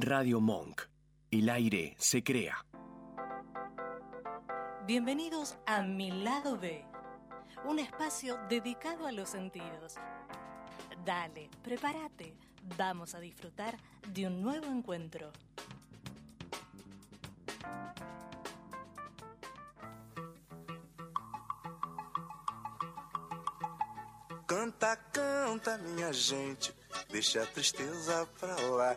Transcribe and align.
Radio 0.00 0.40
Monk. 0.40 0.82
El 1.30 1.50
aire 1.50 1.94
se 1.98 2.24
crea. 2.24 2.64
Bienvenidos 4.86 5.58
a 5.66 5.82
Mi 5.82 6.10
Lado 6.10 6.56
B, 6.56 6.86
un 7.66 7.78
espacio 7.78 8.38
dedicado 8.48 9.06
a 9.06 9.12
los 9.12 9.28
sentidos. 9.28 9.96
Dale, 11.04 11.50
prepárate, 11.62 12.34
vamos 12.78 13.14
a 13.14 13.20
disfrutar 13.20 13.76
de 14.08 14.26
un 14.26 14.40
nuevo 14.42 14.66
encuentro. 14.66 15.32
Canta, 24.46 24.96
canta, 25.12 25.78
minha 25.78 26.10
gente, 26.12 26.74
deixa 27.10 27.42
a 27.42 27.46
tristeza 27.46 28.26
pra 28.40 28.56
lá. 28.62 28.96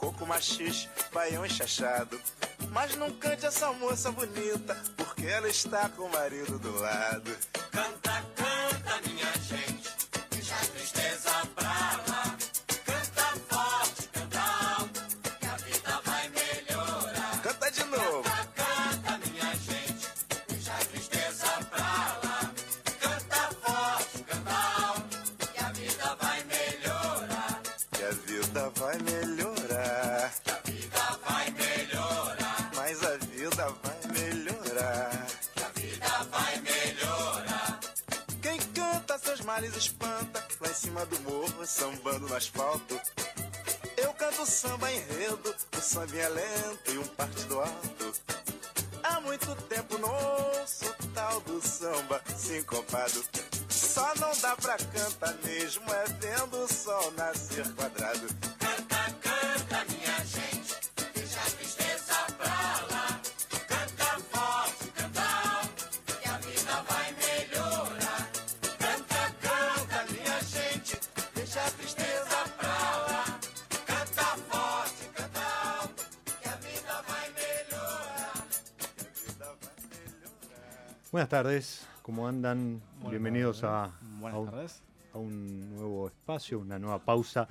coco 0.00 0.26
machixe, 0.26 0.88
baião 1.12 1.44
enxachado. 1.44 2.18
Mas 2.70 2.96
não 2.96 3.10
cante 3.10 3.44
essa 3.44 3.70
moça 3.74 4.10
bonita, 4.10 4.74
porque 4.96 5.26
ela 5.26 5.48
está 5.48 5.90
com 5.90 6.04
o 6.04 6.12
marido 6.12 6.58
do 6.58 6.74
lado. 6.80 7.36
Samba 51.70 52.20
sincopado. 52.36 53.24
Só 53.68 54.12
não 54.16 54.32
dá 54.40 54.56
pra 54.56 54.76
cantar 54.76 55.34
mesmo, 55.44 55.84
é 55.92 56.04
vendo 56.18 56.64
o 56.64 56.68
sol 56.68 57.12
nascer 57.12 57.66
quadrado. 57.74 58.26
Buenas 81.20 81.28
tardes, 81.28 81.86
¿cómo 82.00 82.26
andan? 82.26 82.80
Buenas 82.94 83.10
Bienvenidos 83.10 83.60
tardes. 83.60 83.92
Buenas 84.20 84.34
a 84.36 84.38
un, 84.40 84.46
tardes. 84.50 84.82
a 85.12 85.18
un 85.18 85.70
nuevo 85.76 86.06
espacio, 86.08 86.58
una 86.60 86.78
nueva 86.78 86.98
pausa 87.04 87.46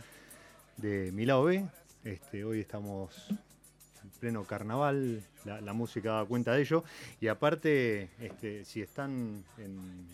de 0.78 1.12
Mi 1.12 1.24
Lado 1.28 1.44
B. 1.44 1.68
Este, 2.04 2.44
hoy 2.46 2.62
estamos 2.62 3.28
en 3.30 4.10
pleno 4.20 4.44
carnaval, 4.44 5.22
la, 5.46 5.62
la 5.62 5.74
música 5.74 6.14
da 6.14 6.26
cuenta 6.26 6.54
de 6.54 6.62
ello. 6.62 6.84
Y 7.22 7.28
aparte, 7.28 8.10
este, 8.20 8.66
si 8.66 8.82
están 8.82 9.44
en, 9.60 10.08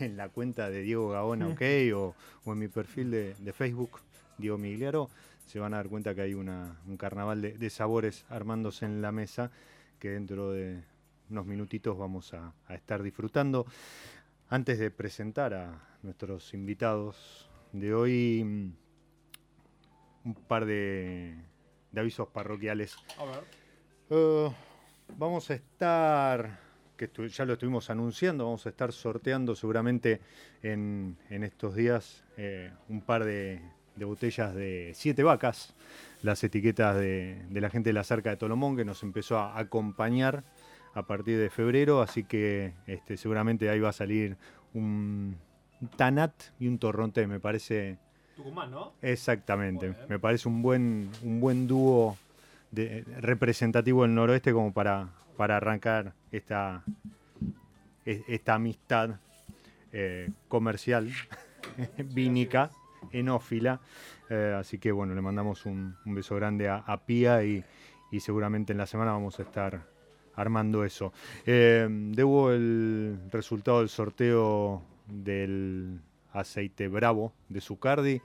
en 0.00 0.16
la 0.16 0.28
cuenta 0.28 0.68
de 0.70 0.82
Diego 0.82 1.10
Gaona, 1.10 1.46
ok, 1.50 1.62
o, 1.94 2.16
o 2.46 2.52
en 2.52 2.58
mi 2.58 2.66
perfil 2.66 3.12
de, 3.12 3.34
de 3.38 3.52
Facebook, 3.52 4.00
Diego 4.38 4.58
Migliaro, 4.58 5.08
se 5.46 5.60
van 5.60 5.72
a 5.72 5.76
dar 5.76 5.88
cuenta 5.88 6.16
que 6.16 6.22
hay 6.22 6.34
una- 6.34 6.80
un 6.88 6.96
carnaval 6.96 7.40
de, 7.42 7.52
de 7.56 7.70
sabores 7.70 8.24
armándose 8.28 8.86
en 8.86 9.02
la 9.02 9.12
mesa 9.12 9.52
que 10.00 10.10
dentro 10.10 10.50
de 10.50 10.82
unos 11.30 11.46
minutitos 11.46 11.96
vamos 11.96 12.34
a, 12.34 12.52
a 12.66 12.74
estar 12.74 13.02
disfrutando. 13.02 13.66
Antes 14.48 14.78
de 14.78 14.90
presentar 14.90 15.54
a 15.54 15.96
nuestros 16.02 16.52
invitados 16.54 17.50
de 17.72 17.94
hoy, 17.94 18.44
mm, 18.44 18.72
un 20.24 20.34
par 20.34 20.64
de, 20.64 21.34
de 21.92 22.00
avisos 22.00 22.28
parroquiales. 22.28 22.96
A 23.18 23.24
ver. 23.24 23.44
Eh, 24.10 24.50
vamos 25.16 25.50
a 25.50 25.54
estar, 25.54 26.58
que 26.96 27.10
ya 27.28 27.44
lo 27.44 27.54
estuvimos 27.54 27.90
anunciando, 27.90 28.44
vamos 28.44 28.66
a 28.66 28.68
estar 28.68 28.92
sorteando 28.92 29.54
seguramente 29.54 30.20
en, 30.62 31.16
en 31.30 31.44
estos 31.44 31.74
días 31.74 32.24
eh, 32.36 32.72
un 32.88 33.00
par 33.00 33.24
de, 33.24 33.60
de 33.96 34.04
botellas 34.04 34.54
de 34.54 34.92
siete 34.94 35.22
vacas, 35.22 35.74
las 36.22 36.42
etiquetas 36.44 36.96
de, 36.96 37.44
de 37.48 37.60
la 37.60 37.70
gente 37.70 37.90
de 37.90 37.94
la 37.94 38.04
Cerca 38.04 38.30
de 38.30 38.36
Tolomón 38.36 38.76
que 38.76 38.84
nos 38.84 39.02
empezó 39.02 39.38
a 39.38 39.58
acompañar 39.58 40.44
a 40.94 41.02
partir 41.02 41.38
de 41.38 41.50
febrero, 41.50 42.00
así 42.02 42.24
que 42.24 42.72
este, 42.86 43.16
seguramente 43.16 43.68
ahí 43.68 43.80
va 43.80 43.88
a 43.90 43.92
salir 43.92 44.36
un, 44.72 45.36
Tanat 45.96 46.32
y 46.58 46.68
un 46.68 46.78
Torrontés, 46.78 47.28
me 47.28 47.40
parece 47.40 47.98
Tucumán, 48.36 48.70
¿no? 48.70 48.92
Exactamente. 49.02 49.94
Me 50.08 50.18
parece 50.18 50.48
un 50.48 50.62
buen, 50.62 51.10
un 51.22 51.40
buen 51.40 51.66
dúo 51.66 52.16
de- 52.70 53.04
representativo 53.20 54.02
del 54.02 54.14
noroeste 54.14 54.52
como 54.52 54.72
para, 54.72 55.08
para 55.36 55.56
arrancar 55.56 56.14
esta, 56.32 56.82
esta 58.04 58.54
amistad 58.54 59.16
eh, 59.92 60.30
comercial, 60.48 61.10
vínica, 61.98 62.70
enófila. 63.12 63.80
Eh, 64.30 64.56
así 64.58 64.78
que 64.78 64.90
bueno, 64.90 65.14
le 65.14 65.20
mandamos 65.20 65.66
un, 65.66 65.96
un 66.04 66.14
beso 66.14 66.34
grande 66.36 66.68
a, 66.68 66.76
a 66.78 67.04
Pía 67.04 67.44
y, 67.44 67.62
y 68.10 68.20
seguramente 68.20 68.72
en 68.72 68.78
la 68.78 68.86
semana 68.86 69.12
vamos 69.12 69.38
a 69.38 69.42
estar 69.42 69.93
armando 70.36 70.84
eso. 70.84 71.12
Eh, 71.46 71.86
debo 71.90 72.50
el 72.52 73.18
resultado 73.30 73.80
del 73.80 73.88
sorteo 73.88 74.82
del 75.06 76.00
aceite 76.32 76.88
Bravo 76.88 77.32
de 77.48 77.60
Zucardi, 77.60 78.20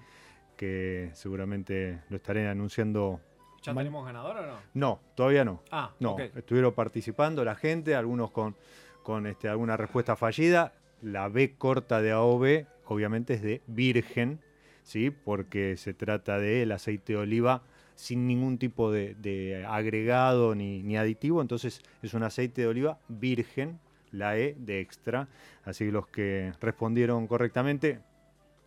que 0.57 1.11
seguramente 1.13 2.01
lo 2.09 2.17
estaré 2.17 2.47
anunciando. 2.47 3.19
¿Ya 3.61 3.73
tenemos 3.73 4.05
ganador 4.05 4.37
o 4.37 4.45
no? 4.47 4.53
No, 4.73 4.99
todavía 5.15 5.43
no. 5.45 5.61
Ah, 5.71 5.91
No, 5.99 6.17
estuvieron 6.17 6.73
participando 6.73 7.43
la 7.43 7.55
gente, 7.55 7.95
algunos 7.95 8.31
con, 8.31 8.55
con 9.03 9.27
este, 9.27 9.49
alguna 9.49 9.77
respuesta 9.77 10.15
fallida. 10.15 10.73
La 11.01 11.27
B 11.29 11.55
corta 11.57 12.01
de 12.01 12.11
AOB, 12.11 12.65
obviamente, 12.85 13.33
es 13.35 13.41
de 13.41 13.61
virgen, 13.67 14.41
¿sí? 14.83 15.11
porque 15.11 15.77
se 15.77 15.93
trata 15.93 16.39
del 16.39 16.71
aceite 16.71 17.13
de 17.13 17.19
oliva 17.19 17.63
sin 17.99 18.27
ningún 18.27 18.57
tipo 18.57 18.93
de, 18.93 19.65
agregado 19.67 20.55
ni, 20.55 20.95
aditivo. 20.95 21.41
Entonces, 21.41 21.81
es 22.01 22.13
un 22.13 22.23
aceite 22.23 22.61
de 22.61 22.67
oliva 22.67 22.97
virgen, 23.09 23.77
la 24.13 24.37
E 24.37 24.55
de 24.57 24.79
extra. 24.79 25.27
Así 25.65 25.85
que 25.85 25.91
los 25.91 26.07
que 26.07 26.53
respondieron 26.61 27.27
correctamente, 27.27 27.99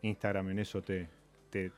Instagram 0.03 0.51
en 0.51 0.59
eso 0.59 0.83
te, 0.83 1.09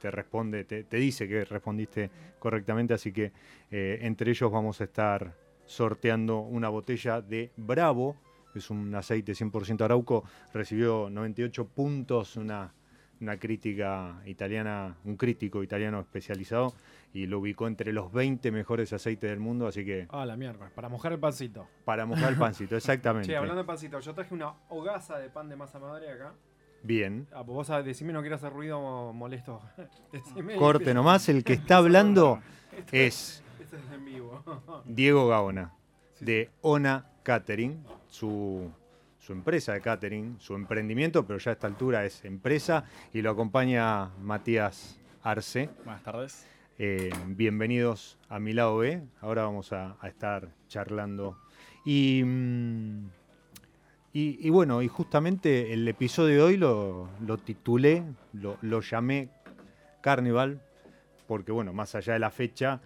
responde, 0.02 0.64
te, 0.64 0.82
te 0.82 0.96
dice 0.96 1.28
que 1.28 1.44
respondiste 1.44 2.11
correctamente, 2.40 2.93
así 2.93 3.12
que 3.12 3.31
eh, 3.70 3.99
entre 4.02 4.32
ellos 4.32 4.50
vamos 4.50 4.81
a 4.81 4.84
estar 4.84 5.37
sorteando 5.64 6.40
una 6.40 6.69
botella 6.69 7.23
de 7.23 7.52
Bravo, 7.56 8.17
es 8.52 8.69
un 8.69 8.93
aceite 8.96 9.32
100% 9.32 9.81
arauco, 9.82 10.25
recibió 10.52 11.08
98 11.08 11.69
puntos, 11.69 12.37
una, 12.37 12.75
una 13.20 13.37
crítica 13.38 14.20
italiana, 14.26 14.96
un 15.05 15.16
crítico 15.16 15.62
italiano 15.62 16.00
especializado, 16.00 16.75
y 17.12 17.26
lo 17.26 17.38
ubicó 17.38 17.66
entre 17.69 17.93
los 17.93 18.12
20 18.12 18.50
mejores 18.50 18.93
aceites 18.93 19.31
del 19.31 19.38
mundo, 19.40 19.66
así 19.69 19.84
que 19.84 20.06
Ah, 20.11 20.26
la 20.26 20.37
mierda. 20.37 20.69
Para 20.75 20.88
mojar 20.88 21.12
el 21.12 21.19
pancito. 21.20 21.66
para 21.84 22.06
mojar 22.06 22.32
el 22.32 22.38
pancito, 22.38 22.76
exactamente. 22.76 23.28
Che, 23.28 23.37
hablando 23.37 23.62
de 23.62 23.66
pancito, 23.66 24.00
yo 24.00 24.14
traje 24.14 24.34
una 24.34 24.52
hogaza 24.69 25.19
de 25.19 25.31
pan 25.31 25.49
de 25.49 25.56
masa 25.56 25.78
madre 25.78 26.11
acá. 26.11 26.32
Bien. 26.82 27.26
Ah, 27.32 27.43
pues 27.44 27.69
vos 27.69 27.84
decime 27.84 28.12
no 28.12 28.20
quiero 28.20 28.37
hacer 28.37 28.52
ruido 28.52 29.12
molesto. 29.12 29.61
Decime- 30.12 30.56
Corte 30.56 30.93
nomás, 30.93 31.28
el 31.28 31.43
que 31.44 31.55
está 31.55 31.76
hablando 31.78 32.40
Esto- 32.76 32.88
es 32.96 33.43
esto 33.61 33.76
Este 33.76 33.76
es 33.76 33.93
en 33.94 34.05
vivo. 34.05 34.43
Diego 34.84 35.28
Gaona, 35.28 35.72
Sí, 36.14 36.25
de 36.26 36.50
Ona 36.61 37.06
Catering, 37.22 37.82
su, 38.08 38.70
su 39.25 39.32
empresa 39.32 39.73
de 39.73 39.81
catering, 39.81 40.38
su 40.38 40.55
emprendimiento, 40.55 41.26
pero 41.26 41.38
ya 41.38 41.53
a 41.53 41.55
esta 41.55 41.67
altura 41.67 42.05
es 42.05 42.23
empresa, 42.26 42.85
y 43.15 43.23
lo 43.23 43.31
acompaña 43.31 44.11
Matías 44.21 45.00
Arce. 45.23 45.71
Buenas 45.82 46.03
tardes. 46.03 46.47
Eh, 46.79 47.09
bienvenidos 47.29 48.19
a 48.29 48.38
mi 48.38 48.53
lado 48.53 48.76
B. 48.76 49.03
Ahora 49.23 49.44
vamos 49.44 49.73
a, 49.73 49.97
a 49.99 50.09
estar 50.09 50.50
charlando. 50.69 51.38
Y, 51.87 52.23
mm, 52.23 53.09
y, 54.12 54.47
y 54.47 54.50
bueno, 54.50 54.82
y 54.82 54.88
justamente 54.88 55.73
el 55.73 55.88
episodio 55.88 56.35
de 56.37 56.43
hoy 56.43 56.56
lo, 56.59 57.09
lo 57.25 57.38
titulé, 57.38 58.05
lo, 58.35 58.59
lo 58.61 58.82
llamé 58.82 59.31
Carnival, 60.03 60.61
porque 61.26 61.50
bueno, 61.50 61.73
más 61.73 61.94
allá 61.94 62.12
de 62.12 62.19
la 62.19 62.31
fecha, 62.31 62.82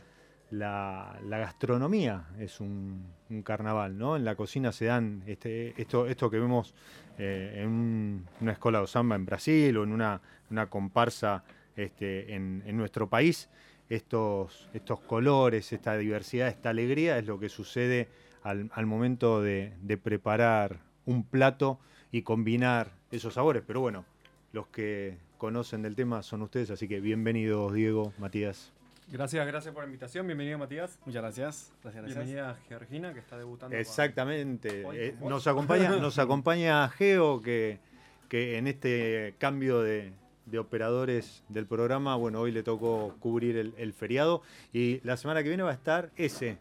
la, 0.50 1.18
la 1.24 1.38
gastronomía 1.38 2.24
es 2.38 2.60
un, 2.60 3.04
carnaval, 3.44 3.98
¿no? 3.98 4.16
En 4.16 4.24
la 4.24 4.34
cocina 4.34 4.72
se 4.72 4.86
dan 4.86 5.22
este, 5.26 5.74
esto, 5.80 6.06
esto 6.06 6.30
que 6.30 6.38
vemos 6.38 6.74
eh, 7.18 7.60
en 7.62 7.68
un- 7.68 8.26
una 8.40 8.52
escuela 8.52 8.80
de 8.80 8.86
samba 8.86 9.16
en 9.16 9.26
Brasil 9.26 9.76
o 9.76 9.84
en 9.84 9.92
una, 9.92 10.20
una 10.50 10.66
comparsa 10.70 11.44
este, 11.76 12.34
en, 12.34 12.62
en 12.66 12.76
nuestro 12.76 13.08
país. 13.08 13.48
Estos, 13.90 14.68
estos 14.74 15.00
colores, 15.00 15.72
esta 15.72 15.96
diversidad, 15.96 16.48
esta 16.48 16.70
alegría 16.70 17.18
es 17.18 17.26
lo 17.26 17.38
que 17.38 17.48
sucede 17.48 18.08
al, 18.42 18.70
al 18.74 18.86
momento 18.86 19.40
de, 19.42 19.72
de 19.82 19.96
preparar 19.96 20.80
un 21.06 21.24
plato 21.24 21.78
y 22.12 22.22
combinar 22.22 22.92
esos 23.10 23.34
sabores. 23.34 23.62
Pero 23.66 23.80
bueno, 23.80 24.04
los 24.52 24.66
que 24.68 25.16
conocen 25.38 25.82
del 25.82 25.94
tema 25.96 26.22
son 26.22 26.42
ustedes, 26.42 26.70
así 26.70 26.86
que 26.88 27.00
bienvenidos 27.00 27.72
Diego, 27.72 28.12
Matías. 28.18 28.72
Gracias, 29.10 29.46
gracias 29.46 29.72
por 29.72 29.82
la 29.82 29.86
invitación. 29.86 30.26
Bienvenido, 30.26 30.58
Matías. 30.58 30.98
Muchas 31.06 31.22
gracias. 31.22 31.72
Gracias, 31.82 32.02
gracias. 32.04 32.26
Bienvenida, 32.26 32.58
Georgina, 32.68 33.14
que 33.14 33.20
está 33.20 33.38
debutando. 33.38 33.74
Exactamente. 33.76 34.84
Eh, 34.92 35.16
nos, 35.20 35.46
acompaña, 35.46 35.88
nos 35.96 36.18
acompaña 36.18 36.88
Geo, 36.90 37.40
que, 37.40 37.80
que 38.28 38.58
en 38.58 38.66
este 38.66 39.34
cambio 39.38 39.80
de, 39.80 40.12
de 40.44 40.58
operadores 40.58 41.42
del 41.48 41.66
programa, 41.66 42.16
bueno, 42.16 42.40
hoy 42.40 42.52
le 42.52 42.62
tocó 42.62 43.16
cubrir 43.18 43.56
el, 43.56 43.74
el 43.78 43.94
feriado 43.94 44.42
y 44.72 45.00
la 45.04 45.16
semana 45.16 45.42
que 45.42 45.48
viene 45.48 45.62
va 45.62 45.70
a 45.70 45.74
estar 45.74 46.10
ese, 46.16 46.58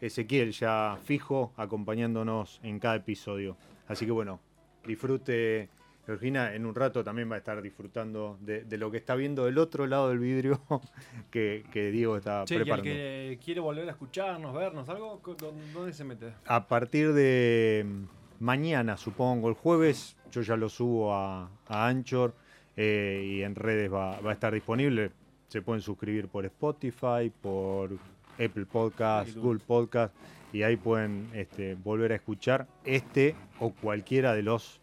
Ezequiel, 0.00 0.52
ya 0.52 0.98
fijo, 1.04 1.52
acompañándonos 1.56 2.60
en 2.62 2.80
cada 2.80 2.96
episodio. 2.96 3.56
Así 3.86 4.04
que 4.04 4.12
bueno, 4.12 4.40
disfrute. 4.84 5.68
Georgina 6.06 6.54
en 6.54 6.66
un 6.66 6.74
rato 6.74 7.02
también 7.02 7.30
va 7.30 7.36
a 7.36 7.38
estar 7.38 7.60
disfrutando 7.62 8.36
de, 8.40 8.64
de 8.64 8.76
lo 8.78 8.90
que 8.90 8.98
está 8.98 9.14
viendo 9.14 9.46
del 9.46 9.58
otro 9.58 9.86
lado 9.86 10.08
del 10.10 10.18
vidrio 10.18 10.60
que, 11.30 11.64
que 11.72 11.90
Diego 11.90 12.16
está 12.16 12.44
Che, 12.44 12.54
y 12.54 12.58
el 12.58 12.62
preparando. 12.64 12.84
que 12.90 13.38
quiere 13.44 13.60
volver 13.60 13.88
a 13.88 13.92
escucharnos, 13.92 14.54
vernos, 14.54 14.88
algo, 14.88 15.20
¿dó- 15.38 15.54
¿dónde 15.72 15.92
se 15.92 16.04
mete? 16.04 16.32
A 16.46 16.66
partir 16.68 17.12
de 17.14 17.86
mm, 17.86 18.44
mañana, 18.44 18.96
supongo, 18.96 19.48
el 19.48 19.54
jueves, 19.54 20.16
yo 20.30 20.42
ya 20.42 20.56
lo 20.56 20.68
subo 20.68 21.14
a, 21.14 21.48
a 21.68 21.86
Anchor 21.88 22.34
eh, 22.76 23.22
y 23.38 23.42
en 23.42 23.54
redes 23.54 23.92
va, 23.92 24.20
va 24.20 24.30
a 24.30 24.34
estar 24.34 24.52
disponible. 24.52 25.10
Se 25.48 25.62
pueden 25.62 25.80
suscribir 25.82 26.28
por 26.28 26.44
Spotify, 26.46 27.30
por 27.40 27.92
Apple 28.34 28.66
Podcast, 28.66 29.28
YouTube. 29.28 29.42
Google 29.42 29.60
Podcast 29.66 30.14
y 30.52 30.62
ahí 30.62 30.76
pueden 30.76 31.28
este, 31.34 31.74
volver 31.76 32.12
a 32.12 32.16
escuchar 32.16 32.66
este 32.84 33.34
o 33.60 33.70
cualquiera 33.72 34.34
de 34.34 34.42
los 34.42 34.80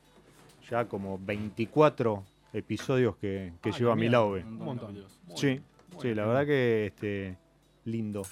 ya 0.72 0.86
como 0.88 1.20
24 1.20 2.24
episodios 2.54 3.18
que, 3.18 3.52
que 3.62 3.70
Ah, 3.70 3.78
lleva 3.78 3.96
mi 3.96 4.08
lado 4.10 4.32
B. 4.32 4.44
Un 4.44 4.58
montón. 4.58 5.06
Sí, 5.36 5.60
sí, 6.02 6.16
la 6.16 6.26
verdad 6.26 6.46
que 6.46 6.86
este, 6.88 7.38
lindo. 7.86 8.24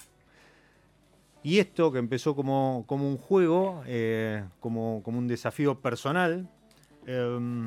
Y 1.42 1.58
esto 1.58 1.92
que 1.92 1.98
empezó 1.98 2.34
como, 2.34 2.84
como 2.86 3.06
un 3.08 3.18
juego, 3.18 3.82
eh, 3.86 4.42
como, 4.58 5.02
como 5.02 5.18
un 5.18 5.28
desafío 5.28 5.78
personal, 5.80 6.48
em, 7.06 7.66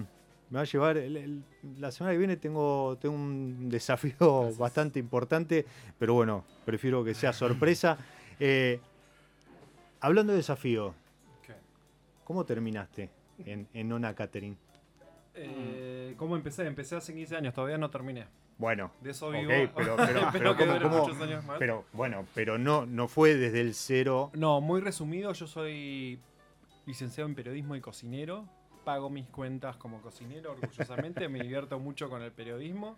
me 0.50 0.58
va 0.58 0.62
a 0.62 0.66
llevar. 0.66 0.98
el- 0.98 1.18
el- 1.18 1.44
la 1.80 1.92
semana 1.92 2.14
que 2.14 2.18
viene 2.20 2.38
tengo, 2.38 2.98
tengo 3.00 3.16
un 3.16 3.70
desafío 3.70 4.54
bastante 4.58 5.00
importante, 5.00 5.66
pero 6.00 6.16
bueno, 6.16 6.44
prefiero 6.66 7.04
que 7.04 7.14
sea 7.14 7.32
sorpresa. 7.32 7.98
Eh, 8.40 8.80
hablando 10.02 10.34
de 10.34 10.38
desafío. 10.38 10.96
¿cómo 12.24 12.44
terminaste 12.46 13.10
en, 13.46 13.68
en 13.74 13.92
Ona 13.92 14.14
Catering? 14.16 14.58
Eh, 15.36 16.14
¿Cómo 16.18 16.36
empecé? 16.36 16.66
Empecé 16.68 16.96
hace 16.96 17.14
15 17.14 17.36
años, 17.38 17.54
todavía 17.54 17.78
no 17.78 17.90
terminé. 17.90 18.26
Bueno, 18.58 18.92
De 19.02 19.12
eso 19.12 19.32
vivo. 19.32 19.50
pero, 19.76 19.96
pero, 19.96 19.96
pero 20.32 20.56
¿cómo- 20.58 21.08
cómo- 21.08 21.24
años 21.24 21.44
más. 21.44 21.58
pero 21.58 21.86
bueno, 21.94 22.26
pero 22.36 22.58
no, 22.58 22.86
no 22.86 23.08
fue 23.08 23.34
desde 23.36 23.62
el 23.62 23.74
cero. 23.74 24.30
No, 24.36 24.62
muy 24.62 24.80
resumido, 24.80 25.34
yo 25.34 25.48
soy 25.48 26.20
licenciado 26.86 27.28
en 27.30 27.36
periodismo 27.36 27.76
y 27.76 27.82
cocinero. 27.82 28.46
Pago 28.86 29.10
mis 29.10 29.28
cuentas 29.28 29.76
como 29.78 30.02
cocinero, 30.02 30.52
orgullosamente. 30.52 31.28
me 31.30 31.40
divierto 31.40 31.80
mucho 31.80 32.10
con 32.10 32.22
el 32.22 32.32
periodismo. 32.32 32.96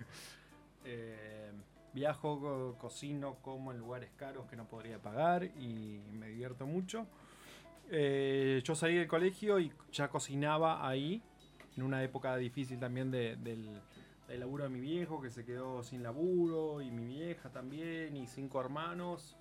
Eh, 0.84 1.52
viajo, 1.94 2.40
co- 2.42 2.76
cocino, 2.78 3.36
como 3.42 3.72
en 3.72 3.78
lugares 3.80 4.10
caros 4.18 4.46
que 4.48 4.56
no 4.58 4.66
podría 4.66 5.00
pagar 5.00 5.46
y 5.46 6.02
me 6.12 6.28
divierto 6.28 6.66
mucho. 6.66 7.08
Eh, 7.92 8.62
yo 8.64 8.76
salí 8.76 8.96
del 8.96 9.08
colegio 9.08 9.60
y 9.60 9.72
ya 9.92 10.08
cocinaba 10.10 10.88
ahí, 10.88 11.22
en 11.78 11.84
una 11.84 12.04
época 12.04 12.36
difícil 12.38 12.80
también 12.80 13.12
de- 13.12 13.36
del, 13.38 13.82
laburo 14.40 14.64
de 14.64 14.70
mi 14.70 14.80
viejo, 14.80 15.22
que 15.22 15.30
se 15.30 15.46
quedó 15.46 15.84
sin 15.84 16.02
laburo, 16.02 16.82
y 16.82 16.90
mi 16.90 17.06
vieja 17.06 17.50
también, 17.50 18.16
y 18.18 18.26
cinco 18.28 18.60
hermanos. 18.60 19.38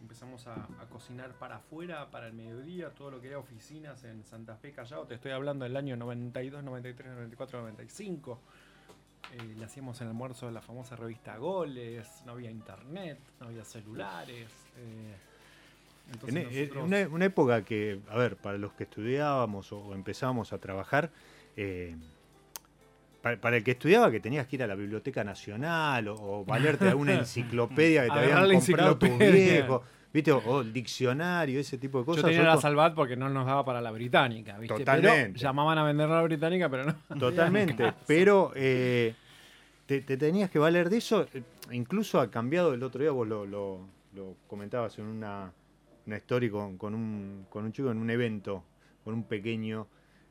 Empezamos 0.00 0.46
a, 0.46 0.66
cocinar 0.90 1.32
para 1.38 1.56
afuera, 1.56 2.10
para 2.10 2.26
el 2.26 2.34
mediodía, 2.34 2.90
todo 2.90 3.10
lo 3.10 3.20
que 3.20 3.28
era 3.28 3.38
oficinas 3.38 4.04
en 4.04 4.24
Santa 4.24 4.56
Fe 4.56 4.72
Callao. 4.72 5.06
Te 5.06 5.14
estoy 5.14 5.32
hablando 5.32 5.64
del 5.64 5.76
año 5.76 5.96
92, 5.96 6.62
93, 6.62 7.12
94, 7.14 7.60
95. 7.60 8.40
Eh, 9.32 9.54
le 9.56 9.64
hacíamos 9.64 10.00
el 10.02 10.08
almuerzo 10.08 10.46
de 10.46 10.52
la 10.52 10.60
famosa 10.60 10.96
revista 10.96 11.36
Goles, 11.38 12.22
no 12.26 12.32
había 12.32 12.50
internet, 12.50 13.18
no 13.40 13.46
había 13.46 13.64
celulares. 13.64 14.50
eh, 14.76 15.16
entonces 16.12 16.44
e- 16.52 16.60
nosotros- 16.62 16.84
una, 16.84 17.08
una 17.08 17.24
época 17.24 17.62
que, 17.64 18.00
a 18.10 18.16
ver, 18.16 18.36
para 18.36 18.58
los 18.58 18.72
que 18.72 18.84
estudiábamos 18.84 19.72
o 19.72 19.94
empezábamos 19.94 20.52
a 20.52 20.58
trabajar, 20.58 21.10
eh, 21.56 21.96
para, 23.22 23.40
para 23.40 23.56
el 23.56 23.64
que 23.64 23.70
estudiaba 23.72 24.10
que 24.10 24.20
tenías 24.20 24.46
que 24.46 24.56
ir 24.56 24.62
a 24.62 24.66
la 24.66 24.74
Biblioteca 24.74 25.24
Nacional 25.24 26.08
o, 26.08 26.14
o 26.14 26.44
valerte 26.44 26.84
de 26.84 26.90
alguna 26.90 27.14
enciclopedia 27.18 28.04
que 28.04 28.10
te 28.10 28.18
habían 28.18 28.48
comprado 28.50 28.90
enciclopedia. 28.92 29.52
viejos, 29.54 29.82
¿viste? 30.12 30.32
O, 30.32 30.38
o 30.38 30.60
el 30.60 30.72
diccionario, 30.72 31.58
ese 31.58 31.78
tipo 31.78 32.00
de 32.00 32.04
cosas. 32.04 32.22
Yo 32.22 32.28
tenía 32.28 32.42
yo 32.44 32.54
la 32.54 32.60
Salvat 32.60 32.94
porque 32.94 33.16
no 33.16 33.30
nos 33.30 33.46
daba 33.46 33.64
para 33.64 33.80
la 33.80 33.90
británica, 33.92 34.58
¿viste? 34.58 34.76
Totalmente. 34.78 35.32
Pero 35.32 35.42
llamaban 35.42 35.78
a 35.78 35.84
vender 35.84 36.08
la 36.08 36.20
británica, 36.22 36.68
pero 36.68 36.84
no. 36.84 36.94
Totalmente, 37.18 37.94
pero 38.06 38.52
eh, 38.54 39.14
te, 39.86 40.02
te 40.02 40.16
tenías 40.18 40.50
que 40.50 40.58
valer 40.58 40.90
de 40.90 40.98
eso. 40.98 41.26
Incluso 41.72 42.20
ha 42.20 42.30
cambiado 42.30 42.74
el 42.74 42.82
otro 42.82 43.00
día, 43.00 43.10
vos 43.10 43.26
lo, 43.26 43.46
lo- 43.46 43.80
lo 44.14 44.34
comentabas 44.46 44.98
en 44.98 45.06
una, 45.06 45.50
una 46.06 46.16
story 46.16 46.50
con, 46.50 46.76
con 46.78 46.94
un, 46.94 47.46
con 47.50 47.64
un 47.64 47.72
chico 47.72 47.90
en 47.90 47.98
un 47.98 48.10
evento, 48.10 48.62
con 49.04 49.14
un 49.14 49.24
pequeño. 49.24 49.86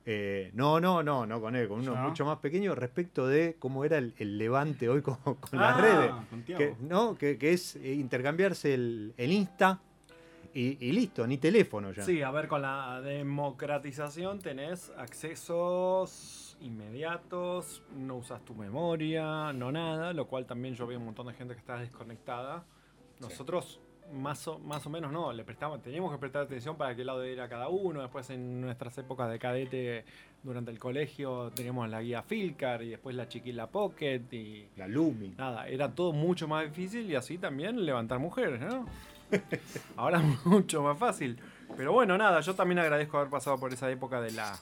eh, 0.06 0.51
no, 0.53 0.80
no, 0.82 1.01
no, 1.01 1.25
no 1.25 1.39
con 1.39 1.56
él, 1.56 1.68
con 1.70 1.80
uno 1.80 1.96
mucho 1.96 2.25
más 2.25 2.38
pequeño 2.39 2.75
respecto 2.75 3.25
de 3.27 3.56
cómo 3.58 3.86
era 3.86 3.98
el, 3.98 4.13
el 4.18 4.38
levante 4.38 4.89
hoy 4.89 5.01
con, 5.01 5.15
con 5.24 5.38
las 5.60 5.77
Ah, 5.77 5.82
redes. 5.82 6.12
con. 6.30 6.44
Que, 6.44 6.75
¿no? 6.82 7.15
que, 7.18 7.38
que 7.38 7.53
es 7.53 7.75
eh, 7.77 7.94
intercambiarse 7.94 8.74
el, 8.74 9.13
el 9.18 9.32
Insta 9.32 9.80
y, 10.53 10.77
y 10.86 10.92
listo, 10.92 11.25
ni 11.25 11.38
teléfono 11.38 11.92
ya. 11.94 12.03
Sí, 12.03 12.22
a 12.22 12.30
ver, 12.32 12.48
con 12.48 12.62
la 12.62 13.01
democratización 13.01 14.39
tenés 14.39 14.92
accesos 14.98 16.58
inmediatos, 16.62 17.82
no 17.96 18.18
usas 18.18 18.44
tu 18.46 18.53
memoria, 18.56 19.51
no 19.53 19.72
nada, 19.72 20.13
lo 20.13 20.27
cual 20.27 20.46
también 20.46 20.75
yo 20.75 20.86
veo 20.88 21.00
un 21.00 21.06
montón 21.06 21.27
de 21.27 21.34
gente 21.34 21.53
que 21.53 21.60
está 21.60 21.77
desconectada. 21.77 22.65
Nosotros 23.20 23.80
más 24.12 24.48
o, 24.48 24.60
más 24.60 24.86
o 24.86 24.89
menos 24.89 25.12
no, 25.12 25.31
le 25.33 25.43
prestamos, 25.43 25.81
teníamos 25.81 26.12
que 26.12 26.17
prestar 26.17 26.43
atención 26.43 26.75
para 26.75 26.95
qué 26.95 27.03
lado 27.03 27.24
era 27.24 27.48
cada 27.48 27.69
uno. 27.69 28.01
Después 28.01 28.29
en 28.29 28.62
nuestras 28.62 28.98
épocas 28.98 29.29
de 29.31 29.39
cadete 29.39 30.05
durante 30.43 30.72
el 30.72 30.79
colegio 30.79 31.51
teníamos 31.55 31.89
la 31.89 32.01
guía 32.01 32.22
Filcar 32.22 32.83
y 32.83 32.89
después 32.89 33.15
la 33.15 33.27
chiquila 33.27 33.67
Pocket 33.67 34.22
y 34.31 34.67
La 34.75 34.88
Lumi. 34.88 35.29
nada, 35.38 35.67
era 35.67 35.93
todo 35.93 36.13
mucho 36.13 36.48
más 36.48 36.65
difícil 36.65 37.10
y 37.10 37.15
así 37.15 37.38
también 37.38 37.86
levantar 37.86 38.19
mujeres, 38.19 38.60
¿no? 38.62 38.86
Ahora 39.95 40.19
es 40.19 40.45
mucho 40.45 40.83
más 40.83 40.98
fácil. 40.98 41.39
Pero 41.75 41.93
bueno, 41.93 42.17
nada, 42.17 42.41
yo 42.41 42.53
también 42.53 42.79
agradezco 42.79 43.17
haber 43.17 43.29
pasado 43.29 43.57
por 43.57 43.74
esa 43.74 43.89
época 43.89 44.22
de 44.22 44.31
la 44.31 44.60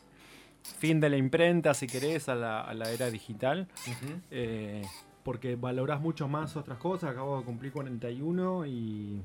fin 0.63 0.99
de 0.99 1.09
la 1.09 1.17
imprenta, 1.17 1.73
si 1.73 1.87
querés, 1.87 2.29
a 2.29 2.35
la, 2.35 2.61
a 2.61 2.73
la 2.73 2.91
era 2.91 3.09
digital. 3.09 3.67
Eh, 4.29 4.83
porque 5.23 5.55
valorás 5.55 5.99
mucho 6.01 6.27
más 6.27 6.55
otras 6.55 6.77
cosas. 6.77 7.11
Acabo 7.11 7.39
de 7.39 7.43
cumplir 7.45 7.71
41 7.71 8.65
y... 8.65 9.21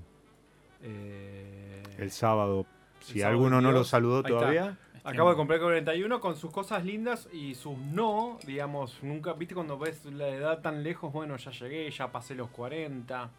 eh, 0.83 1.83
El 1.99 2.11
sábado, 2.11 2.67
si 3.01 3.23
alguno 3.23 3.57
no 3.61 3.69
lo 3.69 3.81
22, 3.81 3.89
saludó 3.89 4.17
está. 4.19 4.29
todavía. 4.31 4.79
Acabo 5.05 5.31
de 5.31 5.37
cumplir 5.37 5.61
41 5.61 6.19
con 6.21 6.35
sus 6.35 6.51
cosas 6.51 6.85
lindas 6.85 7.29
y 7.33 7.55
sus 7.55 7.79
no, 7.79 8.39
digamos, 8.45 8.99
nunca, 9.03 9.35
viste 9.35 9.55
cuando 9.55 9.79
ves 9.79 10.05
la 10.07 10.27
edad 10.29 10.61
tan 10.63 10.83
lejos, 10.83 11.13
bueno, 11.13 11.37
ya 11.37 11.53
llegué, 11.53 11.89
ya 11.93 12.11
pasé 12.11 12.35
los 12.35 12.49
40. 12.51 13.31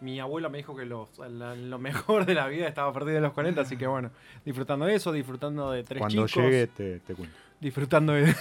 Mi 0.00 0.18
abuela 0.20 0.48
me 0.48 0.56
dijo 0.58 0.74
que 0.74 0.86
lo, 0.86 1.10
la- 1.28 1.54
lo 1.54 1.78
mejor 1.78 2.24
de 2.24 2.34
la 2.34 2.48
vida 2.48 2.66
estaba 2.66 2.88
a 2.90 2.92
partir 2.94 3.12
de 3.12 3.20
los 3.20 3.32
40, 3.34 3.60
así 3.60 3.76
que 3.76 3.86
bueno, 3.86 4.10
disfrutando 4.44 4.86
de 4.86 4.94
eso, 4.94 5.12
disfrutando 5.12 5.70
de 5.70 5.84
tres 5.84 5.98
Cuando 6.00 6.26
chicos, 6.26 6.44
llegue 6.44 6.66
te, 6.68 7.00
te 7.00 7.14
cuento. 7.14 7.36
Disfrutando 7.62 8.12
de, 8.14 8.34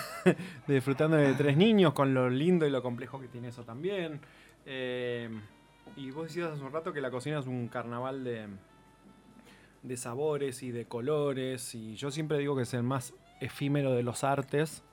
disfrutando 0.67 1.15
de 1.15 1.33
tres 1.35 1.55
niños, 1.55 1.93
con 1.93 2.13
lo 2.13 2.29
lindo 2.29 2.65
y 2.65 2.71
lo 2.71 2.81
complejo 2.81 3.21
que 3.21 3.27
tiene 3.27 3.49
eso 3.49 3.63
también. 3.63 4.19
Eh, 4.65 5.29
y 5.95 6.11
vos 6.11 6.27
decías 6.27 6.51
hace 6.51 6.63
un 6.63 6.73
rato 6.73 6.91
que 6.91 7.01
la 7.01 7.11
cocina 7.11 7.39
es 7.39 7.45
un 7.45 7.67
carnaval 7.67 8.23
de, 8.23 8.47
de 9.83 9.97
sabores 9.97 10.63
y 10.63 10.71
de 10.71 10.85
colores, 10.85 11.75
y 11.75 11.95
yo 11.95 12.11
siempre 12.11 12.39
digo 12.39 12.55
que 12.55 12.63
es 12.63 12.73
el 12.73 12.83
más 12.83 13.13
efímero 13.39 13.93
de 13.93 14.03
los 14.03 14.23
artes, 14.23 14.83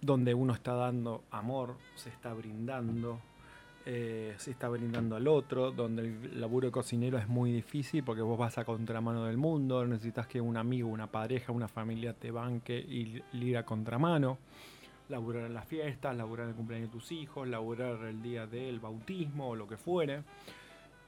donde 0.00 0.34
uno 0.34 0.52
está 0.52 0.74
dando 0.74 1.22
amor, 1.30 1.76
se 1.94 2.10
está 2.10 2.34
brindando, 2.34 3.20
eh, 3.86 4.34
se 4.38 4.50
está 4.50 4.68
brindando 4.70 5.14
al 5.14 5.28
otro, 5.28 5.70
donde 5.70 6.02
el 6.02 6.40
laburo 6.40 6.68
de 6.68 6.72
cocinero 6.72 7.18
es 7.18 7.28
muy 7.28 7.52
difícil 7.52 8.02
porque 8.02 8.22
vos 8.22 8.38
vas 8.38 8.56
a 8.56 8.64
contramano 8.64 9.26
del 9.26 9.36
mundo, 9.36 9.86
necesitas 9.86 10.26
que 10.26 10.40
un 10.40 10.56
amigo, 10.56 10.88
una 10.88 11.06
pareja, 11.06 11.52
una 11.52 11.68
familia 11.68 12.14
te 12.14 12.30
banque 12.30 12.78
y 12.78 13.22
ir 13.32 13.56
a 13.58 13.64
contramano. 13.66 14.38
Laburar 15.10 15.44
en 15.44 15.52
las 15.52 15.66
fiestas, 15.66 16.16
laburar 16.16 16.44
en 16.44 16.50
el 16.50 16.56
cumpleaños 16.56 16.88
de 16.88 16.92
tus 16.92 17.12
hijos, 17.12 17.46
laburar 17.46 18.06
el 18.06 18.22
día 18.22 18.46
del 18.46 18.80
bautismo 18.80 19.50
o 19.50 19.56
lo 19.56 19.68
que 19.68 19.76
fuere. 19.76 20.22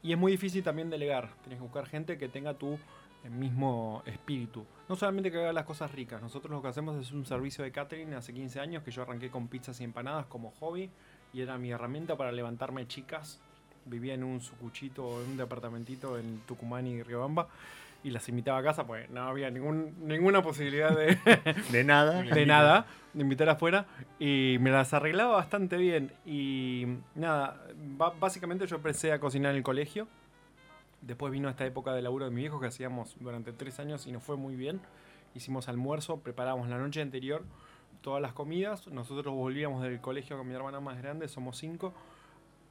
Y 0.02 0.12
es 0.12 0.18
muy 0.18 0.32
difícil 0.32 0.62
también 0.62 0.90
delegar. 0.90 1.30
Tienes 1.40 1.58
que 1.58 1.62
buscar 1.62 1.86
gente 1.86 2.18
que 2.18 2.28
tenga 2.28 2.52
tu 2.52 2.74
eh, 2.74 3.30
mismo 3.30 4.02
espíritu. 4.04 4.66
No 4.86 4.96
solamente 4.96 5.30
que 5.30 5.38
haga 5.38 5.54
las 5.54 5.64
cosas 5.64 5.90
ricas. 5.92 6.20
Nosotros 6.20 6.50
lo 6.50 6.60
que 6.60 6.68
hacemos 6.68 6.94
es 7.00 7.10
un 7.10 7.24
servicio 7.24 7.64
de 7.64 7.72
catering 7.72 8.12
hace 8.12 8.34
15 8.34 8.60
años 8.60 8.82
que 8.82 8.90
yo 8.90 9.00
arranqué 9.00 9.30
con 9.30 9.48
pizzas 9.48 9.80
y 9.80 9.84
empanadas 9.84 10.26
como 10.26 10.50
hobby 10.50 10.90
y 11.36 11.42
era 11.42 11.58
mi 11.58 11.70
herramienta 11.70 12.16
para 12.16 12.32
levantarme 12.32 12.88
chicas. 12.88 13.38
Vivía 13.84 14.14
en 14.14 14.24
un 14.24 14.40
sucuchito, 14.40 15.22
en 15.22 15.32
un 15.32 15.36
departamentito 15.36 16.18
en 16.18 16.40
Tucumán 16.46 16.86
y 16.86 17.02
Riobamba 17.02 17.46
y 18.02 18.10
las 18.10 18.26
invitaba 18.30 18.58
a 18.58 18.62
casa 18.62 18.86
porque 18.86 19.06
no 19.08 19.22
había 19.22 19.50
ningún, 19.50 19.94
ninguna 20.00 20.42
posibilidad 20.42 20.96
de, 20.96 21.18
De 21.70 21.84
nada. 21.84 22.22
de 22.34 22.46
nada, 22.46 22.86
de 23.12 23.22
invitar 23.22 23.50
afuera, 23.50 23.84
y 24.18 24.56
me 24.60 24.70
las 24.70 24.94
arreglaba 24.94 25.36
bastante 25.36 25.76
bien. 25.76 26.10
Y 26.24 26.86
nada, 27.14 27.60
básicamente 28.18 28.66
yo 28.66 28.76
empecé 28.76 29.12
a 29.12 29.20
cocinar 29.20 29.50
en 29.50 29.58
el 29.58 29.62
colegio. 29.62 30.08
Después 31.02 31.30
vino 31.32 31.50
esta 31.50 31.66
época 31.66 31.92
de 31.92 32.00
laburo 32.00 32.24
de 32.24 32.30
mi 32.30 32.40
viejo 32.40 32.60
que 32.60 32.68
hacíamos 32.68 33.14
durante 33.20 33.52
tres 33.52 33.78
años 33.78 34.06
y 34.06 34.12
nos 34.12 34.22
fue 34.22 34.36
muy 34.36 34.56
bien. 34.56 34.80
Hicimos 35.34 35.68
almuerzo, 35.68 36.18
preparamos 36.18 36.68
la 36.70 36.78
noche 36.78 37.02
anterior 37.02 37.42
todas 38.00 38.20
las 38.22 38.32
comidas. 38.32 38.86
Nosotros 38.88 39.34
volvíamos 39.34 39.82
del 39.82 40.00
colegio 40.00 40.36
con 40.38 40.46
mi 40.48 40.54
hermana 40.54 40.80
más 40.80 40.98
grande, 40.98 41.28
somos 41.28 41.56
cinco, 41.58 41.92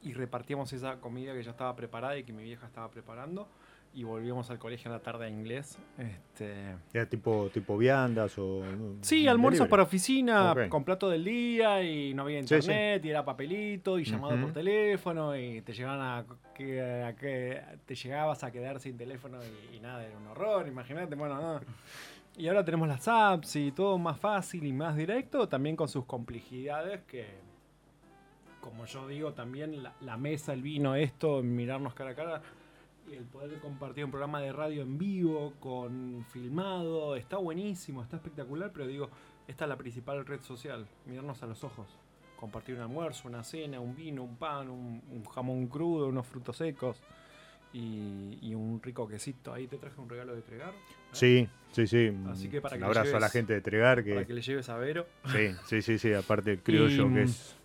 y 0.02 0.12
repartíamos 0.12 0.72
esa 0.72 1.00
comida 1.00 1.32
que 1.34 1.42
ya 1.42 1.50
estaba 1.50 1.74
preparada 1.74 2.16
y 2.18 2.24
que 2.24 2.32
mi 2.32 2.42
vieja 2.44 2.66
estaba 2.66 2.90
preparando. 2.90 3.48
Y 3.94 4.04
volvíamos 4.04 4.50
al 4.50 4.58
colegio 4.58 4.88
en 4.90 4.92
la 4.92 4.98
tarde 5.02 5.24
a 5.24 5.28
inglés. 5.30 5.78
Este, 5.96 6.74
Era 6.92 7.06
tipo, 7.08 7.48
tipo 7.48 7.78
viandas 7.78 8.36
o. 8.36 8.62
Sí, 9.00 9.26
almuerzos 9.26 9.68
para 9.68 9.84
oficina, 9.84 10.52
Ok. 10.52 10.68
con 10.68 10.84
plato 10.84 11.08
del 11.08 11.24
día 11.24 11.82
y 11.82 12.12
no 12.12 12.24
había 12.24 12.42
Sí, 12.42 12.48
sí. 12.48 12.54
internet 12.56 13.02
y 13.06 13.08
era 13.10 13.24
papelito 13.24 13.98
y 13.98 14.04
llamado 14.04 14.34
Ujú. 14.34 14.42
por 14.42 14.52
teléfono 14.52 15.34
y 15.34 15.62
te 15.62 15.72
llegaban 15.72 16.00
a 16.02 16.26
que, 16.54 16.82
a 17.04 17.16
que 17.16 17.62
te 17.86 17.94
llegabas 17.94 18.44
a 18.44 18.50
quedar 18.50 18.80
sin 18.80 18.98
teléfono 18.98 19.38
y, 19.72 19.76
y 19.76 19.80
nada, 19.80 20.04
era 20.04 20.18
un 20.18 20.26
horror, 20.26 20.68
imagínate, 20.68 21.14
bueno, 21.14 21.40
no. 21.40 21.60
Y 22.38 22.48
ahora 22.48 22.64
tenemos 22.64 22.86
las 22.86 23.08
apps 23.08 23.56
y 23.56 23.72
todo 23.72 23.96
más 23.96 24.20
fácil 24.20 24.64
y 24.66 24.72
más 24.72 24.94
directo, 24.94 25.48
también 25.48 25.74
con 25.74 25.88
sus 25.88 26.04
complejidades 26.04 27.02
que, 27.04 27.26
como 28.60 28.84
yo 28.84 29.08
digo, 29.08 29.32
también 29.32 29.82
la, 29.82 29.94
la 30.02 30.18
mesa, 30.18 30.52
el 30.52 30.60
vino, 30.60 30.94
esto, 30.96 31.42
mirarnos 31.42 31.94
cara 31.94 32.10
a 32.10 32.14
cara, 32.14 32.42
y 33.08 33.14
el 33.14 33.24
poder 33.24 33.58
compartir 33.60 34.04
un 34.04 34.10
programa 34.10 34.42
de 34.42 34.52
radio 34.52 34.82
en 34.82 34.98
vivo, 34.98 35.54
con 35.60 36.26
filmado, 36.30 37.16
está 37.16 37.38
buenísimo, 37.38 38.02
está 38.02 38.16
espectacular, 38.16 38.70
pero 38.70 38.86
digo, 38.86 39.08
esta 39.48 39.64
es 39.64 39.68
la 39.70 39.76
principal 39.76 40.26
red 40.26 40.42
social, 40.42 40.86
mirarnos 41.06 41.42
a 41.42 41.46
los 41.46 41.64
ojos, 41.64 41.86
compartir 42.38 42.74
un 42.74 42.82
almuerzo, 42.82 43.28
una 43.28 43.44
cena, 43.44 43.80
un 43.80 43.96
vino, 43.96 44.22
un 44.22 44.36
pan, 44.36 44.68
un, 44.68 45.24
jamón 45.24 45.68
crudo, 45.68 46.08
unos 46.08 46.26
frutos 46.26 46.58
secos 46.58 47.00
y, 47.72 48.38
y 48.42 48.54
un 48.54 48.82
rico 48.82 49.08
quesito. 49.08 49.54
Ahí 49.54 49.66
te 49.68 49.78
traje 49.78 49.98
un 49.98 50.08
regalo 50.08 50.34
de 50.34 50.42
Tregar. 50.42 50.74
Sí, 51.16 51.48
sí, 51.72 51.86
sí. 51.86 52.12
Así 52.30 52.48
que 52.48 52.60
para 52.60 52.74
Un 52.76 52.80
que 52.80 52.84
le 52.84 52.86
abrazo 52.86 53.16
a 53.16 53.20
la 53.20 53.26
lleves- 53.26 53.32
gente 53.32 53.52
de 53.54 53.60
Tregar. 53.60 54.04
Que, 54.04 54.14
Para 54.14 54.26
que 54.26 54.32
le 54.34 54.42
lleves 54.42 54.68
a 54.68 54.76
Vero. 54.76 55.06
Sí, 55.32 55.48
sí, 55.66 55.82
sí, 55.82 55.98
sí. 55.98 56.12
Aparte 56.12 56.52
el 56.52 56.58
criollo 56.62 57.08
Y, 57.10 57.14
que 57.14 57.22
es, 57.22 57.56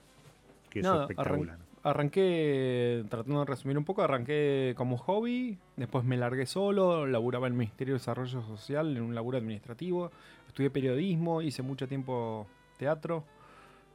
que 0.70 0.80
es 0.80 0.86
espectacular. 0.86 1.58
Arranqué, 1.84 3.04
tratando 3.10 3.40
de 3.40 3.46
resumir 3.46 3.78
un 3.78 3.86
poco, 3.86 4.04
arranqué 4.04 4.74
como 4.78 4.98
hobby, 4.98 5.58
después 5.78 6.04
me 6.04 6.16
largué 6.18 6.46
solo, 6.46 7.08
laburaba 7.08 7.48
en 7.48 7.54
el 7.54 7.58
Ministerio 7.60 7.94
de 7.96 8.00
Desarrollo 8.00 8.42
Social, 8.44 8.96
en 8.96 9.02
un 9.02 9.16
laburo 9.16 9.38
administrativo, 9.40 10.12
estudié 10.48 10.70
periodismo, 10.70 11.42
hice 11.42 11.64
mucho 11.64 11.88
tiempo 11.88 12.46
teatro, 12.78 13.24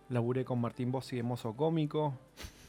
laburé 0.08 0.44
con 0.44 0.60
Martín 0.60 0.90
Bossi 0.90 1.14
de 1.16 1.22
mozo 1.22 1.52
cómico, 1.54 2.18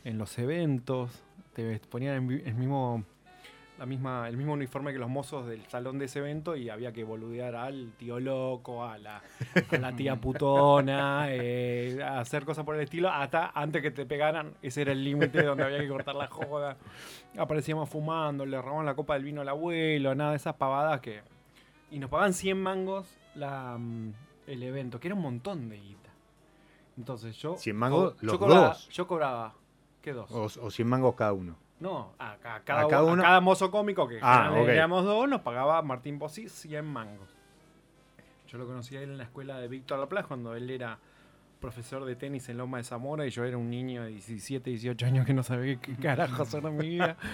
en 0.03 0.19
los 0.19 0.37
eventos, 0.37 1.09
te 1.53 1.79
ponían 1.89 2.15
en 2.29 2.41
el 2.45 2.53
mismo, 2.55 3.03
la 3.77 3.85
misma, 3.85 4.27
el 4.27 4.37
mismo 4.37 4.53
uniforme 4.53 4.91
que 4.91 4.99
los 4.99 5.09
mozos 5.09 5.47
del 5.47 5.63
salón 5.67 5.99
de 5.99 6.05
ese 6.05 6.19
evento 6.19 6.55
y 6.55 6.69
había 6.69 6.91
que 6.91 7.03
boludear 7.03 7.55
al 7.55 7.91
tío 7.97 8.19
loco, 8.19 8.83
a 8.83 8.97
la, 8.97 9.21
a 9.69 9.77
la 9.77 9.95
tía 9.95 10.15
putona, 10.21 11.27
eh, 11.29 11.99
a 12.03 12.19
hacer 12.19 12.43
cosas 12.43 12.65
por 12.65 12.75
el 12.75 12.81
estilo, 12.81 13.09
hasta 13.09 13.51
antes 13.53 13.81
que 13.81 13.91
te 13.91 14.05
pegaran, 14.05 14.53
ese 14.61 14.81
era 14.81 14.91
el 14.93 15.03
límite 15.03 15.43
donde 15.43 15.63
había 15.63 15.79
que 15.79 15.87
cortar 15.87 16.15
la 16.15 16.27
joda. 16.27 16.77
Aparecíamos 17.37 17.89
fumando, 17.89 18.45
le 18.45 18.59
robaban 18.59 18.85
la 18.85 18.95
copa 18.95 19.13
del 19.13 19.23
vino 19.23 19.41
al 19.41 19.49
abuelo, 19.49 20.15
nada 20.15 20.31
de 20.31 20.37
esas 20.37 20.55
pavadas 20.55 20.99
que... 21.01 21.21
Y 21.91 21.99
nos 21.99 22.09
pagaban 22.09 22.33
100 22.33 22.61
mangos 22.61 23.07
la, 23.35 23.77
mm, 23.77 24.13
el 24.47 24.63
evento, 24.63 24.99
que 24.99 25.07
era 25.07 25.15
un 25.15 25.21
montón 25.21 25.69
de 25.69 25.79
guita. 25.79 26.09
Entonces 26.97 27.37
yo... 27.37 27.55
100 27.55 27.75
mangos, 27.75 28.15
yo 28.15 28.25
los 28.25 28.37
cobraba, 28.37 28.67
dos. 28.69 28.89
Yo 28.89 29.07
cobraba... 29.07 29.53
¿Qué 30.01 30.13
dos? 30.13 30.31
O, 30.31 30.65
o 30.65 30.71
100 30.71 30.87
mangos 30.87 31.15
cada 31.15 31.33
uno. 31.33 31.66
No, 31.79 32.13
a, 32.17 32.31
a 32.33 32.37
cada, 32.37 32.57
¿A 32.57 32.87
cada 32.87 33.03
uno- 33.03 33.21
a 33.21 33.25
cada 33.25 33.41
mozo 33.41 33.69
cómico 33.69 34.07
que 34.07 34.19
Ah, 34.21 34.49
dos, 35.05 35.29
nos 35.29 35.41
pagaba 35.41 35.81
Martín 35.83 36.17
Bossi 36.19 36.49
100 36.49 36.85
mangos. 36.85 37.29
Yo 38.47 38.57
lo 38.57 38.65
conocí 38.65 38.95
a 38.95 39.01
él 39.01 39.11
en 39.11 39.17
la 39.17 39.25
escuela 39.25 39.59
de 39.59 39.67
Víctor 39.67 39.99
Laplace 39.99 40.27
cuando 40.27 40.55
él 40.55 40.69
era 40.69 40.97
profesor 41.59 42.05
de 42.05 42.15
tenis 42.15 42.47
en 42.49 42.57
Loma 42.57 42.77
de 42.77 42.83
Zamora 42.83 43.25
y 43.25 43.29
yo 43.29 43.43
era 43.43 43.57
un 43.57 43.69
niño 43.69 44.03
de 44.03 44.09
17, 44.09 44.69
18 44.69 45.05
años 45.05 45.25
que 45.25 45.33
no 45.33 45.43
sabía 45.43 45.75
qué 45.81 45.95
carajo 45.95 46.43
hacer 46.43 46.63
en 46.65 46.77
mi 46.77 46.89
vida. 46.89 47.17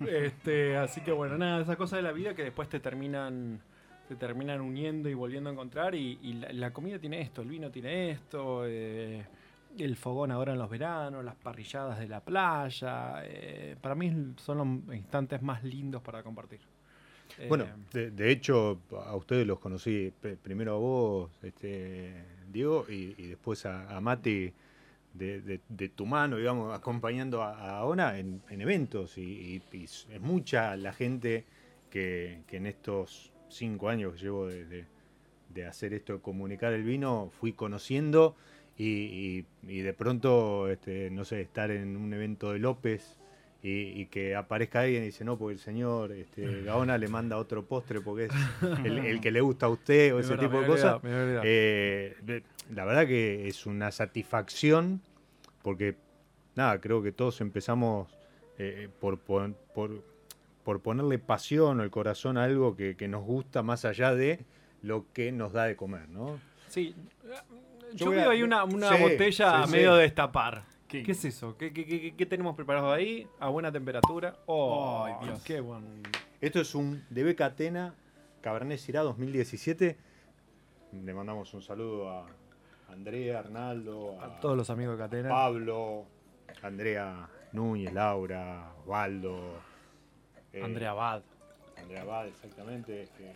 Este, 0.00 0.76
así 0.78 1.00
que 1.02 1.12
bueno, 1.12 1.38
nada, 1.38 1.60
esas 1.62 1.76
cosas 1.76 1.98
de 1.98 2.02
la 2.02 2.10
vida 2.10 2.34
que 2.34 2.42
después 2.42 2.68
te 2.68 2.80
terminan 2.80 3.60
te 4.08 4.16
terminan 4.16 4.60
uniendo 4.60 5.08
y 5.08 5.14
volviendo 5.14 5.48
a 5.48 5.52
encontrar 5.52 5.94
y, 5.94 6.18
y 6.22 6.32
la, 6.34 6.52
la 6.52 6.72
comida 6.72 6.98
tiene 6.98 7.20
esto, 7.20 7.40
el 7.42 7.48
vino 7.48 7.70
tiene 7.70 8.10
esto, 8.10 8.64
eh, 8.66 9.24
el 9.78 9.96
fogón 9.96 10.30
ahora 10.30 10.52
en 10.52 10.58
los 10.58 10.68
veranos, 10.70 11.24
las 11.24 11.34
parrilladas 11.36 11.98
de 11.98 12.08
la 12.08 12.20
playa, 12.20 13.22
eh, 13.24 13.76
para 13.80 13.94
mí 13.94 14.34
son 14.36 14.58
los 14.86 14.96
instantes 14.96 15.42
más 15.42 15.62
lindos 15.64 16.02
para 16.02 16.22
compartir. 16.22 16.60
Eh, 17.38 17.46
Bueno, 17.48 17.66
de, 17.92 18.10
de 18.10 18.30
hecho, 18.30 18.80
a 19.06 19.16
ustedes 19.16 19.46
los 19.46 19.58
conocí 19.58 20.12
primero 20.42 20.74
a 20.74 20.78
vos, 20.78 21.30
este, 21.42 22.12
Diego, 22.52 22.84
y, 22.88 23.14
y 23.16 23.26
después 23.28 23.64
a, 23.66 23.96
a 23.96 24.00
Mati 24.00 24.52
de, 25.14 25.40
de- 25.40 25.60
de 25.68 25.88
tu 25.88 26.06
mano, 26.06 26.36
digamos, 26.36 26.74
acompañando 26.74 27.42
a, 27.42 27.78
a 27.78 27.84
Ona 27.84 28.18
en, 28.18 28.42
en 28.50 28.60
eventos. 28.60 29.16
Y, 29.18 29.22
y- 29.72 29.76
y 29.76 29.84
es 29.84 30.20
mucha 30.20 30.76
la 30.76 30.92
gente 30.92 31.44
que, 31.90 32.42
que 32.46 32.58
en 32.58 32.66
estos 32.66 33.32
cinco 33.48 33.88
años 33.88 34.14
que 34.14 34.20
llevo 34.20 34.46
de 34.46 35.66
hacer 35.66 35.92
esto, 35.92 36.14
de 36.14 36.20
comunicar 36.20 36.72
el 36.72 36.82
vino, 36.82 37.30
fui 37.38 37.52
conociendo. 37.52 38.36
Y, 38.78 38.84
y- 38.84 39.46
y 39.68 39.80
de 39.80 39.92
pronto, 39.92 40.68
este, 40.68 41.10
no 41.10 41.24
sé, 41.24 41.40
estar 41.42 41.70
en 41.70 41.96
un 41.96 42.12
evento 42.14 42.52
de 42.52 42.58
López 42.58 43.18
y, 43.62 44.00
y 44.00 44.06
que 44.06 44.34
aparezca 44.34 44.80
alguien 44.80 45.02
y 45.02 45.06
dice, 45.06 45.24
no, 45.24 45.38
porque 45.38 45.54
el 45.54 45.60
señor 45.60 46.10
este, 46.12 46.62
Gaona 46.64 46.98
le 46.98 47.08
manda 47.08 47.36
otro 47.36 47.64
postre 47.64 48.00
porque 48.00 48.24
es 48.26 48.32
el, 48.84 48.98
el 48.98 49.20
que 49.20 49.30
le 49.30 49.40
gusta 49.40 49.66
a 49.66 49.68
usted 49.68 50.14
o 50.14 50.18
es 50.20 50.26
ese 50.26 50.34
verdad, 50.36 50.48
tipo 50.48 50.60
de 50.62 50.66
cosas. 50.66 51.00
Eh, 51.44 52.42
la 52.74 52.84
verdad 52.84 53.06
que 53.06 53.46
es 53.48 53.66
una 53.66 53.90
satisfacción 53.92 55.00
porque, 55.62 55.94
nada, 56.56 56.80
creo 56.80 57.02
que 57.02 57.12
todos 57.12 57.40
empezamos 57.40 58.08
eh, 58.58 58.88
por, 59.00 59.18
por, 59.18 59.54
por 60.64 60.80
ponerle 60.80 61.18
pasión 61.18 61.80
o 61.80 61.82
el 61.82 61.90
corazón 61.90 62.36
a 62.38 62.44
algo 62.44 62.74
que, 62.76 62.96
que 62.96 63.06
nos 63.08 63.24
gusta 63.24 63.62
más 63.62 63.84
allá 63.84 64.14
de 64.14 64.40
lo 64.82 65.04
que 65.12 65.30
nos 65.30 65.52
da 65.52 65.64
de 65.64 65.76
comer, 65.76 66.08
¿no? 66.08 66.40
Sí, 66.68 66.94
Yo 67.94 68.10
veo 68.10 68.30
ahí 68.30 68.42
una, 68.42 68.64
una 68.64 68.96
Sí, 68.96 69.02
botella 69.02 69.56
sí, 69.56 69.62
a 69.62 69.66
medio 69.66 69.94
de 69.94 70.02
destapar. 70.02 70.64
¿Qué? 70.88 71.02
¿Qué 71.02 71.12
es 71.12 71.24
eso? 71.24 71.56
¿Qué, 71.56 71.72
qué, 71.72 72.14
qué- 72.16 72.26
tenemos 72.26 72.54
preparado 72.54 72.92
ahí? 72.92 73.26
A 73.40 73.48
buena 73.48 73.72
temperatura. 73.72 74.36
Oh, 74.46 75.04
Ay, 75.06 75.14
Dios. 75.26 75.42
qué 75.42 75.60
buen. 75.60 76.02
Esto 76.40 76.60
es 76.60 76.74
un 76.74 77.04
de 77.08 77.34
Catena 77.34 77.94
Cabernet 78.42 78.78
Syrah 78.78 79.02
2017. 79.02 79.96
Le 80.92 81.14
mandamos 81.14 81.52
un 81.54 81.62
saludo 81.62 82.10
a 82.10 82.26
Andrea, 82.90 83.38
Arnaldo, 83.38 84.20
a, 84.20 84.26
A 84.36 84.40
todos 84.40 84.56
los 84.56 84.68
amigos 84.68 84.98
de 84.98 85.04
Catena. 85.04 85.28
Pablo, 85.30 86.04
Andrea 86.62 87.26
Núñez, 87.52 87.92
Laura, 87.94 88.72
Osvaldo. 88.82 89.38
eh, 90.52 90.62
Andrea 90.62 90.92
Bad. 90.92 91.22
Andrea 91.78 92.04
Bad, 92.04 92.28
exactamente. 92.28 93.02
este. 93.04 93.32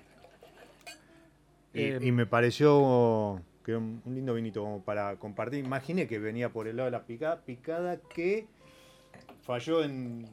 Y, 1.73 1.81
Eh, 1.81 1.99
y 2.03 2.13
me 2.13 2.27
pareció 2.27 3.41
que 3.67 3.73
era 3.73 3.81
un 3.81 4.01
lindo 4.07 4.33
vinito 4.33 4.63
como 4.63 4.81
para 4.81 5.17
compartir. 5.17 5.65
Imaginé 5.65 6.07
que 6.07 6.21
venía 6.21 6.51
por 6.51 6.69
el 6.69 6.77
lado 6.77 6.85
de 6.87 6.93
la 6.93 7.03
picada, 7.05 7.41
picada 7.45 7.99
que 8.15 8.47
falló 9.43 9.83
en, 9.83 10.25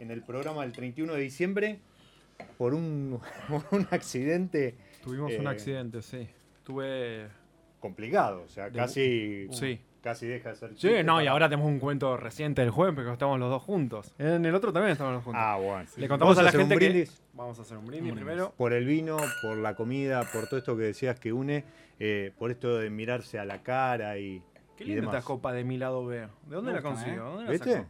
en 0.00 0.10
el 0.10 0.22
programa 0.22 0.62
del 0.62 0.72
31 0.72 1.14
de 1.14 1.20
diciembre 1.20 1.78
por 2.58 2.74
un, 2.74 3.20
accidente 3.92 4.74
Tuvimos 5.04 5.32
un 5.38 5.46
Eh, 5.46 5.50
accidente, 5.50 6.02
sí. 6.02 6.28
Tuve. 6.64 7.28
complicado. 7.80 8.42
O 8.44 8.48
sea, 8.48 8.68
De- 8.70 8.76
casi, 8.78 9.46
Sí. 9.52 9.80
casi 10.02 10.26
deja 10.26 10.50
de 10.50 10.56
ser 10.56 10.70
Sí, 10.76 10.90
no, 11.04 11.22
y 11.22 11.28
ahora 11.28 11.48
tenemos 11.48 11.68
un 11.68 11.78
cuento 11.78 12.16
reciente 12.16 12.60
del 12.62 12.70
jueves 12.72 12.94
porque 12.96 13.12
estamos 13.12 13.38
los 13.38 13.48
dos 13.50 13.62
juntos. 13.62 14.12
En 14.18 14.44
el 14.44 14.54
otro 14.54 14.72
también 14.72 14.92
estamos 14.92 15.14
los 15.14 15.22
juntos. 15.24 15.40
Ah, 15.42 15.56
bueno. 15.56 15.88
Le 15.96 16.08
contamos 16.08 16.36
¿Vamos 16.36 16.38
a 16.38 16.42
la 16.56 16.62
un 16.64 16.68
gente 16.68 16.78
que. 16.78 17.08
Vamos 17.34 17.58
a 17.58 17.62
hacer 17.62 17.76
un 17.78 17.86
brindis 17.86 18.10
Un 18.10 18.16
brindis. 18.16 18.24
primero. 18.34 18.52
por 18.56 18.72
el 18.72 18.84
vino, 18.84 19.16
por 19.42 19.56
la 19.58 19.76
comida, 19.76 20.24
por 20.32 20.48
todo 20.48 20.58
esto 20.58 20.76
que 20.76 20.82
decías 20.82 21.18
que 21.20 21.32
une, 21.32 21.62
eh, 21.98 22.32
por 22.38 22.50
esto 22.50 22.76
de 22.78 22.90
mirarse 22.90 23.38
a 23.38 23.44
la 23.44 23.62
cara 23.62 24.18
y, 24.18 24.42
Qué 24.76 24.84
y 24.84 24.86
linda 24.88 25.00
demás. 25.02 25.14
esta 25.16 25.26
copa 25.26 25.52
de 25.52 25.64
mi 25.64 25.78
lado 25.78 26.04
B. 26.06 26.16
¿De 26.18 26.28
dónde 26.56 26.72
la 26.72 26.82
consiguió? 26.82 27.22
¿eh? 27.22 27.28
¿Dónde 27.28 27.44
la 27.44 27.50
¿Viste? 27.50 27.86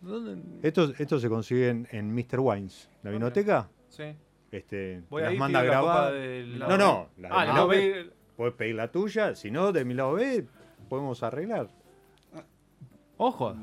¿Dónde? 0.00 0.68
Esto, 0.68 0.92
esto 0.98 1.18
se 1.18 1.28
consigue 1.28 1.68
en, 1.70 1.88
en 1.90 2.14
Mr. 2.14 2.38
Wines, 2.40 2.88
la 3.02 3.10
Ah, 3.10 3.12
vinoteca. 3.12 3.68
Sí. 3.88 4.14
Este, 4.50 5.02
Voy 5.10 5.22
te 5.22 5.26
a 5.28 5.30
las 5.30 5.38
manda 5.38 5.58
la 5.60 5.64
grabar. 5.64 6.12
No, 6.12 6.78
no, 6.78 7.08
la 7.18 7.28
de 7.28 7.34
Ah, 7.34 7.38
mi 7.38 7.42
el 7.42 7.48
lado 7.48 7.54
lado 7.54 7.68
B. 7.68 7.76
B. 8.04 8.10
Puedes 8.36 8.54
pedir 8.54 8.74
la 8.76 8.90
tuya, 8.92 9.34
si 9.34 9.50
no, 9.50 9.72
de 9.72 9.84
mi 9.84 9.94
lado 9.94 10.12
B, 10.14 10.46
podemos 10.88 11.22
arreglar. 11.22 11.68
Ojo. 13.16 13.56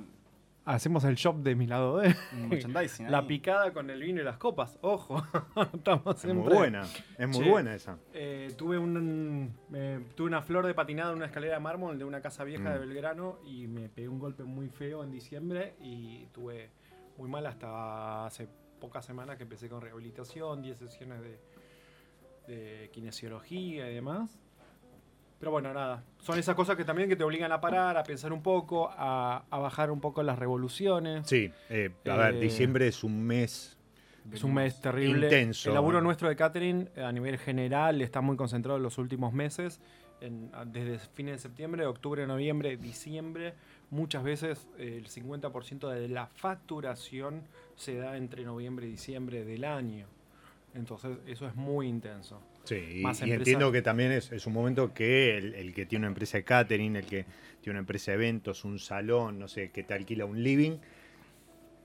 Hacemos 0.66 1.04
el 1.04 1.16
shop 1.16 1.38
de 1.44 1.54
mi 1.56 1.68
lado. 1.68 2.02
Un 2.34 2.50
merchandising. 2.50 3.08
La 3.12 3.20
ahí. 3.20 3.28
picada 3.28 3.72
con 3.72 3.88
el 3.92 4.02
vino 4.02 4.20
y 4.22 4.24
las 4.24 4.38
copas. 4.38 4.80
Ojo. 4.82 5.22
Estamos 5.74 6.16
Es 6.16 6.22
siempre. 6.22 6.44
muy 6.50 6.54
buena, 6.58 6.82
es 7.18 7.28
muy 7.28 7.44
Che. 7.44 7.50
buena 7.52 7.76
esa. 7.76 8.00
Eh, 8.14 8.52
tuve, 8.58 8.78
un, 8.80 9.54
eh, 9.74 10.00
tuve 10.16 10.28
una 10.28 10.42
flor 10.42 10.66
de 10.66 10.74
patinada 10.74 11.12
en 11.12 11.18
una 11.18 11.28
escalera 11.28 11.54
de 11.54 11.60
mármol 11.60 12.00
de 12.00 12.06
una 12.06 12.20
casa 12.22 12.44
vieja 12.44 12.70
Mm. 12.70 12.74
de 12.74 12.80
Belgrano 12.80 13.38
y 13.46 13.68
me 13.68 13.90
pegué 13.90 14.10
un 14.10 14.18
golpe 14.18 14.44
muy 14.44 14.70
feo 14.70 15.04
en 15.04 15.12
diciembre 15.12 15.76
y 15.82 16.26
tuve 16.34 16.72
muy 17.18 17.30
mal 17.30 17.46
hasta 17.46 18.26
hace 18.26 18.48
pocas 18.82 19.06
semanas 19.06 19.38
que 19.38 19.44
empecé 19.44 19.70
con 19.70 19.82
rehabilitación, 19.82 20.62
10 20.64 20.78
sesiones 20.80 21.22
de, 21.22 21.40
de 22.48 22.90
kinesiología 22.92 23.90
y 23.90 23.94
demás. 23.94 24.40
Pero 25.40 25.52
bueno, 25.52 25.74
nada, 25.74 26.04
son 26.22 26.40
esas 26.40 26.56
cosas 26.56 26.76
que 26.78 26.86
también 26.86 27.10
que 27.10 27.16
te 27.16 27.24
obligan 27.24 27.52
a 27.52 27.60
parar, 27.60 27.98
a 27.98 28.04
pensar 28.04 28.32
un 28.32 28.42
poco, 28.42 28.90
a, 28.92 29.44
a 29.50 29.58
bajar 29.60 29.92
un 29.92 30.00
poco 30.00 30.24
las 30.24 30.40
revoluciones. 30.40 31.28
Sí, 31.28 31.52
eh, 31.70 31.92
a 32.10 32.16
ver, 32.16 32.36
Eh, 32.36 32.40
diciembre 32.40 32.88
es 32.88 33.04
un 33.04 33.22
mes. 33.24 33.78
Es 34.32 34.44
un 34.44 34.54
mes 34.56 34.82
terrible. 34.82 35.28
Intenso. 35.28 35.70
El 35.70 35.76
laburo 35.76 36.02
nuestro 36.02 36.28
de 36.30 36.36
catering 36.36 36.90
eh, 36.96 37.04
a 37.04 37.12
nivel 37.12 37.38
general 37.38 38.02
está 38.02 38.22
muy 38.22 38.36
concentrado 38.38 38.78
en 38.78 38.84
los 38.84 38.98
últimos 38.98 39.34
meses. 39.34 39.80
en- 40.22 40.50
desde 40.68 40.98
fines 40.98 41.34
de 41.34 41.40
septiembre, 41.40 41.86
octubre, 41.86 42.26
noviembre, 42.26 42.78
diciembre. 42.78 43.54
Muchas 43.92 44.24
veces 44.24 44.66
eh, 44.80 44.96
el 44.98 45.08
50% 45.10 45.90
de 45.90 46.08
la 46.08 46.28
facturación 46.28 47.44
se 47.76 47.96
da 47.98 48.16
entre 48.18 48.46
noviembre 48.46 48.88
y 48.88 48.92
diciembre 48.92 49.44
del 49.44 49.66
año. 49.66 50.08
Entonces 50.74 51.18
eso 51.28 51.46
es 51.48 51.56
muy 51.56 51.88
intenso. 51.88 52.40
Sí, 52.66 52.76
y, 52.96 53.02
Más 53.04 53.20
y 53.22 53.24
empresa- 53.26 53.36
entiendo 53.36 53.72
que 53.72 53.82
también 53.82 54.12
es, 54.12 54.32
es 54.32 54.46
un 54.48 54.54
momento 54.54 54.94
que 54.94 55.38
el, 55.38 55.54
el 55.56 55.74
que 55.74 55.86
tiene 55.86 56.02
una 56.04 56.10
empresa 56.10 56.38
de 56.38 56.44
catering, 56.44 56.96
el 56.98 57.06
que 57.06 57.26
tiene 57.62 57.72
una 57.76 57.80
empresa 57.80 58.12
de 58.12 58.16
eventos, 58.16 58.66
un 58.66 58.80
salón, 58.80 59.40
no 59.40 59.48
sé, 59.48 59.70
que 59.72 59.84
te 59.84 59.94
alquila 59.94 60.26
un 60.26 60.44
living, 60.44 60.78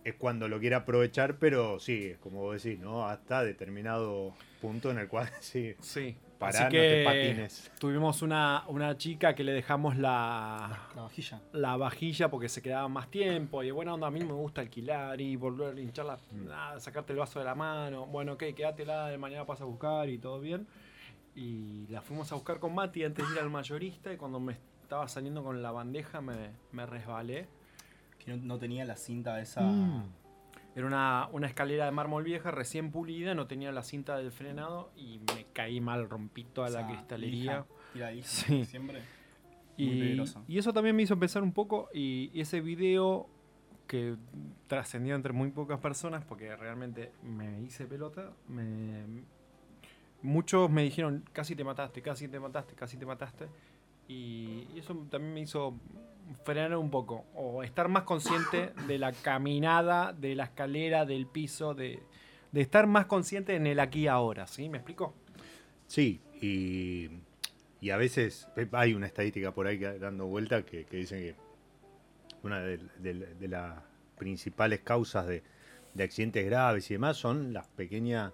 es 0.05 0.15
cuando 0.15 0.49
lo 0.49 0.59
quiere 0.59 0.77
aprovechar, 0.77 1.39
pero 1.39 1.79
sí, 1.79 2.07
es 2.13 2.19
como 2.19 2.41
vos 2.41 2.63
decís, 2.63 2.81
¿no? 2.81 3.07
Hasta 3.07 3.45
determinado 3.45 4.35
punto 4.61 4.91
en 4.91 4.99
el 4.99 5.09
cual 5.09 5.29
sí, 5.41 5.75
Sí. 5.81 6.17
Pará, 6.41 6.49
Así 6.49 6.65
no 6.65 6.71
que 6.71 6.79
te 6.81 7.05
patines. 7.05 7.73
tuvimos 7.79 8.23
una, 8.23 8.65
una 8.67 8.97
chica 8.97 9.35
que 9.37 9.45
le 9.45 9.53
dejamos 9.53 9.97
la, 9.97 10.89
La 10.97 11.03
vajilla. 11.03 11.41
la 11.53 11.77
vajilla 11.77 12.29
porque 12.31 12.49
se 12.49 12.61
quedaba 12.61 12.89
más 12.89 13.09
tiempo 13.11 13.63
y 13.63 13.71
onda 13.71 14.09
a 14.09 14.11
mí 14.11 14.19
me 14.25 14.33
gusta 14.33 14.61
alquilar 14.61 15.21
y 15.21 15.37
volver 15.37 15.77
a 15.77 15.81
hinchar 15.81 16.07
la, 16.07 16.19
nada, 16.33 16.81
sacarte 16.81 17.13
el 17.13 17.21
vaso 17.21 17.39
de 17.39 17.45
la 17.45 17.55
mano 17.55 18.07
bueno 18.07 18.33
ok 18.33 18.43
quédatela 18.57 19.07
de 19.07 19.19
mañana 19.19 19.47
pasas 19.47 19.63
a 19.63 19.65
buscar 19.67 20.09
y 20.09 20.19
todo 20.19 20.41
bien 20.41 20.67
y 21.37 21.87
la 21.89 22.01
fuimos 22.01 22.33
a 22.33 22.35
buscar 22.35 22.59
con 22.59 22.75
Mati 22.75 23.05
antes 23.05 23.25
de 23.29 23.35
ir 23.35 23.41
al 23.41 23.51
mayorista 23.51 24.13
y 24.13 24.17
cuando 24.17 24.41
me 24.41 24.57
estaba 24.83 25.07
saliendo 25.07 25.45
con 25.45 25.63
la 25.63 25.71
bandeja 25.71 26.21
me, 26.21 26.51
me 26.73 26.87
resbalé 26.87 27.47
Que 28.19 28.33
no, 28.35 28.43
no 28.43 28.59
tenía 28.59 28.85
la 28.85 28.97
cinta 28.97 29.41
esa. 29.41 29.61
Mm. 29.63 30.05
Era 30.77 30.87
una, 30.87 31.29
una 31.33 31.47
escalera 31.47 31.85
de 31.85 31.91
mármol 31.91 32.23
vieja 32.25 32.51
recién 32.51 32.91
pulida 32.93 33.35
no 33.35 33.47
tenía 33.47 33.73
la 33.73 33.83
cinta 33.83 34.17
del 34.17 34.31
frenado 34.33 34.93
y 34.97 35.21
me 35.35 35.47
caí 35.53 35.81
mal 35.81 36.09
rompí 36.09 36.45
toda 36.45 36.69
la 36.71 36.87
cristalería 36.87 37.41
lija, 37.41 37.67
tiradija, 37.93 38.27
Sí. 38.29 38.65
Siempre. 38.65 39.03
Muy 39.79 39.87
Y, 39.89 39.99
peligroso. 39.99 40.45
y 40.47 40.59
eso 40.59 40.73
también 40.73 40.95
me 40.95 41.03
hizo 41.03 41.19
pensar 41.19 41.43
un 41.43 41.53
poco 41.53 41.89
y, 41.95 42.31
y 42.35 42.41
ese 42.43 42.61
video 42.61 43.29
que 43.87 44.17
trascendió 44.69 45.17
entre 45.17 45.33
muy 45.33 45.51
pocas 45.51 45.81
personas 45.81 46.25
porque 46.25 46.55
realmente 46.55 47.13
me 47.23 47.61
hice 47.63 47.87
pelota, 47.87 48.31
me- 48.47 49.25
muchos 50.23 50.71
me 50.71 50.83
dijeron 50.83 51.25
casi 51.33 51.57
te 51.57 51.65
mataste, 51.65 52.03
casi 52.03 52.29
te 52.29 52.39
mataste, 52.39 52.75
casi 52.75 52.97
te 52.97 53.07
mataste 53.07 53.49
y, 54.07 54.67
y 54.75 54.79
eso 54.79 54.95
también 55.11 55.35
me 55.35 55.41
hizo 55.41 55.75
frenar 56.45 56.77
un 56.77 56.91
poco 56.91 57.25
o 57.35 57.63
estar 57.63 57.89
más 57.89 58.05
consciente 58.05 58.73
de 58.87 58.99
la 58.99 59.13
caminada, 59.13 60.13
de 60.13 60.35
la 60.35 60.45
escalera, 60.45 61.05
del 61.05 61.27
piso, 61.27 61.75
de, 61.75 62.03
de 62.53 62.61
estar 62.61 62.87
más 62.87 63.07
consciente 63.07 63.55
en 63.57 63.67
el 63.67 63.81
aquí 63.81 64.01
y 64.03 64.07
ahora, 64.09 64.47
¿sí? 64.47 64.69
¿Me 64.69 64.79
explico? 64.79 65.15
Sí, 65.87 66.21
y, 66.41 67.09
y 67.81 67.91
a 67.91 67.97
veces 67.97 68.49
eh, 68.57 68.69
hay 68.73 68.95
una 68.95 69.07
estadística 69.07 69.53
por 69.53 69.67
ahí 69.67 69.79
dando 69.79 70.27
vuelta 70.27 70.63
que, 70.65 70.85
que 70.85 70.97
dicen 70.99 71.21
que 71.21 71.35
una 72.43 72.61
de, 72.61 72.79
de- 72.99 73.35
de 73.35 73.49
las 73.49 73.83
principales 74.17 74.81
causas 74.81 75.27
de, 75.27 75.43
de 75.95 76.05
accidentes 76.05 76.45
graves 76.47 76.91
y 76.91 76.95
demás 76.95 77.17
son 77.17 77.53
las 77.53 77.67
pequeñas 77.69 78.33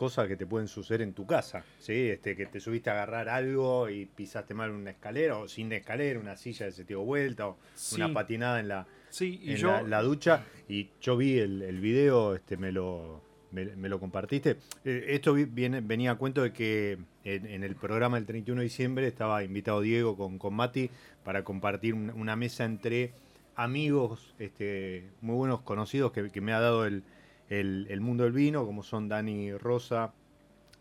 cosas 0.00 0.28
que 0.28 0.36
te 0.36 0.46
pueden 0.46 0.66
suceder 0.66 1.02
en 1.02 1.12
tu 1.12 1.26
casa, 1.26 1.62
¿sí? 1.78 1.92
Este, 2.08 2.34
que 2.34 2.46
te 2.46 2.58
subiste 2.58 2.88
a 2.88 2.94
agarrar 2.94 3.28
algo 3.28 3.90
y 3.90 4.06
pisaste 4.06 4.54
mal 4.54 4.70
una 4.70 4.92
escalera 4.92 5.36
o 5.36 5.46
sin 5.46 5.70
escalera, 5.72 6.18
una 6.18 6.36
silla 6.36 6.64
que 6.64 6.72
se 6.72 6.84
te 6.84 6.94
dio 6.94 7.02
vuelta 7.02 7.48
o 7.48 7.58
Sí. 7.74 7.96
una 7.96 8.10
patinada 8.14 8.60
en 8.60 8.68
la, 8.68 8.86
Sí, 9.10 9.38
y 9.44 9.50
en 9.50 9.56
yo... 9.58 9.68
la, 9.72 9.82
la 9.82 10.00
ducha 10.02 10.42
y 10.70 10.88
yo 11.02 11.18
vi 11.18 11.38
el, 11.38 11.60
el 11.60 11.80
video, 11.80 12.34
este, 12.34 12.56
me 12.56 12.72
lo, 12.72 13.20
me, 13.52 13.66
me 13.76 13.90
lo 13.90 14.00
compartiste. 14.00 14.56
Eh, 14.86 15.04
esto 15.08 15.34
vi- 15.34 15.44
viene, 15.44 15.82
venía 15.82 16.12
a 16.12 16.14
cuento 16.14 16.42
de 16.42 16.54
que 16.54 16.96
en, 17.24 17.44
en 17.44 17.62
el 17.62 17.76
programa 17.76 18.16
del 18.16 18.24
31 18.24 18.58
de 18.60 18.64
diciembre 18.64 19.06
estaba 19.06 19.44
invitado 19.44 19.82
Diego 19.82 20.16
con, 20.16 20.38
con 20.38 20.54
Mati 20.54 20.88
para 21.24 21.44
compartir 21.44 21.92
un- 21.92 22.08
una 22.08 22.36
mesa 22.36 22.64
entre 22.64 23.12
amigos 23.54 24.34
este, 24.38 25.10
muy 25.20 25.34
buenos 25.36 25.60
conocidos 25.60 26.12
que, 26.12 26.30
que 26.30 26.40
me 26.40 26.54
ha 26.54 26.60
dado 26.60 26.86
el, 26.86 27.02
el- 27.50 27.86
el 27.90 28.00
mundo 28.00 28.24
del 28.24 28.32
vino, 28.32 28.64
como 28.64 28.82
son 28.82 29.08
Dani 29.08 29.52
Rosa, 29.52 30.12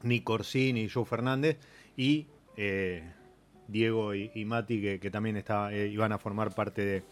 Nick 0.03 0.29
Orsini 0.29 0.83
y 0.83 0.89
Joe 0.89 1.03
Fernández, 1.05 1.57
y 1.97 2.27
eh, 2.55 3.03
Diego 3.67 4.15
y, 4.15 4.31
y 4.33 4.45
Mati, 4.45 4.81
que, 4.81 4.99
que 4.99 5.11
también 5.11 5.35
estaba, 5.37 5.73
eh, 5.73 5.87
iban 5.87 6.11
a 6.13 6.17
formar 6.17 6.53
parte 6.55 6.85
de, 6.85 7.03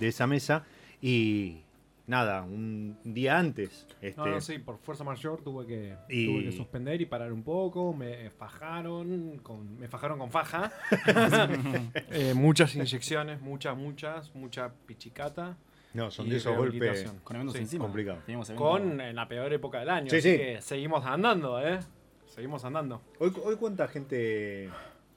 de 0.00 0.08
esa 0.08 0.26
mesa. 0.26 0.64
Y 1.00 1.58
nada, 2.06 2.42
un 2.42 2.96
día 3.04 3.38
antes. 3.38 3.86
Este, 4.00 4.20
No, 4.20 4.26
no, 4.26 4.40
sí, 4.40 4.58
por 4.58 4.78
fuerza 4.78 5.04
mayor 5.04 5.40
tuve 5.42 5.66
que, 5.66 5.94
Y- 6.08 6.26
tuve 6.26 6.44
que 6.44 6.52
suspender 6.52 7.00
y 7.00 7.06
parar 7.06 7.32
un 7.32 7.42
poco. 7.42 7.92
Me 7.94 8.30
fajaron 8.30 9.38
con, 9.42 9.78
me 9.78 9.88
fajaron 9.88 10.18
con 10.18 10.30
faja. 10.30 10.72
Eh, 12.10 12.34
muchas 12.34 12.74
inyecciones, 12.74 13.40
muchas, 13.40 13.76
muchas, 13.76 14.34
mucha 14.34 14.72
pichicata. 14.86 15.56
No, 15.94 16.10
son 16.10 16.28
de 16.28 16.36
esos 16.36 16.56
golpes. 16.56 17.10
Con 17.24 17.36
eventos 17.36 17.56
Sí, 17.56 17.62
encima. 17.62 17.84
complicado. 17.84 18.18
Eventos- 18.26 18.50
Con 18.56 19.00
en 19.00 19.14
la 19.16 19.28
peor 19.28 19.52
época 19.52 19.80
del 19.80 19.90
año. 19.90 20.10
Sí, 20.10 20.16
así 20.16 20.32
sí. 20.32 20.38
que 20.38 20.60
seguimos 20.62 21.04
andando, 21.04 21.60
¿eh? 21.60 21.80
Seguimos 22.26 22.64
andando. 22.64 23.02
Hoy, 23.18 23.32
hoy 23.44 23.56
cuánta 23.56 23.86
gente 23.88 24.70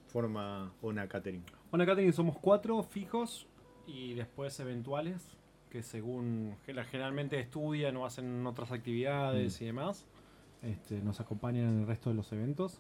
forma 0.08 0.72
una 0.82 1.08
catering. 1.08 1.44
Bueno, 1.72 1.86
Catering 1.86 2.14
somos 2.14 2.38
cuatro 2.40 2.82
fijos 2.84 3.48
y 3.88 4.14
después 4.14 4.58
eventuales 4.60 5.38
que 5.70 5.84
según 5.84 6.56
generalmente 6.90 7.38
estudian 7.40 7.98
o 7.98 8.06
hacen 8.06 8.46
otras 8.48 8.72
actividades 8.72 9.62
y 9.62 9.66
demás, 9.66 10.06
este, 10.62 11.02
nos 11.02 11.20
acompañan 11.20 11.66
en 11.68 11.82
el 11.82 11.88
resto 11.88 12.10
de 12.10 12.16
los 12.16 12.32
eventos. 12.32 12.80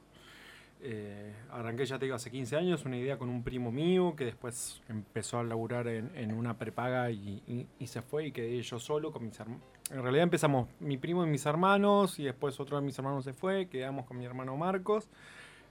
Eh, 0.87 1.33
arranqué, 1.49 1.83
ya 1.85 1.97
te 1.97 2.05
digo, 2.05 2.15
hace 2.15 2.29
15 2.29 2.57
años, 2.57 2.85
una 2.85 2.95
idea 2.97 3.17
con 3.17 3.27
un 3.29 3.41
primo 3.43 3.71
mío 3.71 4.15
que 4.15 4.23
después 4.25 4.83
empezó 4.87 5.39
a 5.39 5.43
laburar 5.43 5.87
en, 5.87 6.11
en 6.15 6.31
una 6.31 6.59
prepaga 6.59 7.09
y, 7.09 7.41
y- 7.47 7.67
y 7.79 7.87
se 7.87 8.03
fue 8.03 8.27
y 8.27 8.31
quedé 8.31 8.61
yo 8.61 8.77
solo 8.79 9.11
con 9.11 9.25
mis 9.25 9.39
hermanos. 9.39 9.63
En 9.89 10.03
realidad 10.03 10.23
empezamos 10.23 10.67
mi 10.79 10.97
primo 10.97 11.25
y 11.25 11.27
mis 11.29 11.43
hermanos 11.47 12.19
y 12.19 12.23
después 12.25 12.59
otro 12.59 12.77
de 12.79 12.83
mis 12.85 12.97
hermanos 12.99 13.23
se 13.23 13.33
fue, 13.33 13.67
quedamos 13.67 14.05
con 14.05 14.17
mi 14.17 14.25
hermano 14.25 14.55
Marcos. 14.57 15.09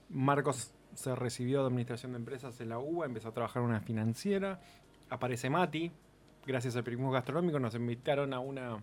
Marcos 0.09 0.73
se 0.95 1.15
recibió 1.15 1.61
de 1.61 1.67
administración 1.69 2.11
de 2.13 2.19
empresas 2.19 2.61
en 2.61 2.71
la 2.71 2.79
UBA, 2.81 3.07
empezó 3.07 3.29
a 3.29 3.33
trabajar 3.33 3.63
en 3.63 3.69
una 3.69 3.81
financiera. 3.81 4.61
Aparece 5.11 5.49
Mati, 5.49 5.93
gracias 6.45 6.75
al 6.75 6.83
periodismo 6.83 7.13
gastronómico, 7.13 7.61
nos 7.61 7.75
invitaron 7.77 8.33
a 8.35 8.41
una 8.41 8.79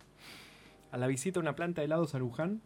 a 0.92 0.98
la 0.98 1.08
visita 1.08 1.40
a 1.40 1.42
una 1.42 1.56
planta 1.56 1.82
de 1.82 1.86
helados 1.86 2.16
a 2.16 2.20
Luján. 2.20 2.62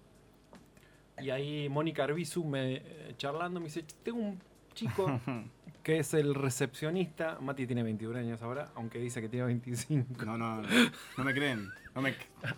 Y 1.22 1.30
ahí 1.30 1.70
Mónica 1.70 2.04
Arbizu 2.04 2.44
me 2.44 2.76
eh, 2.76 3.14
charlando 3.18 3.60
me 3.60 3.68
dice, 3.68 3.86
tengo 4.04 4.20
un 4.20 4.40
chico 4.74 5.20
que 5.84 6.00
es 6.00 6.14
el 6.14 6.36
recepcionista. 6.36 7.38
Mati 7.42 7.66
tiene 7.66 7.84
21 7.84 8.18
años 8.20 8.42
ahora, 8.42 8.70
aunque 8.76 9.00
dice 9.00 9.22
que 9.22 9.30
tiene 9.30 9.46
25. 9.46 10.26
No, 10.26 10.38
no, 10.38 10.62
no, 10.62 10.68
no 11.18 11.24
me 11.24 11.34
creen. 11.34 11.70
No 11.94 12.02
me, 12.02 12.14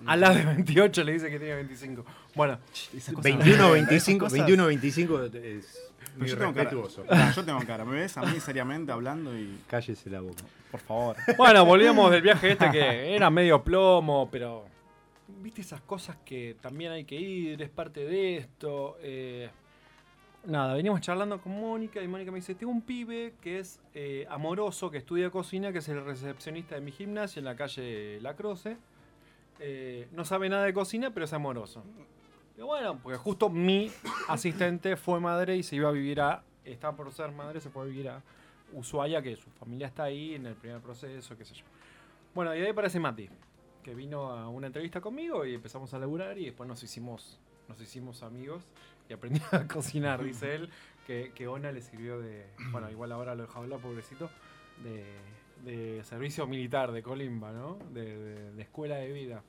A 0.06 0.16
la 0.16 0.32
de 0.34 0.44
28 0.44 1.04
le 1.04 1.14
dice 1.14 1.30
que 1.30 1.38
tiene 1.38 1.56
25. 1.56 2.06
Bueno, 2.36 2.58
esas 2.96 3.14
cosas- 3.14 3.24
21 3.24 3.72
25, 3.72 4.26
cosas- 4.26 4.34
21 4.40 4.66
25 4.66 5.24
es 5.26 5.84
muy 6.18 6.28
yo 6.28 6.38
tengo 6.38 6.54
cara. 6.54 7.32
yo 7.36 7.46
tengo 7.46 7.60
cara. 7.60 7.86
¿Me 7.86 7.96
ves 8.00 8.18
a 8.18 8.24
mí 8.24 8.40
seriamente 8.40 8.92
hablando 8.92 9.38
y. 9.38 9.60
Cállese 9.68 10.10
la 10.10 10.22
boca. 10.22 10.44
Por 10.72 10.80
favor. 10.80 11.16
Bueno, 11.38 11.64
volvíamos 11.64 12.10
del 12.10 12.24
viaje 12.24 12.54
este 12.54 12.72
que 12.72 13.16
era 13.16 13.30
medio 13.30 13.64
plomo, 13.64 14.28
pero. 14.32 14.66
¿Viste 15.28 15.62
esas 15.62 15.82
cosas 15.82 16.16
que 16.24 16.56
también 16.62 16.92
hay 16.92 17.04
que 17.04 17.16
ir? 17.16 17.62
Es 17.62 17.70
parte 17.70 18.06
de 18.06 18.38
esto. 18.38 18.98
eh, 19.02 19.50
nada, 20.46 20.74
veníamos 20.74 21.02
charlando 21.02 21.42
con 21.42 21.60
Mónica 21.60 22.02
y 22.02 22.08
Mónica 22.08 22.32
me 22.32 22.38
dice: 22.38 22.56
Tengo 22.56 22.72
un 22.72 22.82
pibe 22.82 23.34
que 23.42 23.60
es 23.60 23.82
eh, 23.94 24.26
amoroso, 24.30 24.90
que 24.90 24.98
estudia 24.98 25.30
cocina, 25.30 25.72
que 25.74 25.80
es 25.80 25.90
el 25.90 26.04
recepcionista 26.06 26.76
de 26.76 26.82
mi 26.82 26.92
gimnasio 26.92 27.40
en 27.40 27.46
la 27.46 27.56
calle 27.56 28.20
La 28.22 28.36
Croce. 28.36 28.78
Eh, 29.60 30.08
no 30.12 30.24
sabe 30.24 30.48
nada 30.50 30.64
de 30.64 30.74
cocina, 30.74 31.14
pero 31.14 31.26
es 31.26 31.34
amoroso. 31.34 31.84
Y 32.58 32.62
bueno, 32.62 33.00
porque 33.04 33.18
justo 33.18 33.50
mi 33.50 33.92
asistente 34.30 34.96
fue 34.96 35.20
madre 35.20 35.58
y 35.58 35.64
se 35.64 35.76
iba 35.76 35.90
a 35.90 35.92
vivir 35.92 36.22
a. 36.22 36.44
Estaba 36.64 36.96
por 36.96 37.12
ser 37.12 37.32
madre, 37.32 37.60
se 37.60 37.70
fue 37.70 37.84
a 37.84 37.86
vivir 37.86 38.10
a 38.10 38.22
Ushuaia, 38.74 39.22
que 39.22 39.36
su 39.36 39.50
familia 39.52 39.88
está 39.88 40.04
ahí 40.04 40.36
en 40.36 40.46
el 40.46 40.56
primer 40.56 40.82
proceso, 40.82 41.38
qué 41.38 41.46
sé 41.46 41.54
yo. 41.54 41.66
Bueno, 42.34 42.56
y 42.56 42.62
ahí 42.62 42.70
aparece 42.70 43.00
Mati, 43.00 43.30
que 43.88 43.96
vino 43.96 44.32
a 44.34 44.50
una 44.50 44.68
entrevista 44.68 45.00
conmigo 45.00 45.46
y 45.46 45.54
empezamos 45.54 45.94
a 45.94 46.00
laburar 46.00 46.38
y 46.38 46.44
después 46.44 46.68
nos 46.68 46.84
hicimos, 46.84 47.40
nos 47.70 47.80
hicimos 47.80 48.22
amigos 48.22 48.62
y 49.10 49.14
aprendí 49.14 49.40
a 49.54 49.66
cocinar, 49.74 50.22
dice 50.22 50.56
él, 50.56 50.70
que, 51.06 51.32
que 51.34 51.48
Ona 51.48 51.72
le 51.72 51.82
sirvió 51.82 52.20
de, 52.20 52.48
bueno, 52.74 52.92
igual 52.92 53.14
ahora 53.14 53.34
lo 53.34 53.44
he 53.44 53.48
dejado 53.48 53.64
hablar, 53.64 53.80
pobrecito, 53.80 54.30
de, 54.84 55.06
de 55.64 56.04
servicio 56.04 56.46
militar 56.48 56.92
de 56.92 57.02
Colimba, 57.02 57.54
¿no? 57.54 57.78
De, 57.94 58.18
de- 58.18 58.52
de 58.52 58.62
escuela 58.62 58.98
de 58.98 59.10
vida. 59.14 59.42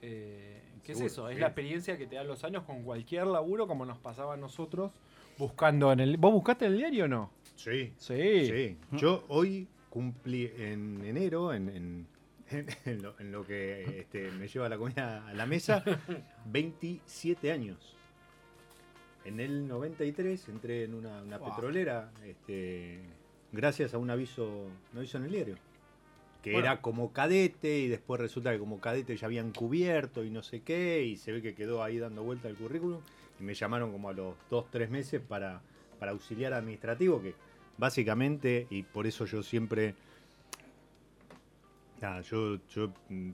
Eh, 0.00 0.62
¿Qué 0.84 0.92
es 0.92 1.00
eso? 1.00 1.28
Es 1.28 1.40
la 1.40 1.46
experiencia 1.48 1.98
que 1.98 2.06
te 2.06 2.14
dan 2.14 2.28
los 2.28 2.44
años 2.44 2.62
con 2.62 2.84
cualquier 2.84 3.26
laburo 3.26 3.66
como 3.66 3.84
nos 3.84 3.98
pasaba 3.98 4.34
a 4.34 4.36
nosotros 4.36 4.92
buscando 5.38 5.90
en 5.90 5.98
el... 5.98 6.16
¿Vos 6.18 6.32
buscaste 6.32 6.66
en 6.66 6.72
el 6.74 6.78
diario 6.78 7.04
o 7.06 7.08
no? 7.08 7.30
Sí. 7.56 7.92
Sí. 7.98 8.46
Sí. 8.46 8.78
Yo 8.92 9.24
hoy 9.26 9.66
cumplí 9.90 10.52
en 10.56 11.04
enero, 11.04 11.52
en, 11.52 11.68
en- 11.68 12.06
en 12.50 13.02
lo, 13.02 13.18
en 13.18 13.32
lo 13.32 13.44
que 13.46 14.00
este, 14.00 14.30
me 14.32 14.48
lleva 14.48 14.68
la 14.68 14.78
comida 14.78 15.26
a 15.28 15.32
la 15.34 15.46
mesa, 15.46 15.82
27 16.46 17.50
años. 17.52 17.96
En 19.24 19.40
el 19.40 19.66
93 19.66 20.48
entré 20.48 20.84
en 20.84 20.94
una, 20.94 21.22
una 21.22 21.38
Wow. 21.38 21.48
petrolera, 21.50 22.10
este, 22.24 23.00
gracias 23.52 23.92
a 23.94 23.98
un 23.98 24.10
aviso, 24.10 24.68
un 24.92 24.98
aviso 24.98 25.18
en 25.18 25.24
el 25.24 25.32
diario. 25.32 25.56
Que 26.42 26.52
Bueno. 26.52 26.66
era 26.68 26.80
como 26.80 27.12
cadete 27.12 27.78
y 27.80 27.88
después 27.88 28.20
resulta 28.20 28.52
que 28.52 28.58
como 28.60 28.80
cadete 28.80 29.16
ya 29.16 29.26
habían 29.26 29.50
cubierto 29.50 30.22
y 30.22 30.30
no 30.30 30.44
sé 30.44 30.60
qué 30.60 31.02
y 31.02 31.16
se 31.16 31.32
ve 31.32 31.42
que 31.42 31.56
quedó 31.56 31.82
ahí 31.82 31.98
dando 31.98 32.22
vuelta 32.22 32.48
el 32.48 32.54
currículum 32.54 33.00
y 33.40 33.42
me 33.42 33.54
llamaron 33.54 33.90
como 33.90 34.08
a 34.08 34.12
los 34.12 34.36
2, 34.48 34.66
3 34.70 34.88
meses 34.88 35.20
para, 35.20 35.60
para 35.98 36.12
auxiliar 36.12 36.52
administrativo 36.52 37.20
que 37.20 37.34
básicamente, 37.78 38.66
y 38.70 38.84
por 38.84 39.06
eso 39.08 39.24
yo 39.26 39.42
siempre. 39.42 39.94
Yo, 42.00 42.58
mm, 43.08 43.30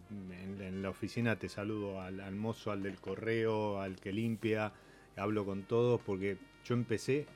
en, 0.61 0.83
la 0.83 0.90
oficina 0.90 1.37
te 1.37 1.48
saludo 1.48 2.01
al, 2.01 2.20
al 2.20 2.35
mozo, 2.35 2.70
al 2.70 2.83
del 2.83 2.96
correo, 2.96 3.81
al 3.81 3.96
que 3.96 4.12
limpia, 4.12 4.72
hablo 5.16 5.44
con 5.44 5.62
todos, 5.62 6.01
porque 6.01 6.37
yo 6.64 6.75
empecé 6.75 7.27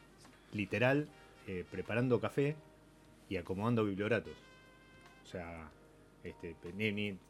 literal 0.52 1.08
eh, 1.46 1.64
preparando 1.70 2.20
café 2.20 2.56
y 3.28 3.36
acomodando 3.36 3.84
biblioratos. 3.84 4.34
O 5.24 5.26
sea, 5.26 5.68
este, 6.22 6.54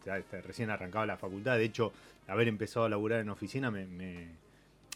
este, 0.05 0.43
recién 0.43 0.71
arrancaba 0.71 1.07
la 1.07 1.17
facultad, 1.17 1.57
de 1.57 1.65
hecho, 1.65 1.93
haber 2.27 2.49
empezado 2.49 2.87
a 2.87 2.89
laburar 2.89 3.21
en 3.21 3.31
oficina 3.31 3.71
me, 3.71 3.87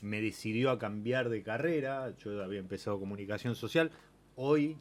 me 0.02 0.20
decidió 0.20 0.70
a 0.70 0.78
cambiar 0.78 1.28
de 1.28 1.42
carrera, 1.42 2.12
yo 2.18 2.42
había 2.42 2.60
empezado 2.60 2.98
comunicación 2.98 3.54
social, 3.54 3.90
hoy, 4.36 4.76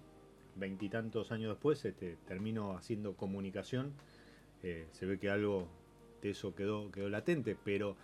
veintitantos 0.60 1.32
años 1.32 1.50
después, 1.54 1.84
este, 1.86 2.18
termino 2.28 2.76
haciendo 2.78 3.14
comunicación, 3.14 3.94
Eh, 4.62 4.88
se 4.92 5.06
ve 5.06 5.18
que 5.18 5.30
algo 5.30 5.70
de 6.22 6.32
eso 6.32 6.54
quedó, 6.54 6.92
quedó 6.92 7.08
latente, 7.08 7.56
pero, 7.64 7.96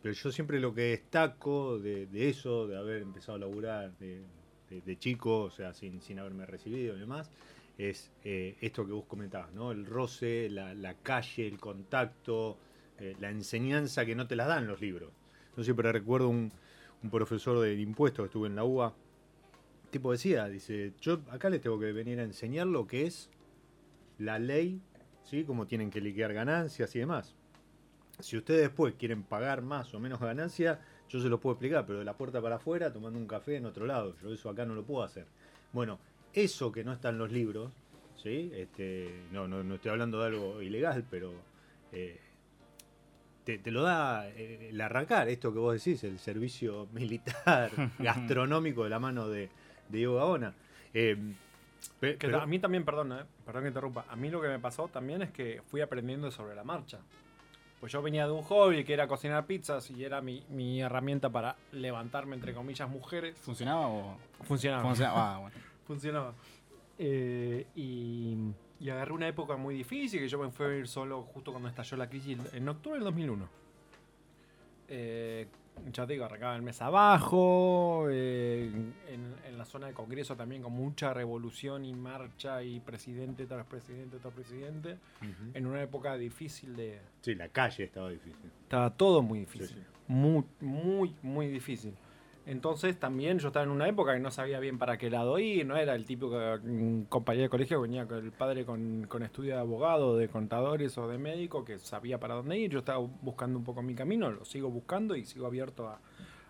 pero 0.00 0.14
yo 0.14 0.30
siempre 0.30 0.60
lo 0.60 0.72
que 0.72 0.82
destaco 0.82 1.80
de, 1.80 2.06
de 2.06 2.28
eso, 2.28 2.68
de 2.68 2.76
haber 2.76 3.02
empezado 3.02 3.34
a 3.34 3.40
laburar 3.40 3.98
de, 3.98 4.22
de- 4.70 4.80
de 4.80 4.96
chico, 4.96 5.40
o 5.42 5.50
sea, 5.50 5.74
sin, 5.74 6.00
sin 6.00 6.20
haberme 6.20 6.46
recibido 6.46 6.96
y 6.96 7.00
demás, 7.00 7.32
es 7.78 8.12
eh, 8.22 8.54
esto 8.60 8.86
que 8.86 8.92
vos 8.92 9.06
comentabas, 9.06 9.52
¿no? 9.52 9.72
El 9.72 9.86
roce, 9.86 10.48
la, 10.48 10.94
calle, 11.02 11.48
el 11.48 11.58
contacto, 11.58 12.56
eh, 13.00 13.16
la 13.18 13.30
enseñanza 13.30 14.06
que 14.06 14.14
no 14.14 14.28
te 14.28 14.36
las 14.36 14.46
dan 14.46 14.68
los 14.68 14.80
libros. 14.80 15.10
Yo 15.56 15.64
siempre 15.64 15.90
recuerdo 15.90 16.28
un, 16.28 16.52
un 17.02 17.10
profesor 17.10 17.58
del 17.58 17.80
impuesto 17.80 18.22
que 18.22 18.26
estuve 18.26 18.46
en 18.46 18.54
la 18.54 18.62
UBA, 18.62 18.94
tipo 19.94 20.10
decía, 20.10 20.48
dice, 20.48 20.92
yo 21.00 21.20
acá 21.30 21.48
les 21.48 21.60
tengo 21.60 21.78
que 21.78 21.92
venir 21.92 22.18
a 22.18 22.24
enseñar 22.24 22.66
lo 22.66 22.84
que 22.84 23.06
es 23.06 23.30
la 24.18 24.40
ley, 24.40 24.80
¿sí? 25.22 25.44
Cómo 25.44 25.68
tienen 25.68 25.88
que 25.88 26.00
liquidar 26.00 26.34
ganancias 26.34 26.96
y 26.96 26.98
demás. 26.98 27.32
Si 28.18 28.36
ustedes 28.36 28.62
después 28.62 28.94
quieren 28.98 29.22
pagar 29.22 29.62
más 29.62 29.94
o 29.94 30.00
menos 30.00 30.18
ganancia, 30.18 30.80
yo 31.08 31.20
se 31.20 31.28
lo 31.28 31.38
puedo 31.38 31.54
explicar, 31.54 31.86
pero 31.86 32.00
de 32.00 32.04
la 32.04 32.14
puerta 32.14 32.42
para 32.42 32.56
afuera, 32.56 32.92
tomando 32.92 33.20
un 33.20 33.28
café 33.28 33.54
en 33.54 33.66
otro 33.66 33.86
lado. 33.86 34.16
Yo 34.20 34.32
eso 34.32 34.50
acá 34.50 34.66
no 34.66 34.74
lo 34.74 34.82
puedo 34.82 35.04
hacer. 35.04 35.26
Bueno, 35.72 36.00
eso 36.32 36.72
que 36.72 36.82
no 36.82 36.92
está 36.92 37.10
en 37.10 37.18
los 37.18 37.30
libros, 37.30 37.70
¿sí? 38.16 38.50
Este, 38.52 39.22
no, 39.30 39.46
no, 39.46 39.62
no 39.62 39.76
estoy 39.76 39.92
hablando 39.92 40.18
de 40.18 40.26
algo 40.26 40.60
ilegal, 40.60 41.04
pero 41.08 41.32
eh, 41.92 42.18
te, 43.44 43.58
te 43.58 43.70
lo 43.70 43.82
da 43.82 44.28
eh, 44.30 44.70
el 44.70 44.80
arrancar, 44.80 45.28
esto 45.28 45.52
que 45.52 45.60
vos 45.60 45.74
decís, 45.74 46.02
el 46.02 46.18
servicio 46.18 46.88
militar, 46.92 47.70
gastronómico 48.00 48.82
de 48.82 48.90
la 48.90 48.98
mano 48.98 49.28
de, 49.28 49.50
de 49.88 49.98
Diego 49.98 50.16
Gaona. 50.16 50.54
Eh, 50.92 51.16
pe- 52.00 52.16
Que 52.16 52.26
pero- 52.28 52.40
a 52.40 52.46
mí 52.46 52.58
también, 52.58 52.84
perdón, 52.84 53.12
eh, 53.12 53.24
perdón 53.44 53.62
que 53.62 53.68
interrumpa. 53.68 54.04
A 54.08 54.16
mí 54.16 54.30
lo 54.30 54.40
que 54.40 54.48
me 54.48 54.58
pasó 54.58 54.88
también 54.88 55.22
es 55.22 55.30
que 55.30 55.62
fui 55.66 55.80
aprendiendo 55.80 56.30
sobre 56.30 56.54
la 56.54 56.64
marcha. 56.64 56.98
Pues 57.80 57.92
yo 57.92 58.00
venía 58.00 58.24
de 58.26 58.32
un 58.32 58.42
hobby 58.42 58.82
que 58.84 58.94
era 58.94 59.06
cocinar 59.06 59.44
pizzas 59.46 59.90
y 59.90 60.04
era 60.04 60.22
mi, 60.22 60.42
mi 60.48 60.80
herramienta 60.80 61.28
para 61.28 61.56
levantarme, 61.72 62.34
entre 62.34 62.54
comillas, 62.54 62.88
mujeres. 62.88 63.36
¿Funcionaba 63.38 63.88
o.? 63.88 64.16
Funcionaba. 64.44 64.82
Funcionaba. 64.82 65.34
Ah, 65.34 65.38
bueno. 65.40 65.56
Funcionaba. 65.86 66.34
Eh, 66.98 67.66
y, 67.74 68.36
y 68.80 68.88
agarré 68.88 69.12
una 69.12 69.28
época 69.28 69.56
muy 69.56 69.74
difícil 69.74 70.20
que 70.20 70.28
yo 70.28 70.38
me 70.38 70.50
fui 70.50 70.64
a 70.66 70.74
ir 70.76 70.88
solo 70.88 71.22
justo 71.24 71.50
cuando 71.50 71.68
estalló 71.68 71.96
la 71.98 72.08
crisis 72.08 72.38
en 72.54 72.68
octubre 72.68 72.96
del 72.98 73.04
2001. 73.04 73.48
Eh, 74.88 75.46
ya 75.92 76.06
te 76.06 76.14
digo, 76.14 76.24
arrancaba 76.24 76.56
el 76.56 76.62
mes 76.62 76.80
abajo, 76.82 78.06
eh, 78.10 78.70
en, 79.08 79.34
en 79.46 79.58
la 79.58 79.64
zona 79.64 79.86
de 79.86 79.92
Congreso 79.92 80.36
también 80.36 80.62
con 80.62 80.72
mucha 80.72 81.14
revolución 81.14 81.84
y 81.84 81.94
marcha 81.94 82.62
y 82.62 82.80
presidente 82.80 83.46
tras 83.46 83.66
presidente 83.66 84.18
tras 84.18 84.32
presidente, 84.34 84.98
en 85.54 85.66
una 85.66 85.82
época 85.82 86.16
difícil 86.16 86.76
de... 86.76 87.00
Sí, 87.20 87.34
la 87.34 87.48
calle 87.48 87.84
estaba 87.84 88.10
difícil. 88.10 88.50
Estaba 88.62 88.90
todo 88.90 89.22
muy 89.22 89.40
difícil. 89.40 89.68
Sí, 89.68 89.74
sí. 89.74 89.80
Muy, 90.08 90.44
muy, 90.60 91.14
muy 91.22 91.48
difícil. 91.48 91.94
Entonces 92.46 92.98
también 92.98 93.38
yo 93.38 93.48
estaba 93.48 93.64
en 93.64 93.70
una 93.70 93.88
época 93.88 94.12
que 94.12 94.20
no 94.20 94.30
sabía 94.30 94.60
bien 94.60 94.78
para 94.78 94.98
qué 94.98 95.08
lado 95.08 95.38
ir, 95.38 95.64
no 95.64 95.76
era 95.76 95.94
el 95.94 96.04
típico 96.04 96.38
mm, 96.62 97.04
compañero 97.04 97.44
de 97.44 97.48
colegio 97.48 97.78
que 97.78 97.88
venía 97.88 98.06
con 98.06 98.18
el 98.18 98.32
padre 98.32 98.66
con, 98.66 99.06
con 99.08 99.22
estudio 99.22 99.54
de 99.54 99.60
abogado, 99.60 100.16
de 100.18 100.28
contadores 100.28 100.98
o 100.98 101.08
de 101.08 101.16
médico 101.16 101.64
que 101.64 101.78
sabía 101.78 102.20
para 102.20 102.34
dónde 102.34 102.58
ir. 102.58 102.70
Yo 102.70 102.80
estaba 102.80 102.98
buscando 102.98 103.58
un 103.58 103.64
poco 103.64 103.82
mi 103.82 103.94
camino, 103.94 104.30
lo 104.30 104.44
sigo 104.44 104.70
buscando 104.70 105.16
y 105.16 105.24
sigo 105.24 105.46
abierto 105.46 105.88
a, 105.88 106.00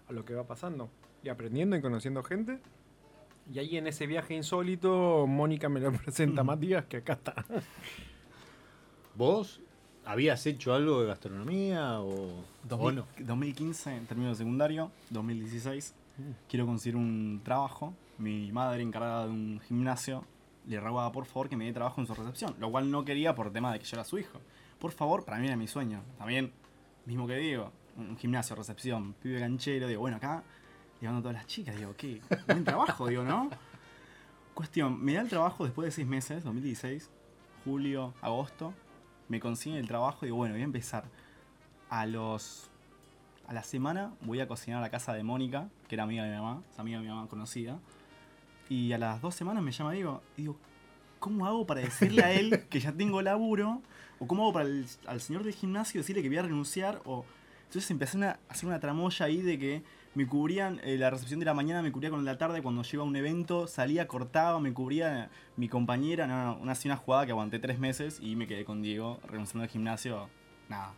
a 0.08 0.12
lo 0.12 0.24
que 0.24 0.34
va 0.34 0.46
pasando 0.46 0.90
y 1.22 1.28
aprendiendo 1.28 1.76
y 1.76 1.80
conociendo 1.80 2.24
gente. 2.24 2.58
Y 3.52 3.58
ahí 3.60 3.76
en 3.76 3.86
ese 3.86 4.06
viaje 4.06 4.34
insólito, 4.34 5.26
Mónica 5.28 5.68
me 5.68 5.78
lo 5.78 5.92
presenta 6.04 6.40
a 6.40 6.44
Matías, 6.44 6.86
que 6.86 6.98
acá 6.98 7.12
está. 7.12 7.44
¿Vos 9.14 9.60
habías 10.04 10.44
hecho 10.46 10.74
algo 10.74 11.00
de 11.00 11.08
gastronomía 11.08 12.00
o, 12.00 12.40
o 12.40 12.44
2000 12.64 12.94
no? 12.94 13.06
2015, 13.18 14.02
término 14.08 14.30
de 14.30 14.36
secundario. 14.36 14.90
2016, 15.10 15.94
quiero 16.48 16.66
conseguir 16.66 16.96
un 16.96 17.40
trabajo. 17.44 17.94
Mi 18.18 18.52
madre, 18.52 18.82
encargada 18.82 19.26
de 19.26 19.32
un 19.32 19.60
gimnasio, 19.66 20.24
le 20.66 20.78
rogaba 20.78 21.10
por 21.12 21.26
favor 21.26 21.48
que 21.48 21.56
me 21.56 21.64
dé 21.66 21.72
trabajo 21.72 22.00
en 22.00 22.06
su 22.06 22.14
recepción. 22.14 22.54
Lo 22.58 22.70
cual 22.70 22.90
no 22.90 23.04
quería 23.04 23.34
por 23.34 23.52
tema 23.52 23.72
de 23.72 23.78
que 23.78 23.84
yo 23.84 23.96
era 23.96 24.04
su 24.04 24.18
hijo. 24.18 24.40
Por 24.78 24.92
favor, 24.92 25.24
para 25.24 25.38
mí 25.38 25.46
era 25.46 25.56
mi 25.56 25.66
sueño. 25.66 26.02
También, 26.18 26.52
mismo 27.06 27.26
que 27.26 27.36
digo, 27.36 27.72
un 27.96 28.16
gimnasio, 28.16 28.54
recepción, 28.54 29.14
pibe 29.14 29.40
canchero. 29.40 29.88
Digo, 29.88 30.00
bueno, 30.00 30.18
acá 30.18 30.42
llevando 31.00 31.20
a 31.20 31.22
todas 31.22 31.36
las 31.36 31.46
chicas. 31.46 31.76
Digo, 31.76 31.94
qué 31.96 32.20
buen 32.46 32.64
trabajo, 32.64 33.08
digo, 33.08 33.24
¿no? 33.24 33.50
Cuestión, 34.54 35.02
me 35.02 35.14
da 35.14 35.22
el 35.22 35.28
trabajo 35.28 35.64
después 35.64 35.86
de 35.86 35.90
seis 35.92 36.06
meses, 36.06 36.44
2016. 36.44 37.10
julio, 37.64 38.14
agosto. 38.20 38.72
Me 39.28 39.40
consiguen 39.40 39.78
el 39.78 39.88
trabajo 39.88 40.18
y 40.22 40.26
digo, 40.26 40.36
bueno, 40.36 40.54
voy 40.54 40.62
a 40.62 40.64
empezar. 40.64 41.04
A 41.90 42.06
los. 42.06 42.70
A 43.46 43.52
la 43.52 43.62
semana 43.62 44.14
voy 44.22 44.40
a 44.40 44.48
cocinar 44.48 44.78
a 44.78 44.82
la 44.82 44.90
casa 44.90 45.12
de 45.12 45.22
Mónica, 45.22 45.68
que 45.86 45.96
era 45.96 46.04
amiga 46.04 46.24
de 46.24 46.30
mi 46.30 46.36
mamá, 46.36 46.62
es 46.70 46.78
amiga 46.78 46.98
de 46.98 47.04
mi 47.04 47.10
mamá 47.10 47.28
conocida. 47.28 47.78
Y 48.68 48.92
a 48.92 48.98
las 48.98 49.20
dos 49.20 49.34
semanas 49.34 49.62
me 49.62 49.70
llama 49.70 49.92
Diego 49.92 50.22
y 50.36 50.42
digo, 50.42 50.56
¿cómo 51.20 51.46
hago 51.46 51.66
para 51.66 51.80
decirle 51.82 52.22
a 52.22 52.32
él 52.32 52.66
que 52.70 52.80
ya 52.80 52.92
tengo 52.92 53.20
laburo? 53.20 53.82
¿O 54.18 54.26
cómo 54.26 54.44
hago 54.44 54.52
para 54.54 54.68
al 55.06 55.20
señor 55.20 55.42
del 55.42 55.52
gimnasio 55.52 56.00
decirle 56.00 56.22
que 56.22 56.28
voy 56.28 56.38
a 56.38 56.42
renunciar? 56.42 57.02
O... 57.04 57.24
Entonces 57.64 57.90
empecé 57.90 58.24
a 58.24 58.38
hacer 58.48 58.66
una 58.66 58.80
tramoya 58.80 59.26
ahí 59.26 59.42
de 59.42 59.58
que 59.58 59.82
me 60.14 60.26
cubrían 60.26 60.80
eh, 60.84 60.96
la 60.98 61.10
recepción 61.10 61.40
de 61.40 61.46
la 61.46 61.54
mañana, 61.54 61.82
me 61.82 61.90
cubría 61.92 62.10
con 62.10 62.24
la 62.24 62.38
tarde, 62.38 62.62
cuando 62.62 62.82
llego 62.82 63.02
a 63.02 63.06
un 63.06 63.16
evento, 63.16 63.66
salía, 63.66 64.06
cortaba, 64.06 64.60
me 64.60 64.72
cubría 64.72 65.30
mi 65.56 65.68
compañera, 65.68 66.26
no, 66.26 66.44
no, 66.54 66.58
una, 66.60 66.72
así 66.72 66.86
una 66.88 66.96
jugada 66.96 67.26
que 67.26 67.32
aguanté 67.32 67.58
tres 67.58 67.78
meses 67.78 68.18
y 68.22 68.36
me 68.36 68.46
quedé 68.46 68.64
con 68.64 68.80
Diego 68.82 69.18
renunciando 69.28 69.64
al 69.64 69.68
gimnasio. 69.70 70.28
Nada, 70.68 70.92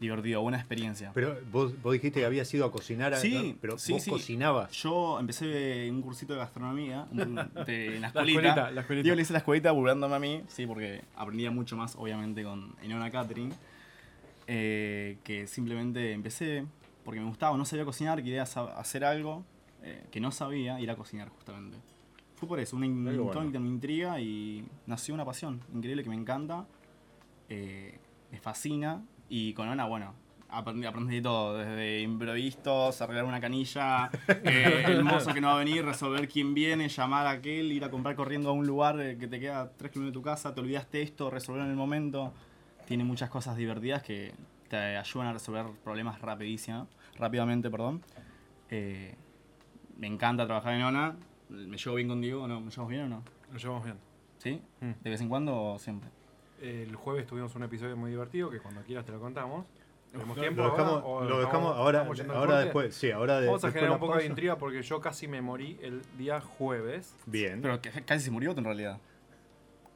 divertido, 0.00 0.40
buena 0.42 0.58
experiencia. 0.58 1.12
Pero 1.14 1.36
vos, 1.52 1.80
vos 1.82 1.92
dijiste 1.92 2.20
que 2.20 2.26
habías 2.26 2.52
ido 2.54 2.64
a 2.64 2.72
cocinar, 2.72 3.14
Sí, 3.16 3.50
¿no? 3.52 3.58
pero 3.60 3.78
sí, 3.78 3.92
vos 3.92 4.02
sí. 4.02 4.10
cocinabas. 4.10 4.72
Yo 4.72 5.20
empecé 5.20 5.88
un 5.90 6.00
cursito 6.02 6.32
de 6.32 6.40
gastronomía 6.40 7.06
un- 7.12 7.34
de- 7.66 7.96
en 7.96 8.00
la 8.00 8.00
La 8.00 8.06
escuelita. 8.08 8.38
escuelita, 8.48 8.70
la 8.72 8.80
escuelita. 8.80 9.02
Diego 9.04 9.16
le 9.16 9.22
hice 9.22 9.32
la 9.32 9.38
escuelita 9.40 9.70
burlándome 9.70 10.14
a 10.16 10.18
mí, 10.18 10.42
sí, 10.48 10.66
porque 10.66 11.02
aprendía 11.14 11.50
mucho 11.50 11.76
más, 11.76 11.94
obviamente, 11.96 12.42
con 12.42 12.74
Enona 12.82 13.10
Catering. 13.10 13.52
eh, 14.48 15.18
que 15.22 15.46
simplemente 15.46 16.12
empecé 16.12 16.64
porque 17.04 17.20
me 17.20 17.26
gustaba, 17.26 17.56
no 17.56 17.64
sabía 17.64 17.84
cocinar, 17.84 18.22
quería 18.22 18.42
hacer 18.42 19.04
algo 19.04 19.44
eh, 19.82 20.04
que 20.10 20.20
no 20.20 20.30
sabía, 20.30 20.80
ir 20.80 20.90
a 20.90 20.96
cocinar 20.96 21.28
justamente. 21.28 21.78
Fue 22.36 22.48
por 22.48 22.58
eso, 22.60 22.76
una 22.76 22.86
in- 22.86 23.06
Algo 23.08 23.24
bueno. 23.24 23.40
incógnita, 23.40 23.58
una 23.58 23.68
intriga 23.68 24.20
y 24.20 24.64
nació 24.86 25.14
una 25.14 25.24
pasión 25.24 25.60
increíble 25.72 26.02
que 26.02 26.08
me 26.10 26.16
encanta, 26.16 26.66
eh, 27.48 27.98
me 28.30 28.38
fascina 28.40 29.02
y 29.28 29.52
con 29.54 29.68
Ana, 29.68 29.84
bueno, 29.86 30.14
aprendí, 30.48 30.86
aprendí 30.86 31.20
todo, 31.22 31.56
desde 31.58 32.00
imprevistos, 32.02 33.00
arreglar 33.00 33.24
una 33.24 33.40
canilla, 33.40 34.10
eh, 34.28 34.84
el 34.86 35.04
mozo 35.04 35.32
que 35.32 35.40
no 35.40 35.48
va 35.48 35.54
a 35.54 35.58
venir, 35.58 35.84
resolver 35.84 36.28
quién 36.28 36.52
viene, 36.54 36.88
llamar 36.88 37.26
a 37.26 37.30
aquel, 37.30 37.72
ir 37.72 37.84
a 37.84 37.90
comprar 37.90 38.14
corriendo 38.16 38.50
a 38.50 38.52
un 38.52 38.66
lugar 38.66 39.00
eh, 39.00 39.16
que 39.18 39.28
te 39.28 39.38
queda 39.40 39.70
3 39.76 39.90
kilómetros 39.92 40.12
de 40.12 40.20
tu 40.20 40.22
casa, 40.22 40.54
te 40.54 40.60
olvidaste 40.60 41.00
esto, 41.02 41.30
resolver 41.30 41.62
en 41.62 41.70
el 41.70 41.76
momento. 41.76 42.32
Tiene 42.86 43.04
muchas 43.04 43.30
cosas 43.30 43.56
divertidas 43.56 44.02
que 44.02 44.32
te 44.72 44.96
ayudan 44.96 45.28
a 45.28 45.32
resolver 45.34 45.66
problemas 45.84 46.18
rapidísimo, 46.22 46.88
rápidamente. 47.18 47.70
Perdón. 47.70 48.00
Eh, 48.70 49.14
me 49.98 50.06
encanta 50.06 50.46
trabajar 50.46 50.72
en 50.72 50.82
ONA. 50.82 51.14
¿Me 51.50 51.76
llevo 51.76 51.96
bien 51.96 52.08
contigo 52.08 52.44
o 52.44 52.48
no? 52.48 52.58
¿Me 52.62 52.70
llevamos 52.70 52.90
bien 52.90 53.02
o 53.02 53.08
no? 53.08 53.22
Lo 53.52 53.58
llevamos 53.58 53.84
bien. 53.84 53.98
¿Sí? 54.38 54.62
Mm. 54.80 54.92
¿De 55.02 55.10
vez 55.10 55.20
en 55.20 55.28
cuando 55.28 55.54
o 55.54 55.78
siempre? 55.78 56.08
El 56.62 56.96
jueves 56.96 57.26
tuvimos 57.26 57.54
un 57.54 57.64
episodio 57.64 57.98
muy 57.98 58.12
divertido 58.12 58.48
que 58.48 58.60
cuando 58.60 58.80
quieras 58.80 59.04
te 59.04 59.12
lo 59.12 59.20
contamos. 59.20 59.66
¿Tenemos 60.10 60.36
Lo 60.36 60.42
tiempo 60.42 60.62
dejamos, 60.62 61.02
ahora 61.02 61.06
o 61.06 61.28
lo 61.28 61.40
dejamos 61.40 61.76
ahora, 62.30 62.58
después. 62.60 62.94
Sí, 62.94 63.10
ahora 63.10 63.40
de, 63.40 63.48
Vamos 63.48 63.64
a 63.64 63.72
generar 63.72 63.92
un 63.92 63.98
poco 63.98 64.16
de 64.16 64.24
intriga 64.24 64.56
porque 64.56 64.80
yo 64.80 65.02
casi 65.02 65.28
me 65.28 65.42
morí 65.42 65.78
el 65.82 66.00
día 66.16 66.40
jueves. 66.40 67.14
Bien. 67.26 67.60
Pero 67.60 67.82
que 67.82 67.90
casi 67.90 68.24
se 68.24 68.30
murió 68.30 68.52
en 68.52 68.64
realidad. 68.64 68.98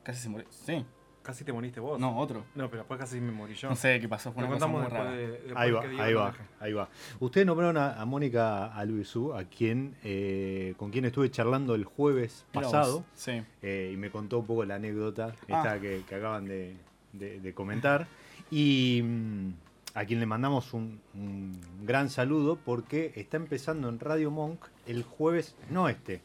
Casi 0.03 0.21
se 0.21 0.29
murió. 0.29 0.47
Sí. 0.51 0.85
Casi 1.27 1.43
te 1.43 1.53
moriste 1.53 1.81
vos. 1.81 1.99
No, 1.99 2.17
otro. 2.19 2.45
No, 2.55 2.71
pero 2.71 2.83
después 2.83 3.01
casi 3.01 3.21
me 3.21 3.33
morí 3.33 3.55
yo. 3.55 3.69
No 3.69 3.75
sé 3.75 3.99
qué 3.99 4.09
pasó. 4.09 4.33
Fue 4.33 4.45
una 4.45 4.53
cosa 4.53 4.67
contamos 4.67 4.83
muy 4.83 4.91
después 4.93 5.05
rara. 5.05 5.17
de, 5.17 5.27
después 5.33 5.57
Ahí 5.57 5.71
va, 5.73 5.81
ahí 6.05 6.15
va, 6.15 6.35
ahí 6.61 6.73
va. 6.73 6.89
Ustedes 7.19 7.45
nombraron 7.47 7.77
a, 7.79 8.01
a 8.01 8.05
Mónica 8.05 8.67
Albizu, 8.73 9.35
a 9.35 9.43
quien, 9.45 9.97
eh, 10.05 10.75
con 10.77 10.93
quien 10.93 11.05
estuve 11.05 11.29
charlando 11.33 11.75
el 11.75 11.85
jueves 11.85 12.47
pasado, 12.53 13.05
Sí. 13.15 13.43
eh, 13.61 13.91
y 13.93 13.97
me 13.97 14.11
contó 14.11 14.39
un 14.39 14.47
poco 14.47 14.65
la 14.65 14.77
anécdota 14.77 15.35
Ah. 15.51 15.57
esta 15.57 15.81
que, 15.81 16.03
que 16.09 16.15
acaban 16.15 16.45
de, 16.47 16.77
de- 17.13 17.41
de 17.41 17.55
comentar. 17.55 18.07
Y 18.49 19.01
mm, 19.03 19.49
a 19.95 20.05
quien 20.05 20.21
le 20.21 20.27
mandamos 20.27 20.75
un, 20.75 21.01
un 21.15 21.59
gran 21.85 22.09
saludo 22.09 22.57
porque 22.65 23.13
está 23.17 23.37
empezando 23.37 23.89
en 23.89 23.99
Radio 23.99 24.31
Monk 24.31 24.65
el 24.87 25.03
jueves, 25.03 25.57
no 25.71 25.89
este, 25.89 26.21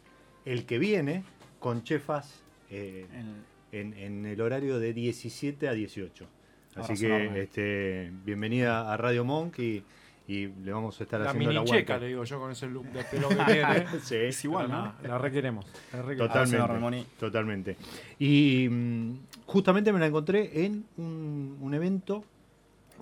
el 0.46 0.68
que 0.68 0.78
viene, 0.78 1.24
con 1.60 1.84
chefas 1.84 2.44
eh, 2.70 3.08
El- 3.14 3.50
en, 3.72 3.94
en 3.94 4.26
el 4.26 4.42
horario 4.42 4.80
de 4.80 4.94
17 4.94 5.68
a 5.68 5.74
18. 5.74 6.28
Así 6.76 7.06
Abrazo 7.06 7.34
que 7.34 7.42
este, 7.42 8.12
bienvenida 8.24 8.94
a 8.94 8.98
Radio 8.98 9.26
Monk 9.26 9.60
y, 9.60 9.84
y 10.28 10.48
le 10.48 10.72
vamos 10.72 11.00
a 11.00 11.04
estar 11.04 11.20
La 11.20 11.32
haciendo 11.32 11.50
mini 11.50 11.62
el 11.62 11.68
checa, 11.68 11.98
le 11.98 12.08
digo 12.08 12.24
yo, 12.24 12.40
con 12.40 12.52
ese 12.52 12.68
look 12.68 12.86
de 12.86 13.04
pelo 13.04 13.30
que 13.30 13.36
tiene. 13.36 13.86
Sí, 14.04 14.16
Es 14.16 14.44
igual, 14.46 14.70
¿no? 14.70 14.94
La 15.04 15.18
requeremos. 15.18 15.66
La 15.92 16.02
requeremos. 16.02 16.50
Totalmente. 16.50 17.10
Totalmente. 17.20 17.78
Y 18.20 18.68
mm, 18.70 19.20
justamente 19.46 19.92
me 19.92 20.00
la 20.00 20.08
encontré 20.08 20.66
en 20.66 20.86
un, 20.98 21.58
un 21.60 21.74
evento 21.74 22.24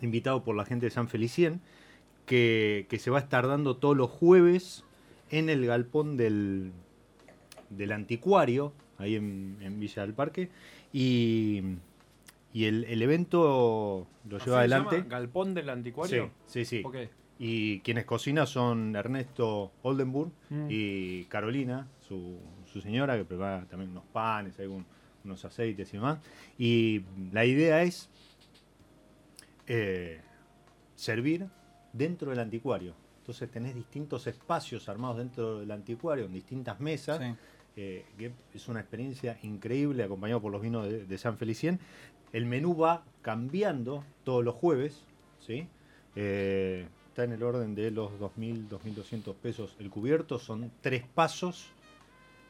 invitado 0.01 0.43
por 0.43 0.55
la 0.55 0.65
gente 0.65 0.87
de 0.87 0.89
San 0.91 1.07
Felicien 1.07 1.61
que, 2.25 2.87
que 2.89 2.99
se 2.99 3.11
va 3.11 3.17
a 3.17 3.21
estar 3.21 3.47
dando 3.47 3.77
todos 3.77 3.97
los 3.97 4.09
jueves 4.09 4.83
en 5.29 5.49
el 5.49 5.65
galpón 5.65 6.17
del, 6.17 6.71
del 7.69 7.91
anticuario, 7.91 8.73
ahí 8.99 9.15
en, 9.15 9.57
en 9.61 9.79
Villa 9.79 10.03
del 10.03 10.13
Parque. 10.13 10.49
Y, 10.93 11.61
y 12.53 12.65
el, 12.65 12.83
el 12.85 13.01
evento 13.01 14.07
lo 14.29 14.37
¿Así 14.37 14.45
lleva 14.45 14.57
se 14.57 14.59
adelante. 14.59 14.97
llama? 14.97 15.09
¿Galpón 15.09 15.53
del 15.53 15.69
anticuario? 15.69 16.29
Sí, 16.45 16.65
sí, 16.65 16.83
sí. 16.83 17.09
Y 17.41 17.79
quienes 17.79 18.05
cocinan 18.05 18.45
son 18.47 18.95
Ernesto 18.95 19.71
Oldenburg 19.83 20.31
Mm. 20.49 20.67
y 20.69 21.23
Carolina, 21.25 21.87
su, 22.07 22.37
su 22.65 22.81
señora, 22.81 23.15
que 23.17 23.23
prepara 23.23 23.65
también 23.65 23.91
unos 23.91 24.03
panes, 24.11 24.57
un- 24.59 24.85
unos 25.23 25.45
aceites 25.45 25.87
y 25.93 25.97
demás. 25.97 26.19
Y 26.57 27.01
la 27.31 27.45
idea 27.45 27.81
es 27.83 28.09
eh, 29.67 30.19
servir 30.95 31.47
dentro 31.93 32.31
del 32.31 32.39
anticuario. 32.39 32.93
Entonces 33.19 33.49
tenés 33.51 33.75
distintos 33.75 34.25
espacios 34.27 34.89
armados 34.89 35.17
dentro 35.17 35.59
del 35.59 35.71
anticuario, 35.71 36.25
en 36.25 36.33
distintas 36.33 36.79
mesas. 36.79 37.19
Sí. 37.19 37.35
Es 38.53 38.67
una 38.67 38.79
experiencia 38.79 39.37
increíble, 39.43 40.03
acompañado 40.03 40.41
por 40.41 40.51
los 40.51 40.61
vinos 40.61 40.87
de, 40.87 41.05
de 41.05 41.17
San 41.17 41.37
Felicien. 41.37 41.79
El 42.33 42.45
menú 42.45 42.77
va 42.77 43.03
cambiando 43.21 44.03
todos 44.23 44.43
los 44.43 44.55
jueves, 44.55 45.03
¿sí? 45.39 45.67
Eh, 46.15 46.87
está 47.07 47.23
en 47.23 47.31
el 47.31 47.43
orden 47.43 47.75
de 47.75 47.91
los 47.91 48.11
2.000, 48.19 48.69
2.200 48.69 49.35
pesos 49.35 49.75
el 49.79 49.89
cubierto. 49.89 50.39
Son 50.39 50.71
tres 50.81 51.03
pasos, 51.15 51.67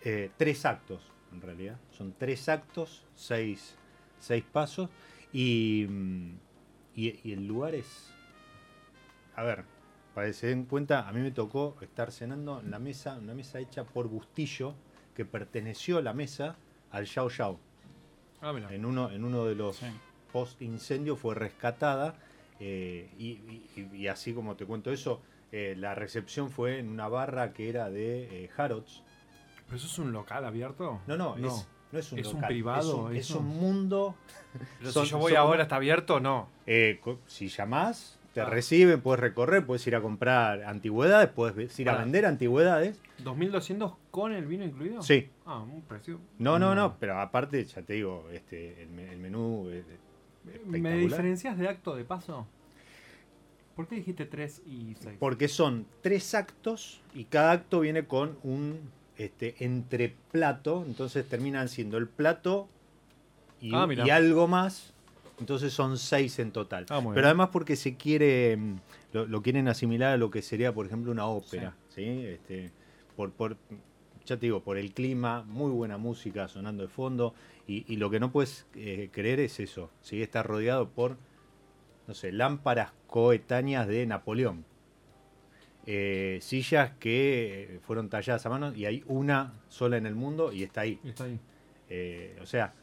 eh, 0.03 0.31
tres 0.37 0.65
actos, 0.65 1.01
en 1.33 1.41
realidad. 1.41 1.77
Son 1.91 2.13
tres 2.17 2.49
actos, 2.49 3.03
seis, 3.15 3.75
seis 4.19 4.43
pasos. 4.51 4.89
Y, 5.31 5.85
mm, 5.87 6.31
y, 6.95 7.19
y 7.23 7.31
el 7.33 7.47
lugar 7.47 7.75
es... 7.75 8.11
A 9.35 9.43
ver, 9.43 9.63
para 10.13 10.27
que 10.27 10.33
se 10.33 10.47
den 10.47 10.65
cuenta, 10.65 11.07
a 11.07 11.13
mí 11.13 11.21
me 11.21 11.31
tocó 11.31 11.77
estar 11.81 12.11
cenando 12.11 12.59
en 12.59 12.71
la 12.71 12.79
mesa, 12.79 13.17
una 13.17 13.33
mesa 13.33 13.59
hecha 13.59 13.85
por 13.85 14.07
Bustillo, 14.09 14.73
que 15.19 15.25
perteneció 15.25 16.01
la 16.01 16.13
mesa 16.13 16.55
al 16.91 17.03
Yao 17.05 17.27
Yao. 17.27 17.59
Ah, 18.39 18.53
mira. 18.53 18.73
En 18.73 18.85
uno, 18.85 19.11
en 19.11 19.25
uno 19.25 19.43
de 19.43 19.53
los 19.53 19.75
Sí. 19.75 19.85
post 20.31 20.61
incendio 20.61 21.17
fue 21.17 21.35
rescatada 21.35 22.15
eh, 22.61 23.11
y, 23.17 23.27
y- 23.75 23.89
y 23.93 24.07
así 24.07 24.33
como 24.33 24.55
te 24.55 24.65
cuento 24.65 24.93
eso, 24.93 25.21
eh, 25.51 25.75
la 25.77 25.93
recepción 25.93 26.49
fue 26.49 26.79
en 26.79 26.87
una 26.87 27.09
barra 27.09 27.51
que 27.51 27.67
era 27.69 27.89
de 27.89 28.45
eh, 28.45 28.49
Harrods. 28.55 29.03
¿Pero 29.65 29.75
eso 29.77 29.87
es 29.87 29.99
un 29.99 30.13
local 30.13 30.45
abierto? 30.45 31.01
No, 31.05 31.17
no, 31.17 31.35
Es, 31.35 31.67
no 31.91 31.99
es 31.99 32.11
un 32.13 32.19
¿Es 32.19 32.27
un 32.27 32.33
local, 32.35 32.47
privado 32.47 33.11
Es 33.11 33.11
un, 33.11 33.15
es 33.17 33.31
un 33.31 33.45
mundo. 33.47 34.15
Pero 34.79 34.91
son- 34.93 35.05
si 35.05 35.11
yo 35.11 35.17
voy 35.17 35.33
son- 35.33 35.41
ahora, 35.41 35.63
¿está 35.63 35.75
abierto? 35.75 36.21
No. 36.21 36.47
eh, 36.65 36.99
co- 37.03 37.19
si 37.27 37.49
llamás, 37.49 38.18
te 38.33 38.41
Ah. 38.41 38.45
reciben, 38.45 39.01
puedes 39.01 39.19
recorrer, 39.19 39.65
puedes 39.65 39.85
ir 39.87 39.95
a 39.95 40.01
comprar 40.01 40.63
antigüedades, 40.63 41.29
puedes 41.29 41.79
ir 41.79 41.89
a 41.89 41.97
vender 41.97 42.25
antigüedades. 42.25 42.99
¿2200 43.23 43.95
con 44.11 44.33
el 44.33 44.45
vino 44.45 44.63
incluido? 44.63 45.01
Sí. 45.01 45.29
Ah, 45.45 45.59
un 45.59 45.81
precio. 45.81 46.19
No, 46.37 46.59
no, 46.59 46.75
no, 46.75 46.97
pero 46.99 47.19
aparte, 47.19 47.63
ya 47.65 47.81
te 47.81 47.93
digo, 47.93 48.27
este, 48.31 48.83
el, 48.83 48.99
el 48.99 49.17
menú 49.17 49.69
es 49.69 49.85
¿Me 50.65 50.97
diferencias 50.97 51.57
de 51.57 51.67
acto 51.67 51.95
de 51.95 52.03
paso? 52.05 52.47
¿Por 53.75 53.87
qué 53.87 53.95
dijiste 53.95 54.25
3 54.25 54.61
y 54.65 54.95
6? 54.99 55.17
Porque 55.19 55.47
son 55.47 55.85
tres 56.01 56.35
actos 56.35 57.01
y 57.13 57.25
cada 57.25 57.51
acto 57.51 57.79
viene 57.81 58.05
con 58.05 58.37
un 58.43 58.79
este, 59.17 59.55
entreplato. 59.63 60.83
Entonces 60.85 61.27
terminan 61.27 61.69
siendo 61.69 61.97
el 61.97 62.07
plato 62.07 62.67
y, 63.61 63.71
Ah, 63.73 63.87
y 63.89 64.09
algo 64.09 64.47
más. 64.47 64.93
Entonces 65.39 65.73
son 65.73 65.97
seis 65.97 66.37
en 66.39 66.51
total. 66.51 66.85
Ah, 66.89 66.99
Pero 66.99 67.11
bien. 67.13 67.25
además 67.25 67.49
porque 67.51 67.75
se 67.75 67.95
quiere, 67.95 68.57
mm, 68.57 68.75
lo, 69.13 69.25
lo 69.25 69.41
quieren 69.41 69.67
asimilar 69.67 70.13
a 70.13 70.17
lo 70.17 70.29
que 70.29 70.41
sería, 70.41 70.73
por 70.73 70.85
ejemplo, 70.85 71.11
una 71.11 71.25
ópera. 71.27 71.75
¿sí? 71.89 72.03
Este, 72.03 72.71
por, 73.15 73.31
por, 73.31 73.57
ya 74.25 74.37
te 74.37 74.45
digo, 74.45 74.61
por 74.61 74.77
el 74.77 74.93
clima, 74.93 75.43
muy 75.43 75.71
buena 75.71 75.97
música 75.97 76.47
sonando 76.47 76.83
de 76.83 76.89
fondo. 76.89 77.33
Y, 77.67 77.85
y 77.91 77.97
lo 77.97 78.09
que 78.09 78.19
no 78.19 78.31
puedes 78.31 78.65
eh, 78.75 79.09
creer 79.11 79.39
es 79.39 79.59
eso. 79.59 79.89
¿sí? 80.01 80.21
Está 80.21 80.43
rodeado 80.43 80.89
por, 80.89 81.17
no 82.07 82.13
sé, 82.13 82.31
lámparas 82.31 82.91
coetáneas 83.07 83.87
de 83.87 84.05
Napoleón. 84.05 84.65
Eh, 85.85 86.37
sillas 86.41 86.91
que 86.99 87.63
eh, 87.75 87.79
fueron 87.81 88.09
talladas 88.09 88.45
a 88.45 88.49
mano 88.49 88.75
y 88.75 88.85
hay 88.85 89.03
una 89.07 89.53
sola 89.69 89.97
en 89.97 90.05
el 90.05 90.13
mundo 90.13 90.51
y 90.51 90.63
está 90.63 90.81
ahí. 90.81 90.99
Está 91.03 91.23
ahí. 91.23 91.39
Eh, 91.89 92.37
o 92.41 92.45
sea, 92.45 92.73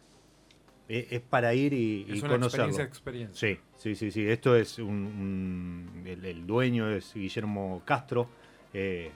es, 0.88 1.12
es 1.12 1.20
para 1.20 1.52
ir 1.54 1.72
y, 1.72 2.06
y 2.08 2.12
Es 2.16 2.22
una 2.22 2.32
conocerlo. 2.34 2.66
experiencia, 2.66 2.84
experiencia. 2.84 3.48
Sí, 3.48 3.58
sí, 3.76 3.94
sí, 3.94 4.10
sí. 4.10 4.28
Esto 4.28 4.54
es 4.56 4.78
un, 4.78 4.88
un- 4.90 6.02
el, 6.06 6.24
el 6.24 6.46
dueño 6.46 6.88
es 6.90 7.12
Guillermo 7.14 7.82
Castro. 7.84 8.28
eh, 8.74 9.10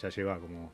ya 0.00 0.08
lleva 0.10 0.38
como 0.38 0.70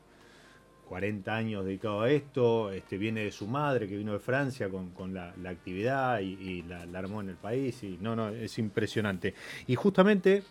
40 0.89 1.37
años 1.37 1.65
dedicado 1.65 2.01
a 2.03 2.11
esto. 2.11 2.73
Este 2.73 2.99
viene 2.99 3.25
de 3.25 3.31
su 3.33 3.47
madre 3.47 3.87
que 3.87 3.97
vino 3.97 4.13
de 4.13 4.19
Francia 4.19 4.69
con, 4.69 4.91
con 4.91 5.15
la, 5.15 5.33
la 5.43 5.51
actividad 5.51 6.21
y, 6.21 6.33
y 6.35 6.63
la, 6.63 6.85
la 6.87 6.99
armó 6.99 7.21
en 7.21 7.29
el 7.29 7.37
país. 7.37 7.83
Y 7.85 7.99
no, 8.01 8.17
no, 8.17 8.29
es 8.31 8.59
impresionante. 8.59 9.35
Y 9.69 9.77
justamente 9.77 10.43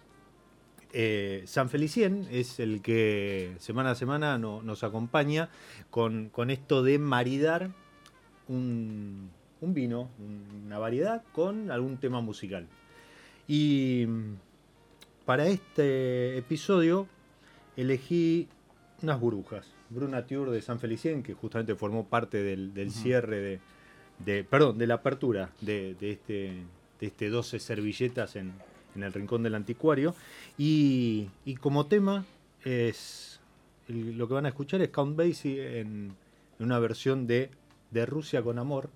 eh, 0.93 1.43
San 1.45 1.69
Felicien 1.69 2.27
es 2.31 2.59
el 2.59 2.81
que 2.81 3.55
semana 3.59 3.91
a 3.91 3.95
semana 3.95 4.37
no- 4.37 4.61
nos 4.61 4.83
acompaña 4.83 5.49
con, 5.89 6.29
con 6.29 6.49
esto 6.51 6.83
de 6.83 6.99
maridar 6.99 7.71
un, 8.47 9.29
un 9.61 9.73
vino, 9.73 10.09
un- 10.19 10.63
una 10.65 10.77
variedad 10.79 11.23
con 11.33 11.71
algún 11.71 11.97
tema 11.97 12.21
musical. 12.21 12.65
Y 13.47 14.05
mm, 14.07 14.35
para 15.25 15.47
este 15.47 16.37
episodio 16.37 17.07
elegí 17.75 18.47
unas 19.01 19.19
burbujas. 19.19 19.67
Bruna 19.89 20.25
Tour 20.25 20.51
de 20.51 20.61
San 20.61 20.79
Felicien, 20.79 21.23
que 21.23 21.33
justamente 21.33 21.75
formó 21.75 22.05
parte 22.07 22.43
del, 22.43 22.73
del 22.73 22.91
cierre 22.91 23.39
de, 23.39 23.59
de- 24.25 24.43
Perdón, 24.43 24.77
de 24.77 24.87
la 24.87 24.95
apertura 24.95 25.49
de, 25.61 25.95
de 25.99 26.11
este, 26.11 26.33
de 26.99 27.07
este 27.07 27.29
12 27.29 27.59
servilletas 27.59 28.35
en, 28.35 28.53
en 28.95 29.03
el 29.03 29.13
Rincón 29.13 29.41
del 29.43 29.55
Anticuario. 29.55 30.13
Y, 30.57 31.29
y 31.45 31.55
como 31.55 31.87
tema 31.87 32.25
es. 32.63 33.39
el- 33.87 34.17
lo 34.17 34.27
que 34.27 34.33
van 34.35 34.45
a 34.45 34.49
escuchar 34.49 34.81
es 34.81 34.89
Count 34.89 35.17
Basie 35.17 35.79
en, 35.79 36.13
en 36.59 36.65
una 36.65 36.77
versión 36.79 37.25
de 37.25 37.49
De 37.91 38.05
Rusia 38.05 38.43
con 38.43 38.59
Amor, 38.59 38.89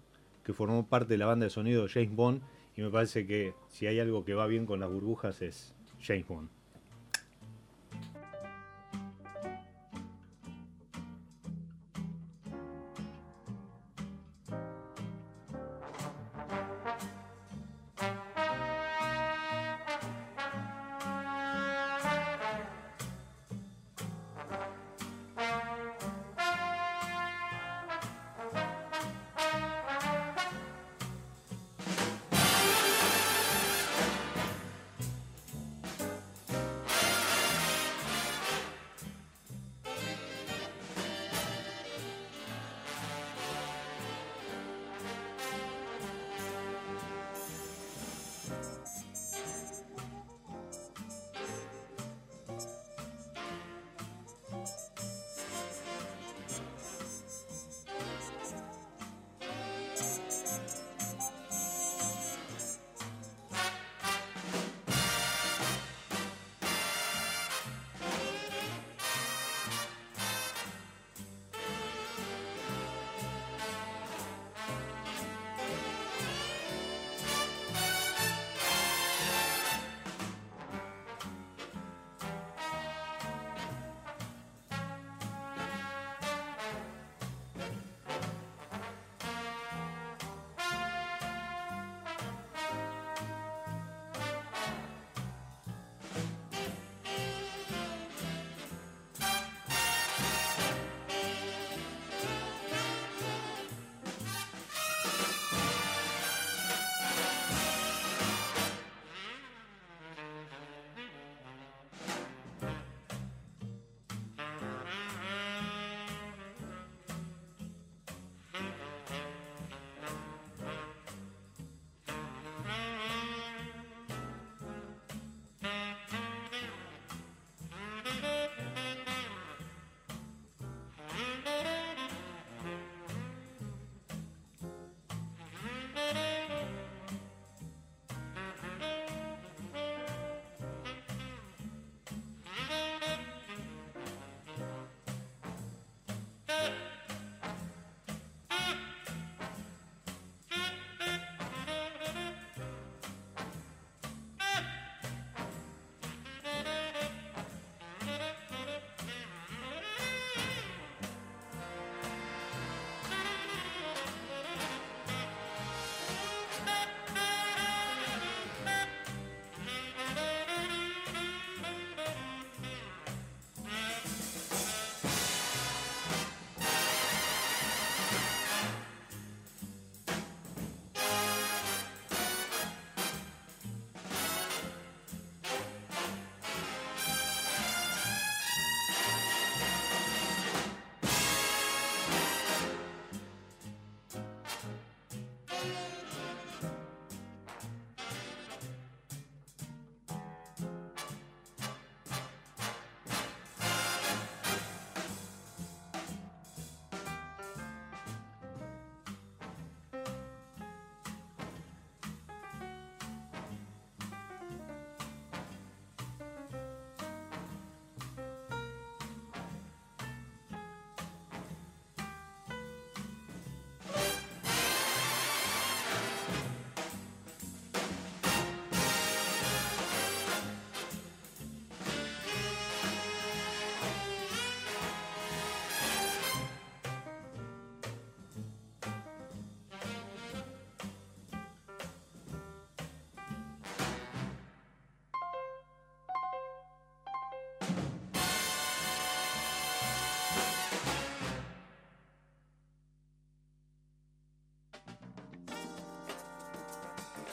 que 0.44 0.54
formó 0.54 0.88
parte 0.88 1.14
de 1.14 1.18
la 1.18 1.26
banda 1.26 1.46
de 1.46 1.50
sonido 1.50 1.88
James 1.88 2.16
Bond. 2.16 2.42
Y 2.76 2.82
me 2.82 2.90
parece 2.90 3.26
que 3.26 3.54
si 3.70 3.88
hay 3.88 4.00
algo 4.00 4.26
que 4.26 4.34
va 4.34 4.48
bien 4.48 4.66
con 4.66 4.80
las 4.80 4.90
burbujas 4.90 5.42
es 5.42 5.74
James 6.02 6.28
Bond. 6.28 6.63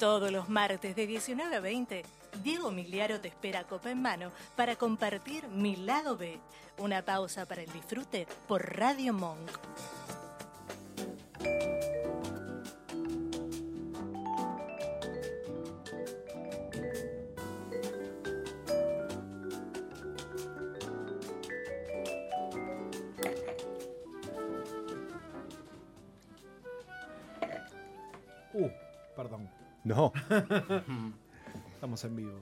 Todos 0.00 0.32
los 0.32 0.48
martes 0.48 0.96
de 0.96 1.06
19 1.06 1.56
a 1.56 1.60
20, 1.60 2.06
Diego 2.42 2.70
Miliaro 2.70 3.20
te 3.20 3.28
espera 3.28 3.64
copa 3.64 3.90
en 3.90 4.00
mano 4.00 4.32
para 4.56 4.76
compartir 4.76 5.46
Mi 5.48 5.76
Lado 5.76 6.16
B. 6.16 6.40
Una 6.78 7.04
pausa 7.04 7.44
para 7.44 7.60
el 7.60 7.70
disfrute 7.70 8.26
por 8.48 8.78
Radio 8.78 9.12
Monk. 9.12 9.50
No, 29.84 30.12
Estamos 31.74 32.04
en 32.04 32.16
vivo. 32.16 32.40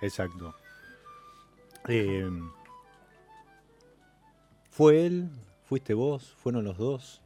exacto. 0.00 0.54
Eh, 1.88 2.28
¿Fue 4.70 5.06
él? 5.06 5.28
¿Fuiste 5.64 5.94
vos? 5.94 6.34
¿Fueron 6.38 6.64
los 6.64 6.78
dos? 6.78 7.20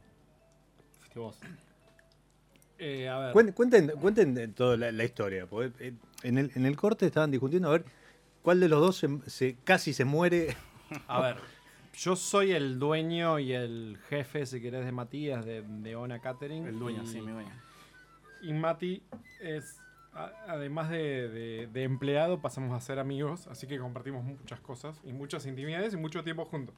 Fuiste 0.99 1.19
vos. 1.19 1.37
Eh, 2.79 3.07
a 3.07 3.19
ver. 3.19 3.33
Cuen- 3.33 3.53
Cuenten, 3.53 3.87
cuenten 3.99 4.53
toda 4.53 4.77
la, 4.77 4.91
la 4.91 5.03
historia. 5.03 5.45
porque, 5.47 5.87
eh, 5.87 5.93
en, 6.23 6.37
el, 6.37 6.51
en 6.55 6.65
el 6.65 6.75
corte 6.75 7.05
estaban 7.05 7.31
discutiendo 7.31 7.69
a 7.69 7.71
ver 7.71 7.85
cuál 8.41 8.59
de 8.59 8.67
los 8.69 8.79
dos 8.81 8.97
se, 8.97 9.07
se- 9.29 9.55
casi 9.63 9.93
se 9.93 10.05
muere. 10.05 10.55
A 11.07 11.19
ver, 11.21 11.37
yo 11.97 12.15
soy 12.15 12.51
el 12.51 12.79
dueño 12.79 13.39
y 13.39 13.51
el 13.53 13.97
jefe, 14.09 14.45
si 14.45 14.61
querés, 14.61 14.85
de 14.85 14.91
Matías, 14.93 15.43
de, 15.45 15.61
de 15.63 15.95
Ona 15.97 16.19
Catering. 16.19 16.65
El 16.65 16.79
dueño, 16.79 17.03
y, 17.03 17.07
sí, 17.07 17.19
mi 17.21 17.31
dueño. 17.31 17.51
Y 18.41 18.53
Mati 18.53 19.03
es, 19.39 19.81
a- 20.13 20.31
además 20.47 20.89
de, 20.89 21.29
de- 21.29 21.67
de 21.67 21.83
empleado, 21.83 22.41
pasamos 22.41 22.75
a 22.75 22.79
ser 22.79 22.99
amigos, 22.99 23.47
así 23.47 23.67
que 23.67 23.79
compartimos 23.79 24.23
muchas 24.23 24.59
cosas 24.59 24.99
y 25.03 25.13
muchas 25.13 25.45
intimidades 25.45 25.93
y 25.93 25.97
mucho 25.97 26.23
tiempo 26.23 26.45
juntos. 26.45 26.75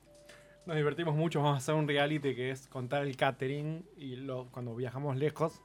Nos 0.66 0.76
divertimos 0.76 1.16
mucho, 1.16 1.40
vamos 1.42 1.56
a 1.56 1.58
hacer 1.58 1.76
un 1.76 1.88
reality 1.88 2.36
que 2.36 2.52
es 2.52 2.68
contar 2.68 3.04
el 3.04 3.16
catering 3.18 3.84
y 3.98 4.18
lo, 4.18 4.48
cuando 4.52 4.76
viajamos 4.76 5.18
lejos, 5.18 5.62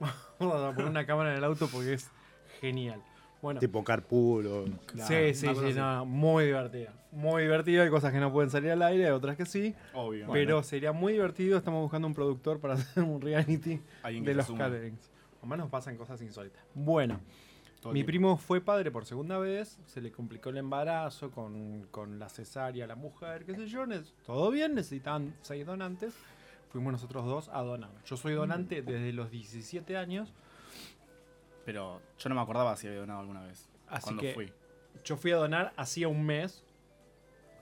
vamos 0.38 0.56
a 0.56 0.74
poner 0.74 0.90
una 0.90 1.06
cámara 1.06 1.30
en 1.32 1.38
el 1.38 1.44
auto 1.44 1.68
porque 1.68 1.94
es 1.94 2.10
genial. 2.60 3.00
Bueno, 3.40 3.58
tipo 3.58 3.82
carpool 3.82 4.46
o... 4.46 4.64
sí, 5.04 5.34
sí, 5.34 5.48
sí, 5.54 5.72
no, 5.74 6.04
muy 6.06 6.44
divertida. 6.46 6.92
Muy 7.10 7.42
divertida, 7.42 7.82
hay 7.82 7.90
cosas 7.90 8.12
que 8.12 8.20
no 8.20 8.32
pueden 8.32 8.50
salir 8.50 8.70
al 8.70 8.82
aire, 8.82 9.06
hay 9.06 9.10
otras 9.12 9.36
que 9.36 9.46
sí. 9.46 9.74
Obvio. 9.94 10.28
Pero 10.32 10.62
sería 10.62 10.92
muy 10.92 11.12
divertido. 11.14 11.58
Estamos 11.58 11.82
buscando 11.82 12.06
un 12.06 12.14
productor 12.14 12.60
para 12.60 12.74
hacer 12.74 13.02
un 13.02 13.20
reality 13.20 13.80
de 14.24 14.34
los 14.34 14.46
caterings. 14.58 15.10
O 15.42 15.46
más 15.46 15.58
nos 15.58 15.68
pasan 15.70 15.96
cosas 15.96 16.22
insólitas. 16.22 16.62
Bueno, 16.74 17.20
Todo 17.80 17.92
mi 17.92 17.98
bien. 18.00 18.06
primo 18.06 18.36
fue 18.36 18.60
padre 18.60 18.90
por 18.90 19.04
segunda 19.04 19.38
vez. 19.38 19.78
Se 19.86 20.00
le 20.00 20.12
complicó 20.12 20.50
el 20.50 20.58
embarazo 20.58 21.30
con, 21.30 21.86
con 21.90 22.18
la 22.18 22.28
cesárea 22.28 22.86
la 22.86 22.94
mujer, 22.94 23.44
qué 23.44 23.54
sé 23.54 23.66
yo. 23.66 23.84
Todo 24.24 24.50
bien, 24.50 24.74
necesitaban 24.74 25.34
seis 25.42 25.66
donantes. 25.66 26.14
Fuimos 26.70 26.92
nosotros 26.92 27.26
dos 27.26 27.48
a 27.52 27.60
donar. 27.62 27.90
Yo 28.06 28.16
soy 28.16 28.32
donante 28.34 28.80
desde 28.82 29.12
los 29.12 29.30
17 29.30 29.96
años. 29.96 30.32
Pero 31.66 32.00
yo 32.18 32.28
no 32.28 32.34
me 32.34 32.40
acordaba 32.40 32.74
si 32.76 32.86
había 32.86 33.00
donado 33.00 33.20
alguna 33.20 33.42
vez. 33.42 33.68
Así 33.88 34.04
cuando 34.04 34.22
que- 34.22 34.32
fui. 34.34 34.52
Yo 35.04 35.16
fui 35.16 35.32
a 35.32 35.36
donar 35.36 35.72
hacía 35.76 36.06
un 36.08 36.24
mes 36.24 36.64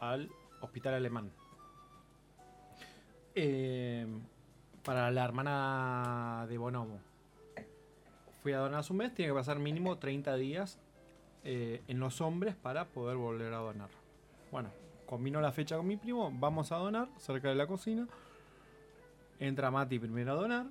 al 0.00 0.28
hospital 0.60 0.94
alemán. 0.94 1.30
Eh, 3.34 4.06
para 4.84 5.10
la 5.10 5.24
hermana 5.24 6.46
de 6.48 6.58
Bonomo. 6.58 7.00
Fui 8.42 8.52
a 8.52 8.58
donar 8.58 8.80
hace 8.80 8.92
un 8.92 8.98
mes, 8.98 9.14
tiene 9.14 9.30
que 9.30 9.34
pasar 9.34 9.58
mínimo 9.58 9.98
30 9.98 10.36
días 10.36 10.78
eh, 11.44 11.82
en 11.88 12.00
los 12.00 12.20
hombres 12.20 12.54
para 12.54 12.86
poder 12.86 13.16
volver 13.16 13.52
a 13.52 13.58
donar. 13.58 13.90
Bueno, 14.50 14.70
combino 15.06 15.40
la 15.40 15.52
fecha 15.52 15.76
con 15.76 15.86
mi 15.86 15.96
primo, 15.96 16.32
vamos 16.32 16.72
a 16.72 16.76
donar 16.76 17.08
cerca 17.18 17.48
de 17.48 17.54
la 17.54 17.66
cocina. 17.66 18.08
Entra 19.38 19.70
Mati 19.70 19.98
primero 19.98 20.32
a 20.32 20.34
donar. 20.34 20.66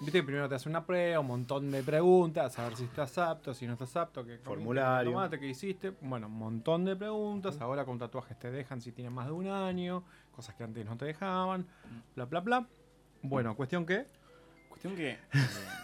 Viste 0.00 0.18
que 0.18 0.24
primero 0.24 0.48
te 0.48 0.56
hace 0.56 0.68
una 0.68 0.84
prueba, 0.84 1.20
un 1.20 1.28
montón 1.28 1.70
de 1.70 1.82
preguntas, 1.82 2.58
a 2.58 2.64
ver 2.64 2.76
si 2.76 2.84
estás 2.84 3.16
apto, 3.16 3.54
si 3.54 3.66
no 3.66 3.74
estás 3.74 3.96
apto, 3.96 4.24
qué 4.24 4.38
Formulario. 4.38 5.30
qué 5.30 5.46
hiciste. 5.46 5.90
Bueno, 6.00 6.26
un 6.26 6.36
montón 6.36 6.84
de 6.84 6.96
preguntas. 6.96 7.60
Ahora 7.60 7.84
con 7.84 7.98
tatuajes 7.98 8.38
te 8.38 8.50
dejan 8.50 8.80
si 8.80 8.90
tienes 8.90 9.12
más 9.12 9.26
de 9.26 9.32
un 9.32 9.46
año, 9.46 10.04
cosas 10.32 10.56
que 10.56 10.64
antes 10.64 10.84
no 10.84 10.96
te 10.96 11.04
dejaban, 11.04 11.66
bla, 12.16 12.24
bla, 12.24 12.40
bla. 12.40 12.66
Bueno, 13.22 13.54
cuestión 13.56 13.86
que 13.86 14.06
Cuestión 14.68 14.96
que. 14.96 15.18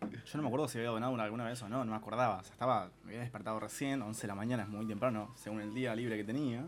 yo 0.00 0.36
no 0.36 0.42
me 0.42 0.48
acuerdo 0.48 0.68
si 0.68 0.78
había 0.78 0.90
donado 0.90 1.12
una- 1.12 1.24
alguna 1.24 1.44
vez 1.44 1.62
o 1.62 1.68
no, 1.68 1.84
no 1.84 1.90
me 1.90 1.96
acordaba. 1.96 2.38
O 2.38 2.42
sea, 2.42 2.52
estaba, 2.52 2.90
me 3.04 3.10
había 3.12 3.20
despertado 3.20 3.58
recién, 3.60 4.02
11 4.02 4.22
de 4.22 4.28
la 4.28 4.34
mañana, 4.34 4.62
es 4.64 4.68
muy 4.68 4.86
temprano, 4.86 5.32
según 5.36 5.60
el 5.60 5.74
día 5.74 5.94
libre 5.94 6.16
que 6.16 6.24
tenía. 6.24 6.64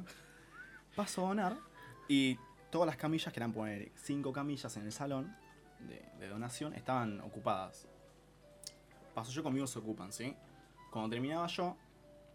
Paso 0.97 1.25
a 1.25 1.29
donar 1.29 1.57
y 2.09 2.39
todas 2.71 2.87
las 2.87 2.97
camillas, 2.97 3.33
que 3.33 3.39
eran 3.41 3.53
poner 3.53 3.91
5 3.97 4.33
camillas 4.33 4.77
en 4.77 4.85
el 4.85 4.93
salón 4.93 5.35
de, 5.81 6.05
de 6.19 6.29
donación, 6.29 6.75
estaban 6.75 7.21
ocupadas. 7.21 7.87
Paso 9.15 9.33
yo, 9.33 9.43
conmigo 9.43 9.67
se 9.67 9.79
ocupan, 9.79 10.13
¿sí? 10.13 10.35
Cuando 10.91 11.11
terminaba 11.11 11.47
yo, 11.47 11.77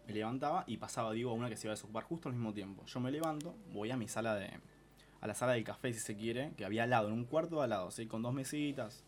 me 0.06 0.12
levantaba 0.12 0.64
y 0.66 0.76
pasaba, 0.76 1.12
digo, 1.12 1.30
a 1.30 1.34
una 1.34 1.48
que 1.48 1.56
se 1.56 1.66
iba 1.66 1.72
a 1.72 1.76
desocupar 1.76 2.04
justo 2.04 2.28
al 2.28 2.34
mismo 2.34 2.52
tiempo. 2.52 2.84
Yo 2.86 3.00
me 3.00 3.10
levanto, 3.10 3.54
voy 3.72 3.90
a 3.90 3.96
mi 3.96 4.08
sala 4.08 4.34
de. 4.34 4.50
a 5.20 5.26
la 5.26 5.34
sala 5.34 5.52
del 5.52 5.64
café, 5.64 5.92
si 5.92 6.00
se 6.00 6.16
quiere, 6.16 6.52
que 6.56 6.64
había 6.64 6.84
al 6.84 6.90
lado, 6.90 7.08
en 7.08 7.14
un 7.14 7.24
cuarto 7.24 7.60
al 7.62 7.70
lado, 7.70 7.90
¿sí? 7.90 8.06
Con 8.06 8.22
dos 8.22 8.32
mesitas, 8.34 9.04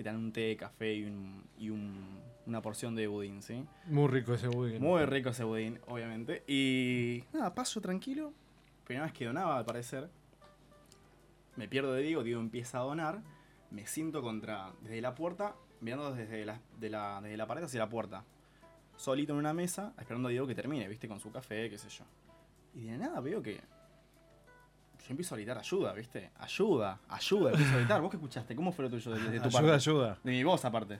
que 0.00 0.04
te 0.04 0.08
dan 0.10 0.16
un 0.18 0.32
té, 0.32 0.56
café 0.56 0.94
y, 0.94 1.04
un- 1.04 1.44
y 1.58 1.68
un- 1.70 2.18
una 2.46 2.62
porción 2.62 2.94
de 2.96 3.06
budín, 3.06 3.42
¿sí? 3.42 3.64
muy 3.86 4.08
rico 4.08 4.32
ese 4.34 4.48
budín. 4.48 4.80
Muy 4.82 5.04
rico 5.04 5.28
ese 5.28 5.44
budín, 5.44 5.78
obviamente. 5.86 6.42
Y 6.48 7.22
nada, 7.34 7.54
paso 7.54 7.80
tranquilo. 7.82 8.32
Primera 8.84 9.04
vez 9.04 9.12
que 9.14 9.26
donaba, 9.26 9.58
al 9.58 9.64
parecer. 9.66 10.08
Me 11.56 11.68
pierdo 11.68 11.92
de 11.92 12.02
Diego, 12.02 12.22
Diego 12.22 12.40
empieza 12.40 12.78
a 12.78 12.82
donar. 12.82 13.20
Me 13.70 13.86
siento 13.86 14.22
contra, 14.22 14.72
desde 14.80 15.00
la 15.02 15.14
puerta, 15.14 15.54
mirando 15.80 16.12
desde 16.14 16.44
la, 16.46 16.60
de 16.78 16.90
la, 16.90 17.20
desde 17.22 17.36
la 17.36 17.46
pared 17.46 17.62
hacia 17.62 17.78
la 17.80 17.88
puerta. 17.88 18.24
Solito 18.96 19.32
en 19.34 19.38
una 19.38 19.52
mesa, 19.52 19.92
esperando 19.98 20.28
a 20.28 20.30
Diego 20.30 20.46
que 20.46 20.54
termine, 20.54 20.88
viste, 20.88 21.08
con 21.08 21.20
su 21.20 21.30
café, 21.30 21.68
qué 21.70 21.78
sé 21.78 21.88
yo. 21.90 22.04
Y 22.74 22.86
de 22.86 22.96
nada 22.98 23.20
veo 23.20 23.42
que. 23.42 23.60
Yo 25.00 25.10
empiezo 25.10 25.34
a 25.34 25.38
gritar 25.38 25.58
ayuda, 25.58 25.92
viste. 25.92 26.30
Ayuda, 26.38 27.00
ayuda, 27.08 27.50
empiezo 27.50 27.74
a 27.74 27.76
gritar. 27.78 28.00
¿Vos 28.00 28.10
qué 28.10 28.16
escuchaste? 28.16 28.54
¿Cómo 28.54 28.72
fue 28.72 28.84
lo 28.84 28.90
tuyo 28.90 29.12
de, 29.12 29.20
de 29.30 29.40
tu 29.40 29.46
ayuda, 29.46 29.60
parte? 29.60 29.72
ayuda. 29.72 30.18
De 30.22 30.30
mi 30.30 30.44
voz 30.44 30.64
aparte. 30.64 30.98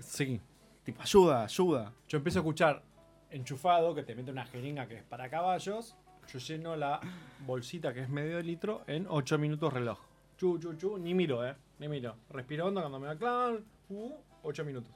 Sí. 0.00 0.40
Tipo, 0.84 1.02
ayuda, 1.02 1.44
ayuda. 1.44 1.92
Yo 2.08 2.18
empiezo 2.18 2.38
a 2.38 2.42
escuchar 2.42 2.82
enchufado, 3.30 3.94
que 3.94 4.02
te 4.02 4.14
mete 4.14 4.30
una 4.30 4.44
jeringa 4.46 4.86
que 4.86 4.96
es 4.96 5.02
para 5.04 5.28
caballos. 5.30 5.96
Yo 6.32 6.38
lleno 6.38 6.76
la 6.76 7.00
bolsita 7.46 7.92
que 7.92 8.00
es 8.00 8.08
medio 8.08 8.36
de 8.36 8.42
litro 8.42 8.82
en 8.86 9.06
8 9.08 9.38
minutos 9.38 9.72
reloj. 9.72 9.98
Chu, 10.36 10.58
chu, 10.58 10.74
chu, 10.74 10.98
ni 10.98 11.14
miro, 11.14 11.46
eh. 11.46 11.54
Ni 11.78 11.88
miro. 11.88 12.16
Respiro 12.30 12.66
hondo 12.66 12.80
cuando 12.80 12.98
me 12.98 13.06
da 13.06 13.16
clavan. 13.16 13.64
Uh, 13.88 14.12
8 14.42 14.64
minutos. 14.64 14.92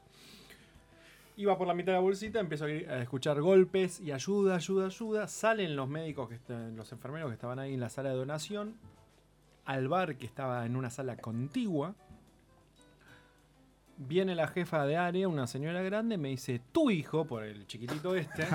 Iba 1.39 1.59
por 1.59 1.66
la 1.66 1.74
mitad 1.74 1.93
de 1.93 1.99
la 1.99 2.01
bolsita, 2.01 2.41
empiezo 2.41 2.64
a 2.64 2.99
escuchar 3.03 3.43
golpes 3.43 4.01
y 4.01 4.11
ayuda, 4.11 4.55
ayuda, 4.55 4.87
ayuda. 4.87 5.28
Salen 5.28 5.76
los 5.76 5.87
médicos, 5.87 6.30
que 6.30 6.39
los 6.74 6.91
enfermeros 6.93 7.28
que 7.28 7.34
estaban 7.34 7.59
ahí 7.59 7.74
en 7.74 7.80
la 7.80 7.91
sala 7.91 8.09
de 8.09 8.16
donación. 8.16 8.74
Al 9.66 9.87
bar 9.89 10.16
que 10.16 10.24
estaba 10.24 10.64
en 10.64 10.76
una 10.76 10.89
sala 10.89 11.18
contigua. 11.18 11.95
Viene 13.99 14.34
la 14.34 14.49
jefa 14.49 14.87
de 14.87 14.97
área, 14.97 15.28
una 15.28 15.47
señora 15.47 15.82
grande, 15.82 16.16
me 16.16 16.28
dice, 16.28 16.61
tu 16.72 16.91
hijo, 16.91 17.26
por 17.26 17.45
el 17.45 17.66
chiquitito 17.66 18.14
este, 18.14 18.47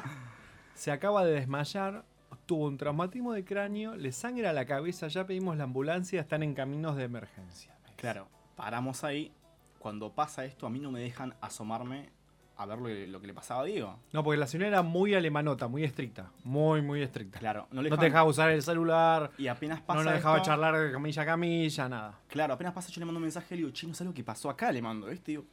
se 0.74 0.92
acaba 0.92 1.24
de 1.24 1.32
desmayar, 1.32 2.04
tuvo 2.46 2.66
un 2.66 2.76
traumatismo 2.76 3.32
de 3.32 3.44
cráneo, 3.44 3.96
le 3.96 4.12
sangra 4.12 4.52
la 4.52 4.66
cabeza, 4.66 5.08
ya 5.08 5.26
pedimos 5.26 5.56
la 5.56 5.64
ambulancia, 5.64 6.20
están 6.20 6.42
en 6.42 6.54
caminos 6.54 6.96
de 6.96 7.04
emergencia. 7.04 7.74
Claro, 7.96 8.28
paramos 8.56 9.04
ahí. 9.04 9.32
Cuando 9.78 10.12
pasa 10.12 10.46
esto, 10.46 10.66
a 10.66 10.70
mí 10.70 10.78
no 10.78 10.90
me 10.90 11.00
dejan 11.00 11.34
asomarme 11.42 12.10
a 12.56 12.66
ver 12.66 12.78
lo 12.78 12.84
que, 12.86 13.06
lo 13.08 13.20
que 13.20 13.26
le 13.26 13.34
pasaba 13.34 13.62
a 13.62 13.64
Diego. 13.64 13.98
No, 14.12 14.22
porque 14.22 14.38
la 14.38 14.46
señora 14.46 14.68
era 14.68 14.82
muy 14.82 15.14
alemanota, 15.14 15.66
muy 15.66 15.82
estricta, 15.84 16.30
muy, 16.44 16.82
muy 16.82 17.02
estricta. 17.02 17.38
Claro, 17.40 17.66
no 17.72 17.82
le 17.82 17.90
No 17.90 17.98
te 17.98 18.04
dejaba 18.06 18.28
usar 18.28 18.50
el 18.50 18.62
celular, 18.62 19.30
Y 19.38 19.48
apenas 19.48 19.80
pasa 19.80 20.04
no 20.04 20.10
dejaba 20.10 20.36
esto- 20.36 20.46
charlar 20.46 20.76
de 20.78 20.92
camilla 20.92 21.22
a 21.22 21.26
camilla, 21.26 21.88
nada. 21.88 22.18
Claro, 22.28 22.54
apenas 22.54 22.72
pasa, 22.72 22.90
yo 22.90 23.00
le 23.00 23.06
mando 23.06 23.18
un 23.18 23.22
mensaje, 23.24 23.54
le 23.56 23.62
digo, 23.62 23.70
chino, 23.70 23.92
¿sabes 23.94 24.08
lo 24.10 24.14
que 24.14 24.22
pasó 24.24 24.48
acá? 24.50 24.70
Le 24.70 24.80
mando, 24.82 25.06
¿viste? 25.08 25.32
Digo, 25.32 25.44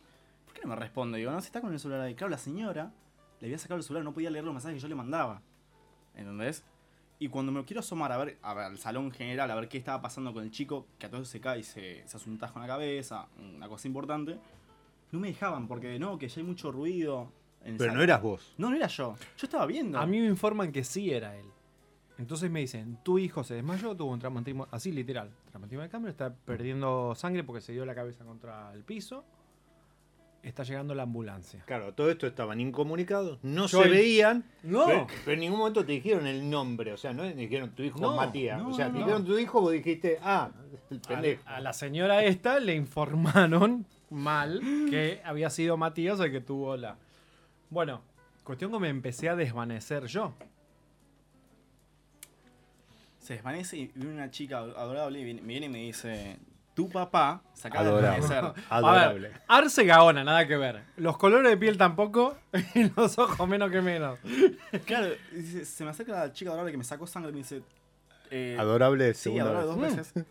¿por 0.46 0.54
qué 0.54 0.62
no 0.62 0.68
me 0.70 0.76
responde? 0.76 1.18
Digo, 1.18 1.32
no, 1.32 1.42
si 1.42 1.48
está 1.48 1.60
con 1.62 1.74
el 1.74 1.80
celular 1.80 2.02
ahí. 2.02 2.14
Claro, 2.14 2.30
la 2.30 2.38
señora 2.38 2.92
le 3.40 3.48
había 3.48 3.58
sacado 3.58 3.78
el 3.80 3.84
celular, 3.84 4.04
no 4.04 4.14
podía 4.14 4.30
leer 4.30 4.44
los 4.46 4.54
mensajes 4.54 4.76
que 4.76 4.82
yo 4.82 4.88
le 4.88 4.96
mandaba. 4.96 5.42
¿Entendés? 6.16 6.64
Y 7.20 7.28
cuando 7.30 7.52
me 7.52 7.64
quiero 7.66 7.82
asomar 7.82 8.12
a 8.12 8.18
ver, 8.18 8.38
a 8.42 8.54
ver 8.54 8.66
al 8.66 8.78
salón 8.80 9.12
general, 9.12 9.50
a 9.52 9.56
ver 9.56 9.68
qué 9.70 9.78
estaba 9.78 10.02
pasando 10.02 10.34
con 10.34 10.44
el 10.44 10.52
chico, 10.52 10.88
que 10.98 11.06
a 11.06 11.10
todos 11.10 11.28
se 11.28 11.40
cae 11.40 11.60
y 11.60 11.64
se, 11.64 12.04
se 12.08 12.18
hace 12.18 12.30
un 12.30 12.38
tajo 12.40 12.58
en 12.58 12.62
la 12.64 12.68
cabeza, 12.68 13.28
una 13.56 13.68
cosa 13.68 13.88
importante, 13.88 14.40
no 15.12 15.20
me 15.20 15.28
dejaban 15.30 15.68
porque 15.68 15.98
no, 16.00 16.18
que 16.18 16.28
ya 16.30 16.42
hay 16.42 16.48
mucho 16.48 16.72
ruido. 16.72 17.32
en 17.64 17.74
el 17.74 17.78
Pero 17.78 17.94
no 17.94 18.02
eras 18.02 18.22
vos. 18.22 18.54
No, 18.58 18.70
no 18.70 18.76
era 18.76 18.88
yo. 18.88 19.16
Yo 19.38 19.46
estaba 19.46 19.66
viendo. 19.66 20.00
A 20.00 20.06
mí 20.06 20.20
me 20.20 20.28
informan 20.28 20.72
que 20.72 20.84
sí 20.84 21.12
era 21.12 21.36
él. 21.38 21.46
Entonces 22.18 22.52
me 22.52 22.60
dicen, 22.60 23.00
tu 23.04 23.18
hijo 23.18 23.44
se 23.44 23.56
desmayó, 23.56 23.96
tuvo 23.96 24.12
un 24.12 24.20
traumatismo, 24.20 24.68
así 24.72 24.92
literal, 24.92 25.32
traumatismo 25.50 25.82
de 25.82 25.90
cambio, 25.90 26.10
está 26.12 26.32
perdiendo 26.34 27.16
sangre 27.16 27.44
porque 27.44 27.62
se 27.62 27.72
dio 27.72 27.84
la 27.86 27.96
cabeza 27.96 28.24
contra 28.24 28.72
el 28.74 28.84
piso. 28.84 29.24
está 30.44 30.64
llegando 30.64 30.96
la 30.96 31.04
ambulancia. 31.04 31.64
Claro, 31.68 31.94
todo 31.94 32.10
esto 32.10 32.26
estaban 32.26 32.60
incomunicados, 32.60 33.38
no 33.44 33.68
Yo 33.68 33.80
se 33.82 33.86
el- 33.86 33.92
veían, 33.92 34.44
No. 34.64 34.86
pero, 34.88 35.08
pero 35.24 35.34
en 35.36 35.40
ningún 35.42 35.60
momento 35.60 35.86
te 35.86 35.92
dijeron 35.92 36.26
el 36.26 36.50
nombre, 36.50 36.94
o 36.94 36.98
sea, 36.98 37.14
no 37.14 37.24
dijeron 37.24 37.70
tu 37.76 37.84
hijo 37.84 38.00
No, 38.00 38.16
Matías, 38.16 38.58
no, 38.60 38.70
o 38.70 38.74
sea, 38.74 38.88
no, 38.88 38.94
te 38.94 39.00
no. 39.00 39.06
dijeron 39.06 39.26
tu 39.26 39.38
hijo, 39.38 39.62
vos 39.62 39.72
dijiste, 39.72 40.18
ah, 40.24 40.50
el 40.90 40.98
A, 40.98 41.02
pendejo. 41.08 41.44
a 41.46 41.60
la 41.62 41.74
señora 41.74 42.24
esta 42.24 42.60
le 42.60 42.74
informaron 42.74 43.86
mal 44.12 44.60
que 44.90 45.22
había 45.26 45.50
sido 45.50 45.78
Matías 45.78 46.20
el 46.20 46.32
que 46.32 46.42
tuvo 46.42 46.78
la... 46.78 46.98
Bueno, 47.70 48.02
cuestión 48.44 48.72
que 48.72 48.80
me 48.80 48.90
empecé 48.90 49.30
a 49.30 49.36
desvanecer 49.36 50.06
yo. 50.06 50.34
Se 53.20 53.34
desvanece 53.34 53.78
y 53.78 53.92
viene 53.96 54.14
una 54.16 54.32
chica 54.32 54.58
adorable 54.60 55.20
y 55.20 55.24
viene, 55.24 55.42
me 55.42 55.48
viene 55.48 55.66
y 55.68 55.70
me 55.70 55.78
dice, 55.80 56.38
tu 56.74 56.90
papá 56.90 57.44
se 57.54 57.68
acaba 57.68 57.84
de 57.86 57.90
Adorable. 57.92 58.22
desvanecer. 58.22 58.64
Adorable. 58.70 59.28
A 59.28 59.32
ver, 59.32 59.42
Arce 59.48 59.86
Gaona, 59.86 60.24
nada 60.24 60.48
que 60.48 60.58
ver. 60.58 60.82
Los 60.98 61.18
colores 61.18 61.50
de 61.52 61.58
piel 61.58 61.78
tampoco 61.78 62.36
y 62.76 62.90
los 62.96 63.18
ojos 63.20 63.48
menos 63.48 63.70
que 63.72 63.82
menos. 63.82 64.18
Claro, 64.86 65.14
se 65.64 65.84
me 65.84 65.92
acerca 65.92 66.14
la 66.14 66.34
chica 66.34 66.50
adorable 66.50 66.72
que 66.72 66.78
me 66.80 66.84
sacó 66.84 67.06
sangre 67.06 67.30
y 67.30 67.34
me 67.34 67.40
dice... 67.40 67.62
eh, 68.32 68.58
Adorable, 68.60 69.14
Sí, 69.14 69.24
segunda 69.24 69.46
adorable 69.52 69.82
vez. 69.82 69.96
dos 69.96 70.16
Mm. 70.16 70.16
veces. 70.20 70.26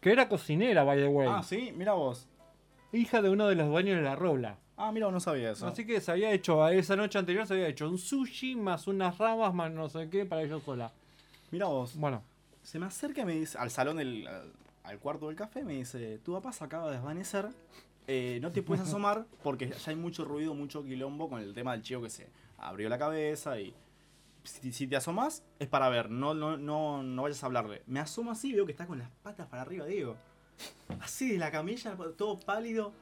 Que 0.00 0.12
era 0.12 0.28
cocinera, 0.28 0.84
by 0.84 0.98
the 0.98 1.08
way. 1.08 1.26
Ah, 1.28 1.42
sí, 1.42 1.72
mira 1.74 1.94
vos. 1.94 2.28
Hija 2.92 3.20
de 3.20 3.28
uno 3.28 3.48
de 3.48 3.54
los 3.54 3.68
dueños 3.68 3.96
de 3.96 4.02
la 4.02 4.16
Robla. 4.16 4.58
Ah, 4.76 4.92
mira, 4.92 5.10
no 5.10 5.20
sabía 5.20 5.50
eso. 5.50 5.66
Así 5.66 5.84
que 5.84 6.00
se 6.00 6.10
había 6.10 6.30
hecho, 6.32 6.66
esa 6.68 6.96
noche 6.96 7.18
anterior 7.18 7.46
se 7.46 7.54
había 7.54 7.68
hecho 7.68 7.88
un 7.88 7.98
sushi 7.98 8.54
más 8.54 8.86
unas 8.86 9.18
ramas 9.18 9.52
más 9.52 9.72
no 9.72 9.88
sé 9.88 10.08
qué 10.08 10.24
para 10.24 10.42
ellos 10.42 10.62
sola. 10.62 10.92
Mira 11.50 11.66
vos. 11.66 11.96
Bueno, 11.96 12.22
Se 12.62 12.78
me 12.78 12.86
acerca 12.86 13.22
y 13.22 13.24
me 13.24 13.32
dice, 13.32 13.58
al 13.58 13.70
salón, 13.70 13.96
del, 13.96 14.28
al, 14.84 14.98
cuarto 14.98 15.26
del 15.26 15.36
café, 15.36 15.64
me 15.64 15.74
dice, 15.74 16.18
tu 16.18 16.34
papá 16.34 16.52
se 16.52 16.64
acaba 16.64 16.86
de 16.86 16.92
desvanecer, 16.92 17.48
eh, 18.06 18.38
no 18.40 18.52
te 18.52 18.62
puedes 18.62 18.86
asomar 18.86 19.26
porque 19.42 19.68
ya 19.68 19.90
hay 19.90 19.96
mucho 19.96 20.24
ruido, 20.24 20.54
mucho 20.54 20.84
quilombo 20.84 21.28
con 21.28 21.40
el 21.42 21.52
tema 21.54 21.72
del 21.72 21.82
chico 21.82 22.02
que 22.02 22.10
se 22.10 22.28
abrió 22.58 22.88
la 22.88 22.98
cabeza 22.98 23.58
y 23.60 23.74
si, 24.44 24.72
si 24.72 24.86
te 24.86 24.96
asomas 24.96 25.42
es 25.58 25.68
para 25.68 25.88
ver, 25.88 26.10
no, 26.10 26.34
no, 26.34 26.56
no, 26.56 27.02
no 27.02 27.22
vayas 27.22 27.42
a 27.42 27.46
hablarle. 27.46 27.82
Me 27.86 28.00
asomo 28.00 28.30
así 28.30 28.50
y 28.50 28.54
veo 28.54 28.64
que 28.64 28.72
está 28.72 28.86
con 28.86 28.98
las 28.98 29.10
patas 29.22 29.46
para 29.48 29.62
arriba, 29.62 29.86
digo. 29.86 30.16
Así 31.00 31.32
de 31.32 31.38
la 31.38 31.50
camilla, 31.50 31.96
todo 32.16 32.38
pálido. 32.40 32.92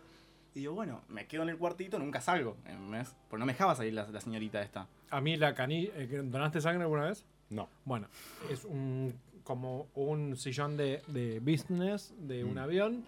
Y 0.55 0.61
digo, 0.61 0.75
bueno, 0.75 1.03
me 1.09 1.27
quedo 1.27 1.43
en 1.43 1.51
el 1.51 1.59
cuartito, 1.59 1.99
nunca 1.99 2.21
salgo. 2.21 2.57
¿entendés? 2.65 3.15
Porque 3.29 3.41
no 3.41 3.47
me 3.47 3.53
dejaba 3.53 3.75
salir 3.75 3.93
la, 3.95 4.07
la 4.09 4.21
señorita 4.21 4.63
esta. 4.63 4.87
a 5.11 5.21
mí 5.21 5.37
la 5.37 5.55
canilla... 5.55 5.93
¿Donaste 6.25 6.61
sangre 6.61 6.83
alguna 6.83 7.05
vez? 7.07 7.25
No. 7.51 7.69
Bueno, 7.85 8.09
es 8.51 8.65
un 8.65 9.15
como 9.45 9.87
un 9.95 10.37
sillón 10.37 10.77
de, 10.77 11.03
de 11.07 11.39
business 11.39 12.13
de 12.19 12.43
un 12.43 12.55
Mm. 12.55 12.59
avión. 12.59 13.05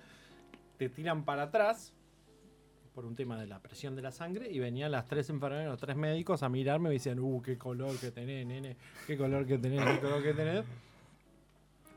Te 0.76 0.88
tiran 0.88 1.24
para 1.24 1.44
atrás 1.44 1.92
por 2.94 3.04
un 3.06 3.16
tema 3.16 3.40
de 3.40 3.46
la 3.48 3.58
presión 3.60 3.96
de 3.96 4.02
la 4.02 4.12
sangre 4.12 4.48
y 4.50 4.58
venían 4.60 4.92
las 4.92 5.06
tres 5.06 5.28
enfermeras, 5.30 5.66
los 5.66 5.80
tres 5.80 5.96
médicos 5.96 6.42
a 6.44 6.48
mirarme 6.48 6.88
y 6.88 6.90
me 6.90 6.94
decían, 6.94 7.18
uh, 7.18 7.42
qué 7.42 7.56
color 7.58 7.96
que 7.98 8.10
tenés, 8.12 8.46
nene, 8.46 8.76
qué 9.06 9.16
color 9.16 9.46
que 9.46 9.58
tenés, 9.58 9.84
qué 9.84 9.98
color 10.00 10.22
que 10.22 10.34
tenés. 10.34 10.64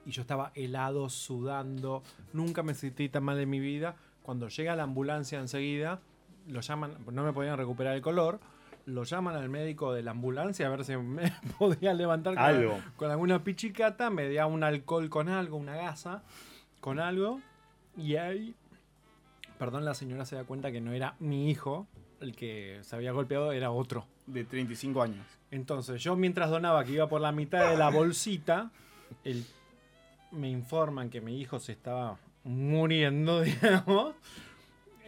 Y 0.06 0.12
yo 0.12 0.22
estaba 0.22 0.52
helado, 0.56 1.10
sudando, 1.10 2.02
nunca 2.34 2.64
me 2.64 2.74
sentí 2.74 3.08
tan 3.10 3.24
mal 3.24 3.40
en 3.40 3.50
mi 3.50 3.60
vida. 3.60 3.96
Cuando 4.24 4.48
llega 4.50 4.76
la 4.76 4.84
ambulancia 4.84 5.40
enseguida, 5.40 6.00
lo 6.48 6.62
llaman, 6.62 6.94
no 7.12 7.24
me 7.24 7.34
podían 7.34 7.58
recuperar 7.58 7.96
el 7.96 8.02
color, 8.02 8.40
lo 8.88 9.04
llaman 9.04 9.36
al 9.36 9.48
médico 9.50 9.94
de 9.94 10.02
la 10.02 10.12
ambulancia 10.12 10.66
a 10.66 10.70
ver 10.70 10.84
si 10.84 10.98
me 10.98 11.32
podía 11.60 11.94
levantar 11.94 12.34
con, 12.34 12.44
Algo. 12.44 12.80
con 12.98 13.12
alguna 13.12 13.44
pichicata, 13.44 14.10
me 14.10 14.32
da 14.34 14.48
un 14.48 14.64
alcohol 14.64 15.10
con 15.10 15.30
algo, 15.30 15.58
una 15.58 15.76
gasa 15.76 16.24
con 16.80 17.00
algo, 17.00 17.40
y 17.96 18.16
ahí, 18.16 18.56
perdón, 19.60 19.86
la 19.86 19.94
señora 19.94 20.26
se 20.26 20.36
da 20.36 20.46
cuenta 20.46 20.72
que 20.72 20.82
no 20.82 20.94
era 20.94 21.16
mi 21.20 21.50
hijo 21.52 21.88
el 22.22 22.36
que 22.36 22.80
se 22.82 22.96
había 22.96 23.12
golpeado, 23.12 23.52
era 23.52 23.70
otro. 23.72 24.06
De 24.28 24.44
35 24.44 25.02
años. 25.02 25.26
Entonces, 25.52 26.02
yo 26.02 26.16
mientras 26.16 26.50
donaba 26.50 26.84
que 26.86 26.94
iba 26.94 27.08
por 27.08 27.22
la 27.22 27.32
mitad 27.32 27.70
de 27.70 27.78
la 27.78 27.90
bolsita, 27.90 28.72
el- 29.24 29.46
me 30.32 30.50
informan 30.50 31.10
que 31.10 31.22
mi 31.22 31.40
hijo 31.40 31.60
se 31.60 31.72
estaba 31.74 32.18
muriendo, 32.44 33.42
digamos. 33.42 34.16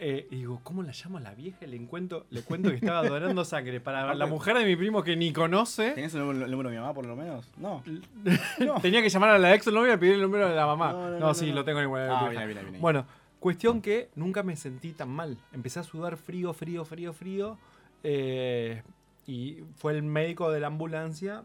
Eh, 0.00 0.26
y 0.30 0.36
digo, 0.38 0.60
¿cómo 0.64 0.82
la 0.82 0.92
llamo 0.92 1.18
a 1.18 1.20
la 1.20 1.34
vieja? 1.34 1.66
Le, 1.66 1.76
encuentro, 1.76 2.26
le 2.30 2.42
cuento 2.42 2.68
que 2.68 2.76
estaba 2.76 3.08
donando 3.08 3.44
sangre 3.44 3.80
para 3.80 4.12
la 4.14 4.26
mujer 4.26 4.56
de 4.58 4.64
mi 4.64 4.74
primo 4.76 5.02
que 5.04 5.16
ni 5.16 5.32
conoce. 5.32 5.92
¿Tenés 5.92 6.12
el 6.14 6.20
número, 6.20 6.44
el 6.44 6.50
número 6.50 6.68
de 6.70 6.76
mi 6.76 6.80
mamá 6.80 6.92
por 6.94 7.06
lo 7.06 7.14
menos? 7.16 7.48
No. 7.56 7.82
Tenía 8.82 9.02
que 9.02 9.08
llamar 9.08 9.30
a 9.30 9.38
la 9.38 9.54
ex 9.54 9.66
novia 9.72 9.94
y 9.94 9.96
pedir 9.96 10.14
el 10.14 10.22
número 10.22 10.48
de 10.48 10.56
la 10.56 10.66
mamá. 10.66 10.92
No, 10.92 11.00
No, 11.02 11.10
no, 11.10 11.18
no, 11.20 11.34
sí, 11.34 11.48
no. 11.50 11.54
lo 11.56 11.64
tengo. 11.64 11.78
Ah, 11.96 12.28
viene, 12.28 12.46
viene, 12.46 12.62
viene. 12.62 12.78
Bueno, 12.80 13.06
cuestión 13.38 13.80
que 13.80 14.10
nunca 14.16 14.42
me 14.42 14.56
sentí 14.56 14.92
tan 14.92 15.08
mal. 15.10 15.38
Empecé 15.52 15.78
a 15.80 15.84
sudar 15.84 16.16
frío, 16.16 16.52
frío, 16.52 16.84
frío, 16.84 17.12
frío. 17.12 17.58
eh, 18.02 18.82
y 19.26 19.62
fue 19.76 19.92
el 19.92 20.02
médico 20.02 20.50
de 20.50 20.60
la 20.60 20.66
ambulancia 20.66 21.44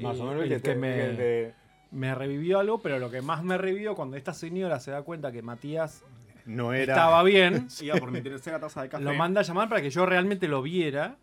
Más 0.00 0.16
eh, 0.18 0.20
o 0.20 0.24
menos 0.24 0.42
el 0.42 0.50
el 0.52 0.62
que 0.62 0.74
me, 0.74 1.04
el 1.04 1.54
me 1.90 2.14
revivió 2.14 2.58
algo, 2.60 2.80
pero 2.80 2.98
lo 2.98 3.10
que 3.10 3.20
más 3.22 3.42
me 3.42 3.58
revivió 3.58 3.94
cuando 3.94 4.16
esta 4.16 4.32
señora 4.34 4.78
se 4.80 4.90
da 4.90 5.02
cuenta 5.02 5.32
que 5.32 5.42
Matías 5.42 6.02
no 6.46 6.72
era. 6.72 6.94
estaba 6.94 7.22
bien, 7.22 7.68
Iba 7.80 7.96
por 7.96 8.10
mi 8.10 8.20
tercera 8.20 8.58
taza 8.60 8.82
de 8.82 8.88
café. 8.88 9.04
lo 9.04 9.14
manda 9.14 9.40
a 9.40 9.44
llamar 9.44 9.68
para 9.68 9.82
que 9.82 9.90
yo 9.90 10.06
realmente 10.06 10.48
lo 10.48 10.62
viera. 10.62 11.16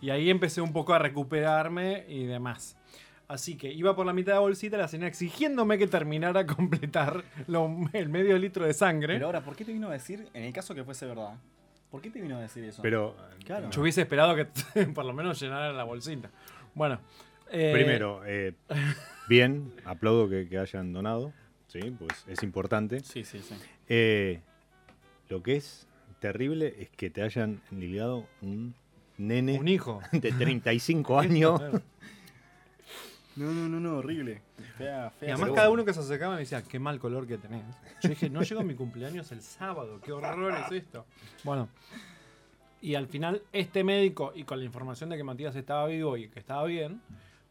Y 0.00 0.10
ahí 0.10 0.30
empecé 0.30 0.60
un 0.60 0.72
poco 0.72 0.94
a 0.94 0.98
recuperarme 0.98 2.04
y 2.08 2.24
demás. 2.26 2.76
Así 3.26 3.56
que 3.56 3.70
iba 3.72 3.94
por 3.94 4.06
la 4.06 4.12
mitad 4.12 4.32
de 4.32 4.36
la 4.36 4.40
bolsita, 4.40 4.76
la 4.78 4.88
señora 4.88 5.08
exigiéndome 5.08 5.76
que 5.76 5.86
terminara 5.86 6.40
a 6.40 6.46
completar 6.46 7.24
lo- 7.46 7.68
el 7.92 8.08
medio 8.08 8.38
litro 8.38 8.64
de 8.64 8.72
sangre. 8.72 9.14
Pero 9.14 9.26
ahora, 9.26 9.40
¿por 9.42 9.54
qué 9.54 9.64
te 9.64 9.72
vino 9.72 9.88
a 9.88 9.92
decir, 9.92 10.28
en 10.32 10.44
el 10.44 10.52
caso 10.52 10.74
que 10.74 10.82
fuese 10.84 11.04
verdad, 11.04 11.34
¿por 11.90 12.00
qué 12.00 12.10
te 12.10 12.20
vino 12.22 12.36
a 12.36 12.40
decir 12.40 12.64
eso? 12.64 12.80
Pero, 12.80 13.14
Claro. 13.44 13.68
Yo 13.70 13.82
hubiese 13.82 14.00
esperado 14.02 14.34
que 14.34 14.46
por 14.94 15.04
lo 15.04 15.12
menos 15.12 15.38
llenara 15.40 15.72
la 15.72 15.84
bolsita. 15.84 16.30
Bueno. 16.74 16.98
Eh, 17.50 17.70
primero, 17.72 18.22
eh, 18.26 18.54
bien, 19.28 19.72
aplaudo 19.84 20.28
que, 20.28 20.48
que 20.48 20.58
hayan 20.58 20.92
donado, 20.92 21.32
sí, 21.68 21.80
pues 21.98 22.24
es 22.26 22.42
importante. 22.42 23.00
Sí, 23.00 23.24
sí, 23.24 23.40
sí. 23.40 23.54
Eh, 23.88 24.40
lo 25.28 25.42
que 25.42 25.56
es 25.56 25.86
terrible 26.20 26.74
es 26.78 26.90
que 26.90 27.10
te 27.10 27.22
hayan 27.22 27.60
ligado 27.70 28.26
un 28.42 28.74
nene 29.16 29.58
Un 29.58 29.68
hijo. 29.68 30.00
de 30.12 30.32
35 30.32 31.18
años. 31.20 31.60
No, 33.36 33.52
no, 33.52 33.68
no, 33.68 33.78
no, 33.78 33.98
horrible. 33.98 34.42
Fea, 34.76 35.12
Y 35.22 35.26
además 35.26 35.52
cada 35.54 35.70
uno 35.70 35.84
que 35.84 35.92
se 35.92 36.00
acercaba 36.00 36.34
me 36.34 36.40
decía, 36.40 36.62
qué 36.62 36.80
mal 36.80 36.98
color 36.98 37.26
que 37.26 37.38
tenés. 37.38 37.62
Yo 38.02 38.08
dije, 38.08 38.28
no 38.28 38.42
llego 38.42 38.60
a 38.62 38.64
mi 38.64 38.74
cumpleaños 38.74 39.30
el 39.30 39.42
sábado, 39.42 40.00
qué 40.02 40.10
horror 40.10 40.54
es 40.66 40.72
esto. 40.72 41.06
Bueno, 41.44 41.68
y 42.80 42.94
al 42.94 43.06
final 43.06 43.42
este 43.52 43.84
médico, 43.84 44.32
y 44.34 44.42
con 44.44 44.58
la 44.58 44.64
información 44.64 45.10
de 45.10 45.16
que 45.16 45.24
Matías 45.24 45.54
estaba 45.54 45.86
vivo 45.86 46.16
y 46.16 46.28
que 46.28 46.40
estaba 46.40 46.64
bien, 46.64 47.00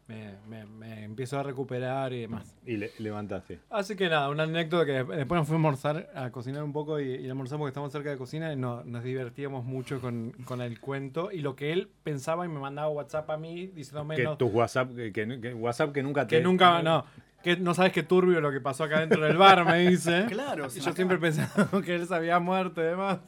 me, 0.08 0.34
me- 0.48 0.64
me 0.66 1.04
empiezo 1.04 1.38
a 1.38 1.42
recuperar 1.42 2.12
y 2.14 2.22
demás. 2.22 2.56
Y 2.66 2.78
le- 2.78 2.90
levantaste. 2.98 3.60
Así 3.70 3.94
que 3.94 4.08
nada, 4.08 4.30
una 4.30 4.44
anécdota 4.44 4.86
que 4.86 4.92
después 4.92 5.38
nos 5.38 5.46
fuimos 5.46 5.84
a 5.84 5.90
almorzar, 5.90 6.10
a 6.16 6.30
cocinar 6.30 6.62
un 6.64 6.72
poco 6.72 6.98
y, 6.98 7.14
y 7.16 7.28
almorzamos 7.28 7.60
porque 7.60 7.68
estamos 7.70 7.92
cerca 7.92 8.08
de 8.10 8.16
cocina 8.16 8.50
y 8.52 8.56
no- 8.56 8.82
nos 8.84 9.04
divertíamos 9.04 9.64
mucho 9.66 10.00
con, 10.00 10.32
con 10.46 10.62
el 10.62 10.80
cuento 10.80 11.30
y 11.30 11.42
lo 11.42 11.54
que 11.54 11.72
él 11.72 11.90
pensaba 12.02 12.46
y 12.46 12.48
me 12.48 12.58
mandaba 12.58 12.88
WhatsApp 12.88 13.28
a 13.30 13.36
mí 13.36 13.66
diciéndome 13.66 14.16
Que 14.16 14.24
no, 14.24 14.36
tus 14.38 14.52
WhatsApp, 14.52 14.94
que, 14.96 15.12
que- 15.12 15.40
que 15.40 15.54
WhatsApp 15.54 15.92
que 15.92 16.02
nunca 16.02 16.26
te. 16.26 16.36
que 16.38 16.42
nunca, 16.42 16.82
no, 16.82 17.04
que 17.42 17.56
no 17.58 17.74
sabes 17.74 17.92
qué 17.92 18.02
turbio 18.02 18.40
lo 18.40 18.50
que 18.50 18.60
pasó 18.62 18.84
acá 18.84 19.00
dentro 19.00 19.22
del 19.22 19.36
bar, 19.36 19.64
me 19.66 19.78
dice. 19.90 20.24
Claro, 20.28 20.66
Y 20.66 20.70
se 20.70 20.80
yo 20.80 20.92
siempre 20.94 21.18
pensaba 21.18 21.68
que 21.82 21.94
él 21.96 22.06
se 22.06 22.14
había 22.14 22.38
muerto 22.40 22.80
y 22.80 22.84
demás. 22.84 23.18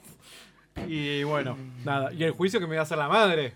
Y 0.88 1.24
bueno, 1.24 1.56
nada. 1.84 2.12
Y 2.12 2.24
el 2.24 2.30
juicio 2.32 2.58
que 2.58 2.66
me 2.66 2.74
iba 2.74 2.80
a 2.80 2.84
hacer 2.84 2.96
la 2.98 3.08
madre. 3.08 3.52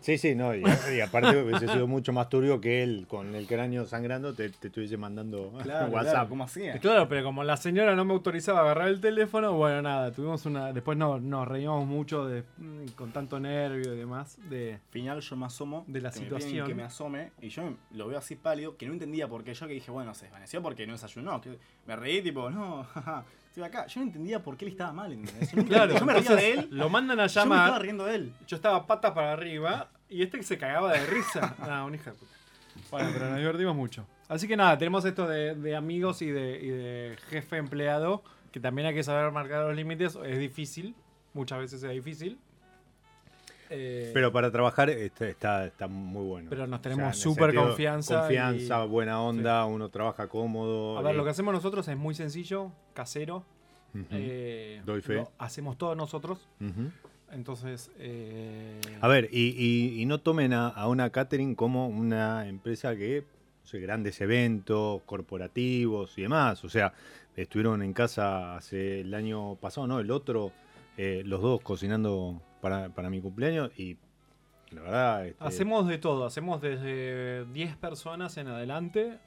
Sí, 0.00 0.16
sí, 0.16 0.34
no. 0.34 0.54
Y, 0.54 0.62
y 0.94 1.00
aparte 1.00 1.36
hubiese 1.42 1.66
sido 1.68 1.86
mucho 1.86 2.12
más 2.12 2.28
turbio 2.28 2.60
que 2.60 2.82
él 2.82 3.06
con 3.08 3.34
el 3.34 3.46
cráneo 3.46 3.84
sangrando 3.84 4.32
te, 4.32 4.48
te 4.50 4.68
estuviese 4.68 4.96
mandando 4.96 5.52
Claro, 5.62 5.86
WhatsApp. 5.92 6.12
claro, 6.12 6.28
¿cómo 6.28 6.44
hacía? 6.44 6.78
Claro, 6.78 7.08
pero 7.08 7.24
como 7.24 7.42
la 7.44 7.56
señora 7.56 7.94
no 7.96 8.04
me 8.04 8.12
autorizaba 8.12 8.60
a 8.60 8.62
agarrar 8.62 8.88
el 8.88 9.00
teléfono, 9.00 9.52
bueno, 9.54 9.82
nada, 9.82 10.12
tuvimos 10.12 10.46
una. 10.46 10.72
Después 10.72 10.96
no, 10.96 11.18
nos 11.18 11.46
reímos 11.48 11.84
mucho 11.86 12.26
de, 12.26 12.44
mm, 12.58 12.86
con 12.94 13.12
tanto 13.12 13.40
nervio 13.40 13.92
y 13.92 13.96
demás. 13.96 14.38
De, 14.48 14.78
final 14.90 15.20
yo 15.20 15.36
me 15.36 15.46
asomo 15.46 15.84
De 15.88 16.00
la 16.00 16.10
que 16.10 16.20
me 16.20 16.26
piden 16.26 16.40
situación. 16.40 16.66
que 16.68 16.74
me 16.74 16.82
asome 16.84 17.32
y 17.42 17.48
yo 17.48 17.74
lo 17.92 18.08
veo 18.08 18.18
así 18.18 18.36
pálido 18.36 18.76
que 18.76 18.86
no 18.86 18.92
entendía 18.92 19.26
por 19.28 19.42
qué 19.44 19.52
yo 19.54 19.66
que 19.66 19.74
dije 19.74 19.90
bueno 19.90 20.14
se 20.14 20.24
desvaneció 20.26 20.62
porque 20.62 20.86
no 20.86 20.92
desayunó 20.92 21.40
que 21.40 21.58
me 21.86 21.96
reí 21.96 22.22
tipo 22.22 22.50
no 22.50 22.84
jaja, 22.94 23.24
estoy 23.48 23.62
acá 23.64 23.86
yo 23.86 24.00
no 24.00 24.06
entendía 24.06 24.42
por 24.42 24.56
qué 24.56 24.64
él 24.66 24.72
estaba 24.72 24.92
mal 24.92 25.12
¿entendés? 25.12 25.50
Yo, 25.50 25.56
nunca- 25.62 25.68
claro, 25.74 25.98
yo 25.98 26.04
me 26.06 26.12
entonces 26.18 26.36
de 26.36 26.52
él 26.52 26.68
lo 26.70 26.88
mandan 26.88 27.20
a 27.20 27.26
yo 27.26 27.40
me 27.40 27.54
estaba 27.54 27.66
llamar. 27.66 27.82
riendo 27.82 28.04
de 28.06 28.14
él 28.14 28.32
Yo 28.46 28.56
estaba 28.56 28.86
patas 28.86 29.12
para 29.12 29.32
arriba 29.32 29.88
y 30.08 30.22
este 30.22 30.42
se 30.42 30.56
cagaba 30.56 30.92
de 30.92 31.04
risa. 31.06 31.54
Nada, 31.58 31.84
un 31.86 31.94
hija 31.94 32.12
de 32.12 32.16
puta. 32.16 32.32
Bueno, 32.90 33.10
pero 33.12 33.28
nos 33.28 33.38
divertimos 33.38 33.74
mucho. 33.76 34.06
Así 34.28 34.46
que 34.48 34.56
nada, 34.56 34.78
tenemos 34.78 35.04
esto 35.04 35.26
de, 35.26 35.54
de 35.54 35.74
amigos 35.76 36.22
y 36.22 36.30
de, 36.30 36.58
y 36.62 36.68
de 36.68 37.16
jefe 37.28 37.56
empleado, 37.56 38.22
que 38.52 38.60
también 38.60 38.86
hay 38.88 38.94
que 38.94 39.02
saber 39.02 39.30
marcar 39.32 39.64
los 39.66 39.74
límites. 39.76 40.16
Es 40.24 40.38
difícil, 40.38 40.94
muchas 41.34 41.58
veces 41.58 41.82
es 41.82 41.90
difícil. 41.90 42.38
Eh, 43.70 44.10
Pero 44.14 44.32
para 44.32 44.50
trabajar 44.50 44.88
está, 44.90 45.28
está, 45.28 45.66
está 45.66 45.86
muy 45.88 46.24
bueno. 46.26 46.46
Pero 46.50 46.66
nos 46.66 46.78
O 46.78 46.82
tenemos 46.82 47.02
en 47.02 47.08
el 47.08 47.14
súper 47.14 47.54
confianza 47.54 48.20
Confianza, 48.20 48.84
y- 48.84 48.88
buena 48.88 49.20
onda, 49.22 49.64
uno 49.66 49.88
trabaja 49.88 50.26
cómodo. 50.28 50.98
a 50.98 51.02
ver, 51.02 51.14
y- 51.14 51.18
lo 51.18 51.24
que 51.24 51.30
hacemos 51.30 51.52
nosotros 51.52 51.86
es 51.88 51.96
muy 51.96 52.14
sencillo, 52.14 52.72
casero. 52.94 53.44
Eh, 54.10 54.80
Doy 54.84 55.00
fe. 55.00 55.14
lo 55.14 55.32
hacemos 55.38 55.76
todos 55.78 55.96
nosotros. 55.96 56.46
Entonces, 57.30 57.90
eh, 57.98 58.80
A 59.00 59.08
ver, 59.08 59.28
y, 59.32 59.48
y- 59.48 60.00
y 60.00 60.06
no 60.06 60.18
tomen 60.20 60.52
a, 60.54 60.68
a 60.68 60.88
una 60.88 61.10
catering 61.10 61.54
como 61.54 61.88
una 61.88 62.48
empresa 62.48 62.96
que 62.96 63.24
hace 63.64 63.80
grandes 63.80 64.20
eventos 64.22 65.02
corporativos 65.04 66.16
y 66.16 66.22
demás. 66.22 66.64
O 66.64 66.70
sea, 66.70 66.94
estuvieron 67.36 67.82
en 67.82 67.92
casa 67.92 68.56
hace 68.56 69.00
el 69.02 69.12
año 69.12 69.56
pasado, 69.56 69.86
¿no? 69.86 70.00
El 70.00 70.10
otro, 70.10 70.52
eh, 70.96 71.22
los 71.26 71.42
dos 71.42 71.60
cocinando 71.60 72.40
para, 72.60 72.88
para 72.90 73.10
mi 73.10 73.20
cumpleaños 73.20 73.70
y 73.78 73.96
la 74.70 74.82
verdad... 74.82 75.26
este, 75.26 75.44
hacemos 75.44 75.86
de 75.88 75.98
todo. 75.98 76.24
Hacemos 76.26 76.60
desde 76.60 77.44
10 77.46 77.76
personas 77.76 78.36
en 78.36 78.48
adelante 78.48 79.18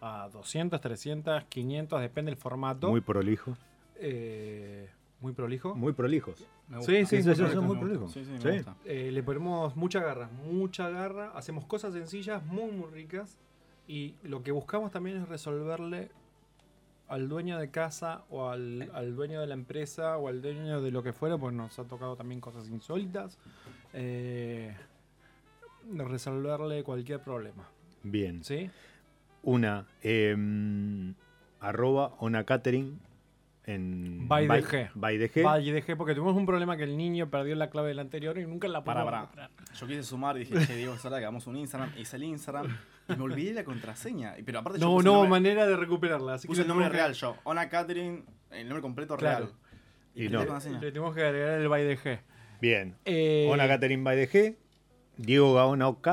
a 0.00 0.28
200, 0.32 0.80
300, 0.80 1.44
500, 1.44 2.00
depende 2.00 2.30
del 2.30 2.38
formato. 2.40 2.88
muy 2.90 3.00
prolijo. 3.00 3.56
Eh, 3.96 4.88
muy 5.20 5.32
prolijo. 5.32 5.74
Muy 5.76 5.92
prolijos. 5.92 6.46
Me 6.68 6.80
Sí, 6.82 7.04
sí, 7.04 7.22
Sí, 7.22 7.22
sí, 7.22 7.28
muy 7.28 7.34
sí, 7.36 7.54
son 7.54 7.66
muy 7.66 7.76
me 7.76 7.80
gusta. 7.80 7.80
prolijos. 7.80 8.12
Sí, 8.12 8.24
sí, 8.24 8.30
me 8.32 8.40
Sí. 8.40 8.48
gusta. 8.58 8.76
Eh, 8.84 9.10
le 9.12 9.22
ponemos 9.22 9.76
mucha 9.76 10.00
garra, 10.00 10.28
mucha 10.50 10.88
garra. 10.88 11.32
Hacemos 11.34 11.66
cosas 11.66 11.92
sencillas, 11.92 12.44
muy, 12.46 12.70
muy 12.72 12.90
ricas. 12.90 13.38
Y 13.86 14.14
lo 14.22 14.42
que 14.42 14.52
buscamos 14.52 14.90
también 14.90 15.18
es 15.18 15.28
resolverle 15.28 16.10
al 17.10 17.28
dueño 17.28 17.58
de 17.58 17.70
casa 17.70 18.22
o 18.30 18.48
al, 18.48 18.90
al 18.94 19.14
dueño 19.16 19.40
de 19.40 19.46
la 19.46 19.54
empresa 19.54 20.16
o 20.16 20.28
al 20.28 20.40
dueño 20.40 20.80
de 20.80 20.90
lo 20.90 21.02
que 21.02 21.12
fuera, 21.12 21.36
pues 21.36 21.52
nos 21.54 21.78
ha 21.78 21.84
tocado 21.84 22.16
también 22.16 22.40
cosas 22.40 22.68
insólitas. 22.68 23.36
eh, 23.92 24.74
resolverle 25.96 26.82
cualquier 26.84 27.20
problema. 27.20 27.64
Bien. 28.02 28.44
¿Sí? 28.44 28.70
Una, 29.42 29.86
em, 30.02 31.14
arroba 31.60 32.14
ona 32.18 32.44
catering 32.44 32.98
en... 33.64 34.28
By 34.28 34.46
by- 34.46 34.62
DG. 34.62 34.90
by 34.94 35.18
DG. 35.18 35.42
Vaya, 35.42 35.72
dejé 35.72 35.96
porque 35.96 36.14
tuvimos 36.14 36.36
un 36.36 36.46
problema 36.46 36.76
que 36.76 36.84
el 36.84 36.96
niño 36.96 37.28
perdió 37.30 37.54
la 37.56 37.70
clave 37.70 37.88
del 37.88 37.98
anterior 37.98 38.38
y 38.38 38.46
nunca 38.46 38.68
la 38.68 38.80
recuperar. 38.80 39.28
Yo 39.74 39.86
quise 39.86 40.02
sumar 40.02 40.36
y 40.36 40.40
dije, 40.40 40.66
che, 40.66 40.76
Diego, 40.76 40.94
es 40.94 41.04
hora 41.04 41.16
que 41.18 41.24
hagamos 41.24 41.46
un 41.46 41.56
Instagram. 41.56 41.90
Hice 41.98 42.16
el 42.16 42.24
Instagram 42.24 42.66
y 43.12 43.16
me 43.16 43.22
olvidé 43.24 43.52
la 43.54 43.64
contraseña. 43.64 44.34
Pero 44.44 44.58
aparte 44.60 44.78
yo 44.78 44.86
No, 44.86 44.90
no 44.90 44.96
hubo 44.96 45.02
nombre, 45.24 45.30
manera 45.30 45.66
de 45.66 45.76
recuperarla. 45.76 46.34
Así 46.34 46.46
puse 46.46 46.58
que 46.58 46.62
el 46.62 46.68
nombre 46.68 46.88
real 46.88 47.12
yo. 47.14 47.36
Ona 47.44 47.68
Catherine, 47.68 48.24
el 48.50 48.68
nombre 48.68 48.82
completo 48.82 49.16
Claro. 49.16 49.46
real. 49.46 49.56
Y 50.14 50.28
no. 50.28 50.40
Le 50.44 50.78
tenemos 50.90 51.14
que 51.14 51.22
agregar 51.24 51.60
el 51.60 51.68
by 51.68 51.84
DG. 51.84 52.20
Bien. 52.60 52.96
Eh, 53.04 53.48
Ona 53.50 53.66
Catering 53.68 54.02
by 54.04 54.16
DG, 54.26 54.56
Diego 55.16 55.54
Gaona 55.54 55.88
OK, 55.88 56.08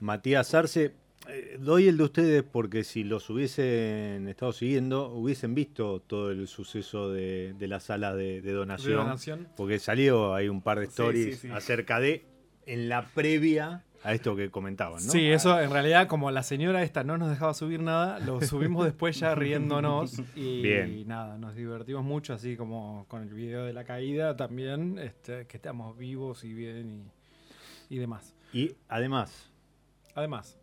Matías 0.00 0.52
Arce. 0.54 0.94
Eh, 1.28 1.58
doy 1.60 1.86
el 1.86 1.96
de 1.98 2.02
ustedes 2.04 2.42
porque 2.42 2.82
si 2.82 3.04
los 3.04 3.28
hubiesen 3.30 4.26
estado 4.26 4.52
siguiendo, 4.52 5.08
hubiesen 5.10 5.54
visto 5.54 6.00
todo 6.00 6.30
el 6.32 6.48
suceso 6.48 7.10
de, 7.12 7.54
de 7.58 7.68
la 7.68 7.78
sala 7.78 8.14
de, 8.14 8.40
de 8.40 8.42
de 8.42 8.52
donación. 8.52 8.96
donación. 8.96 9.48
Porque 9.56 9.78
salió 9.78 10.34
ahí 10.34 10.48
un 10.48 10.60
par 10.62 10.80
de 10.80 10.86
Sí, 10.86 10.90
stories 10.90 11.38
sí, 11.40 11.48
sí. 11.48 11.54
acerca 11.54 12.00
de, 12.00 12.24
en 12.66 12.88
la 12.88 13.06
previa 13.14 13.84
a 14.02 14.14
esto 14.14 14.34
que 14.36 14.50
comentaban, 14.50 15.04
¿no? 15.04 15.12
Sí, 15.12 15.26
eso 15.26 15.60
en 15.60 15.70
realidad, 15.70 16.06
como 16.08 16.30
la 16.30 16.42
señora 16.42 16.82
esta 16.82 17.04
no 17.04 17.18
nos 17.18 17.30
dejaba 17.30 17.54
subir 17.54 17.80
nada, 17.80 18.18
lo 18.20 18.40
subimos 18.40 18.84
después 18.84 19.18
ya 19.18 19.34
riéndonos. 19.34 20.22
Y 20.34 20.62
Bien. 20.62 21.06
nada, 21.06 21.36
nos 21.38 21.54
divertimos 21.54 22.04
mucho, 22.04 22.34
así 22.34 22.56
como 22.56 23.04
con 23.08 23.22
el 23.22 23.34
video 23.34 23.64
de 23.64 23.72
la 23.72 23.84
caída 23.84 24.36
también, 24.36 24.98
este, 24.98 25.46
que 25.46 25.56
estamos 25.56 25.96
vivos 25.98 26.44
y 26.44 26.54
bien 26.54 27.10
y, 27.88 27.96
y 27.96 27.98
demás. 27.98 28.34
Y 28.52 28.72
además, 28.88 29.50
Además, 30.14 30.58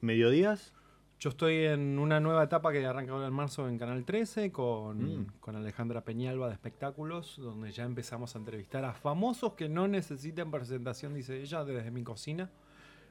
mediodías, 0.00 0.72
yo 1.18 1.30
estoy 1.30 1.64
en 1.66 1.98
una 1.98 2.20
nueva 2.20 2.44
etapa 2.44 2.70
que 2.72 2.84
arranca 2.86 3.12
ahora 3.12 3.26
en 3.26 3.32
marzo 3.32 3.68
en 3.68 3.76
Canal 3.78 4.04
13 4.04 4.52
con, 4.52 5.22
Mm. 5.22 5.26
con 5.40 5.56
Alejandra 5.56 6.02
Peñalba 6.04 6.46
de 6.46 6.52
Espectáculos, 6.54 7.36
donde 7.38 7.72
ya 7.72 7.84
empezamos 7.84 8.34
a 8.34 8.38
entrevistar 8.38 8.84
a 8.84 8.92
famosos 8.94 9.54
que 9.54 9.68
no 9.68 9.88
necesitan 9.88 10.50
presentación, 10.50 11.14
dice 11.14 11.40
ella, 11.40 11.64
desde 11.64 11.90
mi 11.90 12.04
cocina. 12.04 12.50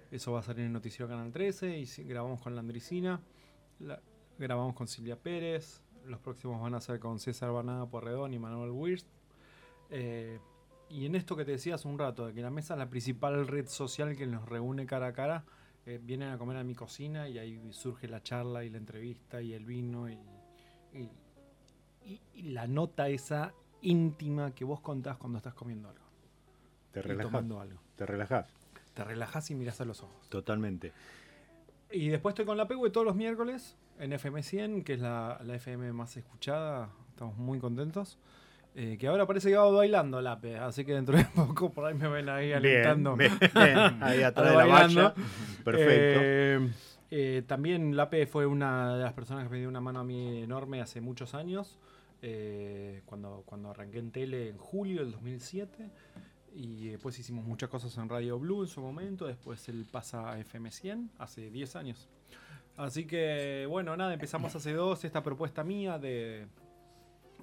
Eso 0.10 0.32
va 0.32 0.40
a 0.40 0.44
salir 0.44 0.66
en 0.66 0.72
Noticiero 0.74 1.10
Canal 1.10 1.32
13 1.34 1.78
y 1.78 1.86
grabamos 2.06 2.42
con 2.42 2.56
Landricina, 2.56 3.20
la- 3.80 4.02
grabamos 4.40 4.74
con 4.74 4.88
Silvia 4.88 5.18
Pérez, 5.18 5.82
los 6.06 6.20
próximos 6.22 6.62
van 6.62 6.76
a 6.76 6.80
ser 6.80 7.02
con 7.02 7.20
César 7.20 7.52
Banada 7.52 7.86
Porredón 7.88 8.34
y 8.34 8.40
Manuel 8.40 8.72
Wirst. 8.72 9.08
Eh, 9.90 10.40
y 10.90 11.06
en 11.06 11.16
esto 11.16 11.36
que 11.36 11.44
te 11.44 11.52
decía 11.52 11.76
hace 11.76 11.90
un 11.90 12.00
rato, 12.00 12.28
de 12.28 12.34
que 12.34 12.42
la 12.42 12.50
mesa 12.52 12.76
es 12.76 12.78
la 12.80 12.90
principal 12.90 13.46
red 13.48 13.68
social 13.68 14.16
que 14.16 14.26
nos 14.26 14.48
reúne 14.48 14.86
cara 14.86 15.08
a 15.08 15.14
cara, 15.14 15.44
eh, 15.88 16.00
vienen 16.04 16.30
a 16.30 16.38
comer 16.38 16.58
a 16.58 16.64
mi 16.64 16.76
cocina 16.76 17.28
y 17.28 17.40
ahí 17.40 17.60
surge 17.72 18.08
la 18.08 18.22
charla 18.22 18.64
y 18.64 18.70
la 18.70 18.78
entrevista 18.78 19.42
y 19.42 19.54
el 19.54 19.66
vino 19.66 20.08
y, 20.10 20.20
y- 20.94 21.10
y- 22.06 22.22
y 22.36 22.42
la 22.52 22.68
nota 22.68 23.08
esa 23.10 23.54
íntima 23.82 24.54
que 24.54 24.66
vos 24.66 24.82
contás 24.82 25.18
cuando 25.18 25.38
estás 25.38 25.54
comiendo 25.54 25.90
algo 25.90 26.06
te 26.92 27.02
relajás. 27.02 27.32
tomando 27.32 27.60
algo. 27.60 27.80
Te 27.96 28.06
relajás, 28.06 28.48
Te 28.94 29.04
relajás 29.04 29.50
y 29.52 29.56
mirás 29.56 29.80
a 29.82 29.86
los 29.86 30.02
ojos. 30.04 30.30
totalmente. 30.30 30.92
Y 31.92 32.10
después 32.10 32.34
estoy 32.34 32.46
con 32.46 32.58
la 32.58 32.68
PW 32.68 32.90
todos 32.92 33.06
los 33.06 33.16
miércoles 33.16 33.78
en 34.00 34.12
FM 34.14 34.44
100, 34.44 34.84
que 34.84 34.94
es 34.94 35.00
la, 35.00 35.40
la 35.44 35.56
FM 35.56 35.94
más 35.94 36.18
escuchada. 36.18 36.90
Estamos 37.10 37.38
muy 37.38 37.60
contentos. 37.60 38.18
Eh, 38.80 38.96
que 39.00 39.08
ahora 39.08 39.26
parece 39.26 39.50
que 39.50 39.56
va 39.56 39.72
bailando 39.72 40.22
la 40.22 40.40
P, 40.40 40.56
así 40.56 40.86
que 40.86 40.94
dentro 40.94 41.18
de 41.18 41.26
poco 41.36 41.72
por 41.72 41.86
ahí 41.86 41.96
me 41.96 42.08
ven 42.08 42.30
ahí 42.30 42.54
alentando. 42.54 43.16
Bien, 43.16 43.36
bien. 43.56 44.04
Ahí 44.04 44.22
atrás 44.22 44.52
de 44.52 44.56
la 44.56 44.66
valla. 44.68 45.16
Perfecto. 45.64 46.20
Eh, 46.22 46.70
eh, 47.10 47.44
también 47.48 47.96
Lape 47.98 48.28
fue 48.28 48.46
una 48.46 48.96
de 48.96 49.04
las 49.04 49.14
personas 49.14 49.46
que 49.46 49.50
me 49.50 49.58
dio 49.58 49.68
una 49.68 49.82
mano 49.82 50.02
a 50.02 50.04
mí 50.04 50.44
enorme 50.44 50.80
hace 50.80 51.02
muchos 51.02 51.34
años, 51.34 51.80
eh, 52.22 53.02
cuando, 53.06 53.42
cuando 53.48 53.72
arranqué 53.72 53.98
en 53.98 54.12
tele 54.12 54.50
en 54.50 54.60
julio 54.60 55.02
del 55.02 55.12
2007. 55.14 55.90
Y 56.54 56.90
después 56.90 57.18
hicimos 57.18 57.46
muchas 57.46 57.70
cosas 57.70 57.98
en 57.98 58.08
Radio 58.08 58.38
Blue 58.38 58.62
en 58.62 58.68
su 58.68 58.82
momento, 58.82 59.26
después 59.26 59.68
él 59.70 59.88
pasa 59.92 60.34
a 60.34 60.40
FM 60.40 60.70
100 60.70 61.12
hace 61.18 61.50
10 61.50 61.76
años. 61.78 62.08
Así 62.76 63.06
que, 63.06 63.66
bueno, 63.68 63.98
nada, 63.98 64.14
empezamos 64.14 64.56
hace 64.56 64.74
dos 64.74 65.04
esta 65.04 65.24
propuesta 65.24 65.64
mía 65.64 65.98
de, 65.98 66.46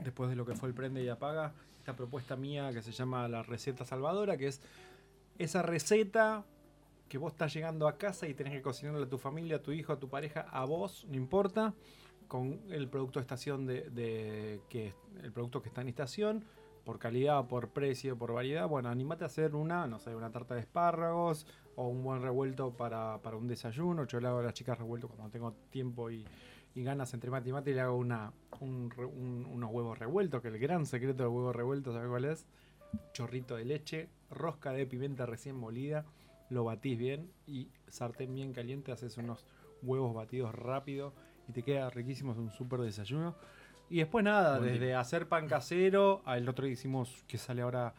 después 0.02 0.30
de 0.30 0.36
lo 0.36 0.44
que 0.44 0.54
fue 0.54 0.68
el 0.68 0.74
Prende 0.74 1.02
y 1.02 1.08
Apaga, 1.08 1.52
esta 1.78 1.94
propuesta 1.94 2.36
mía 2.36 2.72
que 2.72 2.82
se 2.82 2.92
llama 2.92 3.28
la 3.28 3.42
receta 3.42 3.84
salvadora, 3.84 4.36
que 4.36 4.48
es 4.48 4.60
esa 5.38 5.62
receta 5.62 6.44
que 7.08 7.18
vos 7.18 7.32
estás 7.32 7.52
llegando 7.52 7.86
a 7.86 7.98
casa 7.98 8.26
y 8.26 8.34
tenés 8.34 8.54
que 8.54 8.62
cocinarle 8.62 9.04
a 9.04 9.08
tu 9.08 9.18
familia, 9.18 9.56
a 9.56 9.62
tu 9.62 9.72
hijo, 9.72 9.92
a 9.92 9.98
tu 9.98 10.08
pareja, 10.08 10.46
a 10.50 10.64
vos, 10.64 11.06
no 11.08 11.16
importa, 11.16 11.74
con 12.26 12.60
el 12.70 12.88
producto 12.88 13.18
de 13.18 13.22
estación 13.22 13.66
de, 13.66 14.60
que 14.68 14.94
el 15.22 15.30
producto 15.32 15.62
que 15.62 15.68
está 15.68 15.82
en 15.82 15.88
estación, 15.88 16.44
por 16.84 16.98
calidad, 16.98 17.46
por 17.46 17.68
precio, 17.68 18.16
por 18.16 18.32
variedad. 18.32 18.66
Bueno, 18.66 18.88
animate 18.88 19.24
a 19.24 19.26
hacer 19.26 19.54
una, 19.54 19.86
no 19.86 19.98
sé, 19.98 20.14
una 20.14 20.30
tarta 20.30 20.54
de 20.54 20.60
espárragos 20.60 21.46
o 21.76 21.88
un 21.88 22.02
buen 22.02 22.22
revuelto 22.22 22.70
para, 22.72 23.18
para 23.22 23.36
un 23.36 23.46
desayuno. 23.46 24.06
Yo 24.06 24.20
le 24.20 24.28
hago 24.28 24.38
a 24.38 24.42
las 24.42 24.54
chicas 24.54 24.78
revuelto 24.78 25.08
cuando 25.08 25.30
tengo 25.30 25.52
tiempo 25.70 26.10
y, 26.10 26.24
y 26.74 26.82
ganas 26.82 27.14
entre 27.14 27.30
mate 27.30 27.50
y 27.50 27.52
mate 27.52 27.70
y 27.70 27.74
le 27.74 27.80
hago 27.80 27.96
una, 27.96 28.32
un 28.60 28.90
re- 28.90 29.04
un- 29.04 29.46
unos 29.50 29.70
huevos 29.70 29.98
revueltos, 29.98 30.42
que 30.42 30.48
el 30.48 30.58
gran 30.58 30.86
secreto 30.86 31.22
del 31.22 31.32
huevo 31.32 31.52
revuelto, 31.52 31.92
¿sabes 31.92 32.08
cuál 32.08 32.24
es? 32.24 32.46
Chorrito 33.12 33.56
de 33.56 33.64
leche, 33.64 34.08
rosca 34.30 34.72
de 34.72 34.86
pimienta 34.86 35.26
recién 35.26 35.56
molida, 35.56 36.04
lo 36.50 36.64
batís 36.64 36.98
bien 36.98 37.30
y 37.46 37.68
sartén 37.88 38.34
bien 38.34 38.52
caliente, 38.52 38.92
haces 38.92 39.16
unos 39.18 39.46
huevos 39.82 40.14
batidos 40.14 40.54
rápido 40.54 41.12
y 41.48 41.52
te 41.52 41.62
queda 41.62 41.90
riquísimo, 41.90 42.32
es 42.32 42.38
un 42.38 42.50
súper 42.50 42.80
desayuno. 42.80 43.34
Y 43.90 43.98
después 43.98 44.24
nada, 44.24 44.58
desde 44.72 44.94
hacer 44.94 45.28
pan 45.28 45.46
casero, 45.46 46.22
al 46.24 46.48
otro 46.48 46.64
día 46.64 46.72
hicimos, 46.72 47.22
que 47.28 47.36
sale 47.38 47.62
ahora, 47.62 47.94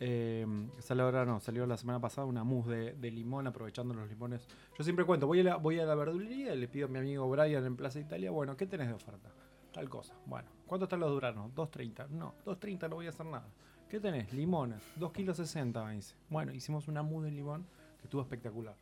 eh, 0.00 0.46
ahora 0.88 1.26
no, 1.26 1.40
salió 1.40 1.66
la 1.66 1.76
semana 1.76 2.00
pasada 2.00 2.26
una 2.26 2.42
mousse 2.42 2.70
de, 2.70 2.92
de 2.94 3.10
limón, 3.10 3.46
aprovechando 3.46 3.92
los 3.92 4.08
limones. 4.08 4.48
Yo 4.76 4.82
siempre 4.82 5.04
cuento, 5.04 5.26
voy 5.26 5.40
a 5.40 5.44
la, 5.44 5.56
voy 5.56 5.78
a 5.78 5.84
la 5.84 5.94
verdulería 5.94 6.54
y 6.54 6.58
le 6.58 6.68
pido 6.68 6.86
a 6.86 6.88
mi 6.88 6.98
amigo 6.98 7.28
Brian 7.28 7.64
en 7.66 7.76
Plaza 7.76 8.00
Italia, 8.00 8.30
bueno, 8.30 8.56
¿qué 8.56 8.66
tenés 8.66 8.88
de 8.88 8.94
oferta? 8.94 9.28
Tal 9.72 9.88
cosa. 9.88 10.14
Bueno, 10.26 10.48
¿cuánto 10.66 10.84
están 10.84 11.00
los 11.00 11.10
duranos? 11.10 11.52
2.30. 11.54 12.08
No, 12.08 12.34
2.30 12.46 12.88
no 12.88 12.96
voy 12.96 13.06
a 13.06 13.10
hacer 13.10 13.26
nada. 13.26 13.46
¿Qué 13.88 14.00
tenés? 14.00 14.32
Limones. 14.32 14.82
2 14.96 15.12
kilos 15.12 15.36
60, 15.36 15.84
me 15.84 15.96
dice. 15.96 16.14
Bueno, 16.28 16.52
hicimos 16.52 16.88
una 16.88 17.02
mousse 17.02 17.26
de 17.26 17.32
limón 17.32 17.66
que 17.98 18.04
estuvo 18.04 18.22
espectacular. 18.22 18.74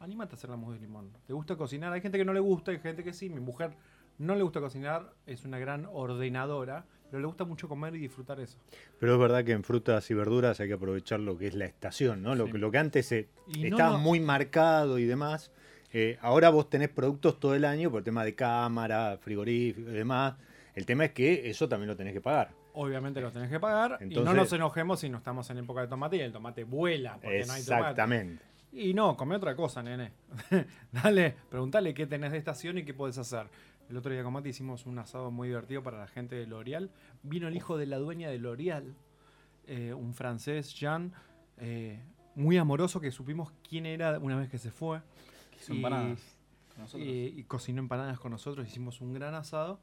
Anímate 0.00 0.34
a 0.34 0.36
hacer 0.36 0.50
la 0.50 0.56
mousse 0.56 0.74
de 0.74 0.80
limón. 0.80 1.10
¿Te 1.26 1.32
gusta 1.32 1.56
cocinar? 1.56 1.92
Hay 1.92 2.00
gente 2.00 2.18
que 2.18 2.24
no 2.24 2.32
le 2.32 2.40
gusta, 2.40 2.72
hay 2.72 2.80
gente 2.80 3.04
que 3.04 3.12
sí. 3.12 3.30
Mi 3.30 3.40
mujer 3.40 3.70
no 4.18 4.34
le 4.34 4.42
gusta 4.42 4.60
cocinar, 4.60 5.12
es 5.26 5.44
una 5.44 5.58
gran 5.58 5.86
ordenadora, 5.92 6.84
pero 7.10 7.20
le 7.20 7.26
gusta 7.26 7.44
mucho 7.44 7.68
comer 7.68 7.94
y 7.94 7.98
disfrutar 8.00 8.40
eso. 8.40 8.58
Pero 8.98 9.14
es 9.14 9.20
verdad 9.20 9.44
que 9.44 9.52
en 9.52 9.62
frutas 9.62 10.10
y 10.10 10.14
verduras 10.14 10.58
hay 10.60 10.68
que 10.68 10.74
aprovechar 10.74 11.20
lo 11.20 11.36
que 11.38 11.46
es 11.46 11.54
la 11.54 11.64
estación, 11.66 12.22
¿no? 12.22 12.34
Lo, 12.34 12.46
que, 12.46 12.58
lo 12.58 12.70
que 12.70 12.78
antes 12.78 13.10
eh, 13.12 13.28
Y 13.48 13.66
estaba 13.66 13.92
no. 13.92 13.98
muy 13.98 14.20
marcado 14.20 14.98
y 14.98 15.04
demás. 15.04 15.52
eh, 15.92 16.18
ahora 16.20 16.50
vos 16.50 16.68
tenés 16.68 16.88
productos 16.88 17.38
todo 17.38 17.54
el 17.54 17.64
año 17.64 17.90
por 17.90 17.98
el 17.98 18.04
tema 18.04 18.24
de 18.24 18.34
cámara, 18.34 19.18
frigorífico 19.20 19.90
y 19.90 19.94
demás. 19.94 20.34
El 20.74 20.84
tema 20.84 21.04
es 21.06 21.12
que 21.12 21.48
eso 21.48 21.68
también 21.68 21.88
lo 21.88 21.96
tenés 21.96 22.12
que 22.12 22.20
pagar. 22.20 22.50
Obviamente 22.74 23.20
lo 23.22 23.30
tenés 23.32 23.48
que 23.50 23.58
pagar 23.60 23.92
y 24.00 24.04
no 24.04 24.08
Entonces- 24.20 24.34
nos 24.34 24.52
enojemos 24.52 25.00
si 25.00 25.08
no 25.08 25.18
estamos 25.18 25.48
en 25.50 25.58
época 25.58 25.80
de 25.82 25.88
tomate 25.88 26.16
y 26.16 26.20
el 26.20 26.32
tomate 26.32 26.64
vuela 26.64 27.14
porque 27.14 27.44
no 27.46 27.52
hay 27.54 27.62
tomate. 27.62 27.80
Exactamente. 27.90 28.44
Y 28.72 28.92
no, 28.92 29.16
come 29.16 29.36
otra 29.36 29.56
cosa, 29.56 29.82
nene. 29.82 30.12
Dale, 30.92 31.34
preguntale 31.48 31.94
qué 31.94 32.06
tenés 32.06 32.32
de 32.32 32.38
estación 32.38 32.76
y 32.76 32.84
qué 32.84 32.92
podés 32.92 33.16
hacer. 33.16 33.46
El 33.88 33.96
otro 33.96 34.12
día 34.12 34.24
con 34.24 34.32
Mati 34.32 34.48
hicimos 34.48 34.84
un 34.86 34.98
asado 34.98 35.30
muy 35.30 35.48
divertido 35.48 35.82
para 35.82 35.98
la 35.98 36.08
gente 36.08 36.34
de 36.34 36.46
L'Oreal. 36.46 36.90
Vino 37.22 37.46
el 37.48 37.56
hijo 37.56 37.76
de 37.76 37.86
la 37.86 37.98
dueña 37.98 38.28
de 38.30 38.38
L'Oreal 38.38 38.94
eh, 39.68 39.92
un 39.94 40.14
francés, 40.14 40.74
Jean, 40.74 41.12
eh, 41.58 42.00
muy 42.34 42.56
amoroso, 42.56 43.00
que 43.00 43.10
supimos 43.10 43.52
quién 43.68 43.86
era 43.86 44.18
una 44.18 44.36
vez 44.36 44.48
que 44.48 44.58
se 44.58 44.70
fue. 44.70 45.00
Hizo 45.58 45.72
Y- 45.72 45.76
empanadas 45.76 46.36
con 46.76 47.00
y 47.00 47.42
cocinó 47.44 47.80
empanadas 47.80 48.18
con 48.20 48.30
nosotros, 48.32 48.66
hicimos 48.66 49.00
un 49.00 49.12
gran 49.12 49.34
asado. 49.34 49.80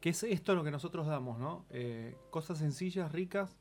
Que 0.00 0.10
es 0.10 0.22
esto 0.24 0.54
lo 0.56 0.64
que 0.64 0.70
nosotros 0.72 1.06
damos, 1.06 1.38
¿no? 1.38 1.64
Eh, 1.70 2.16
cosas 2.30 2.58
sencillas, 2.58 3.12
ricas 3.12 3.56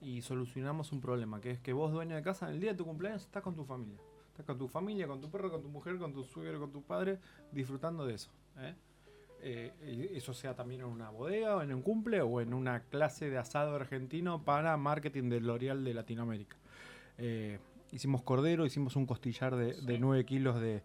y 0.00 0.22
solucionamos 0.22 0.92
un 0.92 1.00
problema, 1.02 1.40
que 1.42 1.50
es 1.50 1.60
que 1.60 1.72
vos, 1.74 1.92
dueño 1.92 2.16
de 2.16 2.22
casa, 2.22 2.48
en 2.48 2.54
el 2.54 2.60
día 2.60 2.72
de 2.72 2.78
tu 2.78 2.86
cumpleaños 2.86 3.22
estás 3.22 3.42
con 3.42 3.54
tu 3.54 3.64
familia. 3.64 3.98
Estás 4.28 4.46
con 4.46 4.56
tu 4.58 4.66
familia, 4.66 5.06
con 5.06 5.20
tu 5.20 5.30
perro, 5.30 5.50
con 5.50 5.60
tu 5.62 5.68
mujer, 5.68 5.98
con 5.98 6.12
tu 6.14 6.24
suegro, 6.24 6.58
con 6.58 6.72
tu 6.72 6.82
padre, 6.82 7.18
disfrutando 7.52 8.06
de 8.06 8.14
eso. 8.14 8.30
¿eh? 8.58 8.74
Eh, 9.46 10.10
eso 10.14 10.32
sea 10.32 10.54
también 10.54 10.80
en 10.80 10.86
una 10.86 11.10
bodega, 11.10 11.56
o 11.56 11.62
en 11.62 11.72
un 11.74 11.82
cumple, 11.82 12.22
o 12.22 12.40
en 12.40 12.54
una 12.54 12.80
clase 12.84 13.28
de 13.28 13.36
asado 13.36 13.74
argentino 13.76 14.42
para 14.42 14.74
marketing 14.78 15.28
del 15.28 15.46
L'Oreal 15.46 15.84
de 15.84 15.92
Latinoamérica. 15.92 16.56
Eh, 17.18 17.58
hicimos 17.92 18.22
cordero, 18.22 18.64
hicimos 18.64 18.96
un 18.96 19.04
costillar 19.06 19.54
de, 19.54 19.74
de 19.82 19.98
9 19.98 20.24
kilos 20.24 20.58
de, 20.60 20.82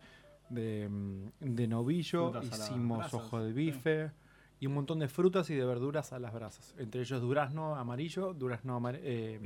de, 0.49 0.89
mm, 0.89 1.29
de 1.39 1.67
novillo, 1.67 2.31
Frutas 2.31 2.59
hicimos 2.59 3.13
ojo 3.13 3.41
de 3.41 3.49
sí. 3.49 3.53
bife 3.55 4.11
y 4.59 4.67
un 4.67 4.73
montón 4.73 4.99
de 4.99 5.07
frutas 5.07 5.49
y 5.49 5.55
de 5.55 5.63
verduras 5.63 6.11
a 6.11 6.19
las 6.19 6.33
brasas. 6.33 6.75
Entre 6.77 6.99
ellos 6.99 7.21
durazno 7.21 7.75
amarillo, 7.77 8.33
durazno 8.33 8.75
amar- 8.75 8.99
eh, 9.01 9.39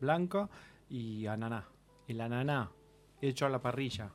blanco 0.00 0.50
y 0.90 1.26
ananá. 1.26 1.68
El 2.08 2.20
ananá 2.20 2.70
hecho 3.22 3.46
a 3.46 3.48
la 3.48 3.62
parrilla 3.62 4.10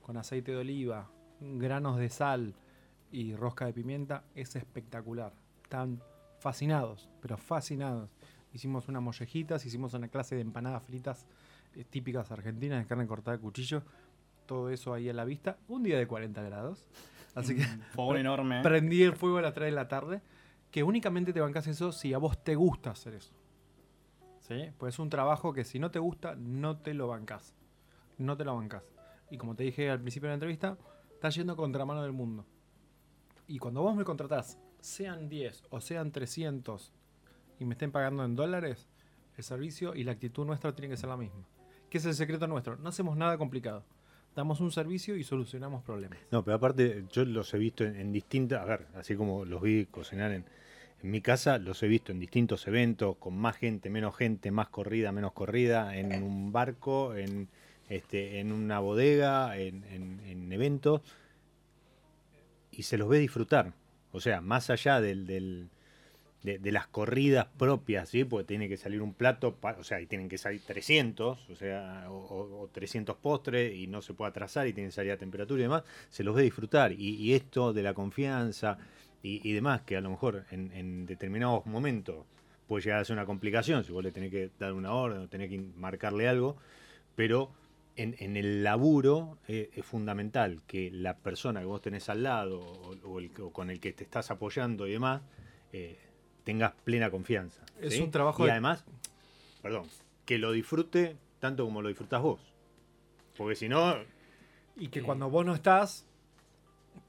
con 0.00 0.16
aceite 0.16 0.52
de 0.52 0.58
oliva, 0.58 1.10
granos 1.40 1.98
de 1.98 2.08
sal 2.08 2.54
y 3.12 3.34
rosca 3.34 3.66
de 3.66 3.72
pimienta 3.72 4.24
es 4.34 4.56
espectacular. 4.56 5.32
Están 5.62 6.02
fascinados, 6.38 7.08
pero 7.20 7.36
fascinados. 7.36 8.10
Hicimos 8.52 8.88
unas 8.88 9.02
mollejitas, 9.02 9.64
hicimos 9.64 9.94
una 9.94 10.08
clase 10.08 10.34
de 10.34 10.40
empanadas 10.40 10.82
fritas 10.82 11.26
eh, 11.74 11.84
típicas 11.84 12.30
argentinas 12.30 12.80
de 12.80 12.86
carne 12.86 13.06
cortada 13.06 13.36
de 13.36 13.42
cuchillo. 13.42 13.82
Todo 14.46 14.70
eso 14.70 14.92
ahí 14.92 15.08
a 15.08 15.12
la 15.12 15.24
vista. 15.24 15.58
Un 15.68 15.82
día 15.82 15.98
de 15.98 16.06
40 16.06 16.42
grados. 16.42 16.86
Así 17.34 17.54
que 17.54 17.62
fogón 17.94 18.16
enorme. 18.16 18.62
prendí 18.62 19.02
el 19.02 19.12
fuego 19.12 19.38
a 19.38 19.42
las 19.42 19.54
3 19.54 19.66
de 19.66 19.72
la 19.72 19.88
tarde. 19.88 20.20
Que 20.70 20.82
únicamente 20.82 21.32
te 21.32 21.40
bancas 21.40 21.66
eso 21.66 21.92
si 21.92 22.14
a 22.14 22.18
vos 22.18 22.42
te 22.42 22.54
gusta 22.54 22.90
hacer 22.90 23.14
eso. 23.14 23.32
¿Sí? 24.40 24.70
Pues 24.78 24.94
es 24.94 24.98
un 24.98 25.10
trabajo 25.10 25.52
que 25.52 25.64
si 25.64 25.78
no 25.78 25.90
te 25.90 25.98
gusta, 25.98 26.34
no 26.36 26.78
te 26.78 26.94
lo 26.94 27.08
bancas. 27.08 27.54
No 28.18 28.36
te 28.36 28.44
lo 28.44 28.56
bancas. 28.56 28.82
Y 29.30 29.36
como 29.36 29.54
te 29.54 29.64
dije 29.64 29.90
al 29.90 30.00
principio 30.00 30.28
de 30.28 30.32
la 30.32 30.34
entrevista, 30.34 30.76
estás 31.12 31.34
yendo 31.36 31.56
contra 31.56 31.84
mano 31.84 32.02
del 32.02 32.12
mundo. 32.12 32.44
Y 33.50 33.58
cuando 33.58 33.82
vos 33.82 33.96
me 33.96 34.04
contratás, 34.04 34.60
sean 34.80 35.28
10 35.28 35.64
o 35.70 35.80
sean 35.80 36.12
300 36.12 36.92
y 37.58 37.64
me 37.64 37.74
estén 37.74 37.90
pagando 37.90 38.24
en 38.24 38.36
dólares, 38.36 38.86
el 39.36 39.42
servicio 39.42 39.92
y 39.96 40.04
la 40.04 40.12
actitud 40.12 40.46
nuestra 40.46 40.72
tiene 40.72 40.88
que 40.88 40.96
ser 40.96 41.08
la 41.08 41.16
misma. 41.16 41.48
¿Qué 41.90 41.98
es 41.98 42.04
el 42.04 42.14
secreto 42.14 42.46
nuestro? 42.46 42.76
No 42.76 42.90
hacemos 42.90 43.16
nada 43.16 43.36
complicado. 43.38 43.82
Damos 44.36 44.60
un 44.60 44.70
servicio 44.70 45.16
y 45.16 45.24
solucionamos 45.24 45.82
problemas. 45.82 46.16
No, 46.30 46.44
pero 46.44 46.58
aparte 46.58 47.04
yo 47.10 47.24
los 47.24 47.52
he 47.52 47.58
visto 47.58 47.82
en, 47.82 48.12
distintas, 48.12 48.62
a 48.62 48.66
ver, 48.66 48.86
así 48.94 49.16
como 49.16 49.44
los 49.44 49.60
vi 49.60 49.86
cocinar 49.86 50.30
en, 50.30 50.44
mi 51.02 51.20
casa, 51.20 51.58
los 51.58 51.82
he 51.82 51.88
visto 51.88 52.12
en 52.12 52.20
distintos 52.20 52.68
eventos, 52.68 53.16
con 53.16 53.36
más 53.36 53.56
gente, 53.56 53.90
menos 53.90 54.14
gente, 54.16 54.52
más 54.52 54.68
corrida, 54.68 55.10
menos 55.10 55.32
corrida, 55.32 55.96
en 55.96 56.22
un 56.22 56.52
barco, 56.52 57.16
en, 57.16 57.48
este, 57.88 58.38
en 58.38 58.52
una 58.52 58.78
bodega, 58.78 59.56
en- 59.58 59.82
en 59.90 60.52
eventos, 60.52 61.00
y 62.80 62.82
se 62.82 62.96
los 62.96 63.10
ve 63.10 63.18
disfrutar. 63.18 63.74
O 64.10 64.20
sea, 64.20 64.40
más 64.40 64.70
allá 64.70 65.02
del, 65.02 65.26
de, 65.26 66.72
las 66.72 66.86
corridas 66.86 67.46
propias, 67.58 68.08
¿sí? 68.08 68.24
Porque 68.24 68.46
tiene 68.46 68.70
que 68.70 68.78
salir 68.78 69.02
un 69.02 69.12
plato, 69.12 69.58
o 69.60 69.84
sea, 69.84 70.00
y 70.00 70.06
tienen 70.06 70.30
que 70.30 70.38
salir 70.38 70.62
300, 70.66 71.50
o 71.50 71.54
sea, 71.56 72.06
o, 72.08 72.14
o- 72.14 72.62
o 72.62 72.68
300 72.68 73.16
postres, 73.16 73.74
y 73.76 73.86
no 73.86 74.00
se 74.00 74.14
puede 74.14 74.30
atrasar, 74.30 74.66
y 74.66 74.72
tiene 74.72 74.88
que 74.88 74.94
salir 74.94 75.12
a 75.12 75.18
temperatura 75.18 75.60
y 75.60 75.64
demás, 75.64 75.82
se 76.08 76.24
los 76.24 76.34
ve 76.34 76.42
disfrutar. 76.42 76.92
Y, 76.92 77.34
esto 77.34 77.74
de 77.74 77.82
la 77.82 77.92
confianza 77.92 78.78
y, 79.22 79.46
y 79.46 79.52
demás, 79.52 79.82
que 79.82 79.98
a 79.98 80.00
lo 80.00 80.08
mejor 80.08 80.46
en, 80.50 80.72
en 80.72 81.04
determinados 81.04 81.66
momentos 81.66 82.24
puede 82.66 82.82
llegar 82.84 83.00
a 83.00 83.04
ser 83.04 83.14
una 83.14 83.26
complicación, 83.26 83.84
si 83.84 83.92
vos 83.92 84.02
le 84.02 84.10
tenés 84.10 84.30
que 84.30 84.50
dar 84.58 84.72
una 84.72 84.92
orden 84.94 85.20
o 85.20 85.28
tenés 85.28 85.50
que 85.50 85.58
marcarle 85.76 86.28
algo, 86.28 86.56
pero 87.14 87.50
en, 87.96 88.14
en 88.18 88.36
el 88.36 88.62
laburo 88.64 89.38
eh, 89.48 89.70
es 89.74 89.84
fundamental 89.84 90.62
que 90.66 90.90
la 90.90 91.16
persona 91.16 91.60
que 91.60 91.66
vos 91.66 91.80
tenés 91.82 92.08
al 92.08 92.22
lado 92.22 92.60
o, 92.60 92.90
o 93.04 93.18
el 93.18 93.30
que- 93.30 93.42
o 93.42 93.50
con 93.50 93.70
el 93.70 93.80
que 93.80 93.92
te 93.92 94.04
estás 94.04 94.30
apoyando 94.30 94.86
y 94.86 94.92
demás, 94.92 95.22
eh, 95.72 95.98
tengas 96.44 96.72
plena 96.84 97.10
confianza. 97.10 97.62
Es 97.80 97.94
¿sí? 97.94 98.00
un 98.02 98.10
trabajo 98.10 98.42
Y 98.42 98.46
de- 98.46 98.52
además, 98.52 98.84
perdón, 99.62 99.86
que 100.24 100.38
lo 100.38 100.52
disfrute 100.52 101.16
tanto 101.40 101.64
como 101.64 101.82
lo 101.82 101.88
disfrutás 101.88 102.22
vos. 102.22 102.40
Porque 103.36 103.54
si 103.56 103.68
no, 103.68 103.94
Y 104.76 104.88
que 104.88 105.00
Eh. 105.00 105.02
cuando 105.02 105.28
vos 105.28 105.44
no 105.44 105.54
estás, 105.54 106.06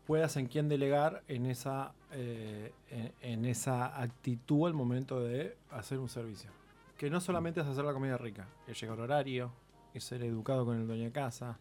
puedas 0.06 0.36
en 0.36 0.48
quién 0.48 0.68
delegar 0.68 1.24
en 1.28 1.46
esa, 1.46 1.94
eh, 2.12 2.74
en, 2.90 3.14
en 3.22 3.46
esa 3.46 4.02
actitud 4.02 4.68
al 4.68 4.74
momento 4.74 5.22
de 5.22 5.56
hacer 5.70 6.00
un 6.00 6.10
servicio. 6.10 6.50
Que 6.98 7.10
no 7.10 7.22
solamente 7.22 7.62
es 7.62 7.68
hacer 7.68 7.86
la 7.86 7.94
comida 7.94 8.18
rica, 8.18 8.48
es 8.68 8.80
llegar 8.82 9.00
horario, 9.00 9.52
es 9.94 10.04
ser 10.04 10.24
educado 10.24 10.66
con 10.66 10.78
el 10.78 10.88
dueño 10.88 11.06
de 11.06 11.12
casa. 11.12 11.58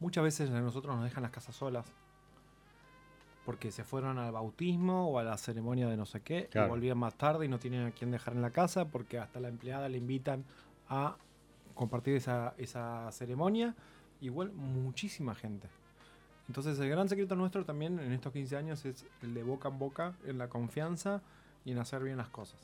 Muchas 0.00 0.24
veces 0.24 0.50
a 0.50 0.60
nosotros 0.60 0.94
nos 0.96 1.04
dejan 1.04 1.22
las 1.22 1.32
casas 1.32 1.54
solas. 1.56 1.86
Porque 3.44 3.72
se 3.72 3.82
fueron 3.82 4.18
al 4.18 4.30
bautismo 4.32 5.08
o 5.08 5.18
a 5.18 5.24
la 5.24 5.36
ceremonia 5.36 5.88
de 5.88 5.96
no 5.96 6.06
sé 6.06 6.20
qué, 6.20 6.46
Claro. 6.50 6.68
y 6.68 6.70
volvían 6.70 6.98
más 6.98 7.14
tarde 7.16 7.44
y 7.46 7.48
no 7.48 7.58
tienen 7.58 7.86
a 7.86 7.90
quién 7.90 8.10
dejar 8.12 8.34
en 8.34 8.42
la 8.42 8.50
casa, 8.50 8.84
porque 8.86 9.18
hasta 9.18 9.40
la 9.40 9.48
empleada 9.48 9.88
le 9.88 9.98
invitan 9.98 10.44
a 10.88 11.16
compartir 11.74 12.14
esa, 12.16 12.54
esa 12.58 13.10
ceremonia. 13.10 13.74
Igual 14.20 14.52
muchísima 14.52 15.34
gente. 15.34 15.68
Entonces 16.46 16.78
el 16.78 16.88
gran 16.88 17.08
secreto 17.08 17.34
nuestro 17.34 17.64
también 17.64 17.98
en 17.98 18.12
estos 18.12 18.32
15 18.32 18.56
años 18.56 18.84
es 18.84 19.04
el 19.22 19.34
de 19.34 19.42
boca 19.42 19.68
en 19.68 19.78
boca, 19.78 20.14
en 20.24 20.38
la 20.38 20.48
confianza 20.48 21.20
y 21.64 21.72
en 21.72 21.78
hacer 21.78 22.02
bien 22.04 22.18
las 22.18 22.28
cosas. 22.28 22.60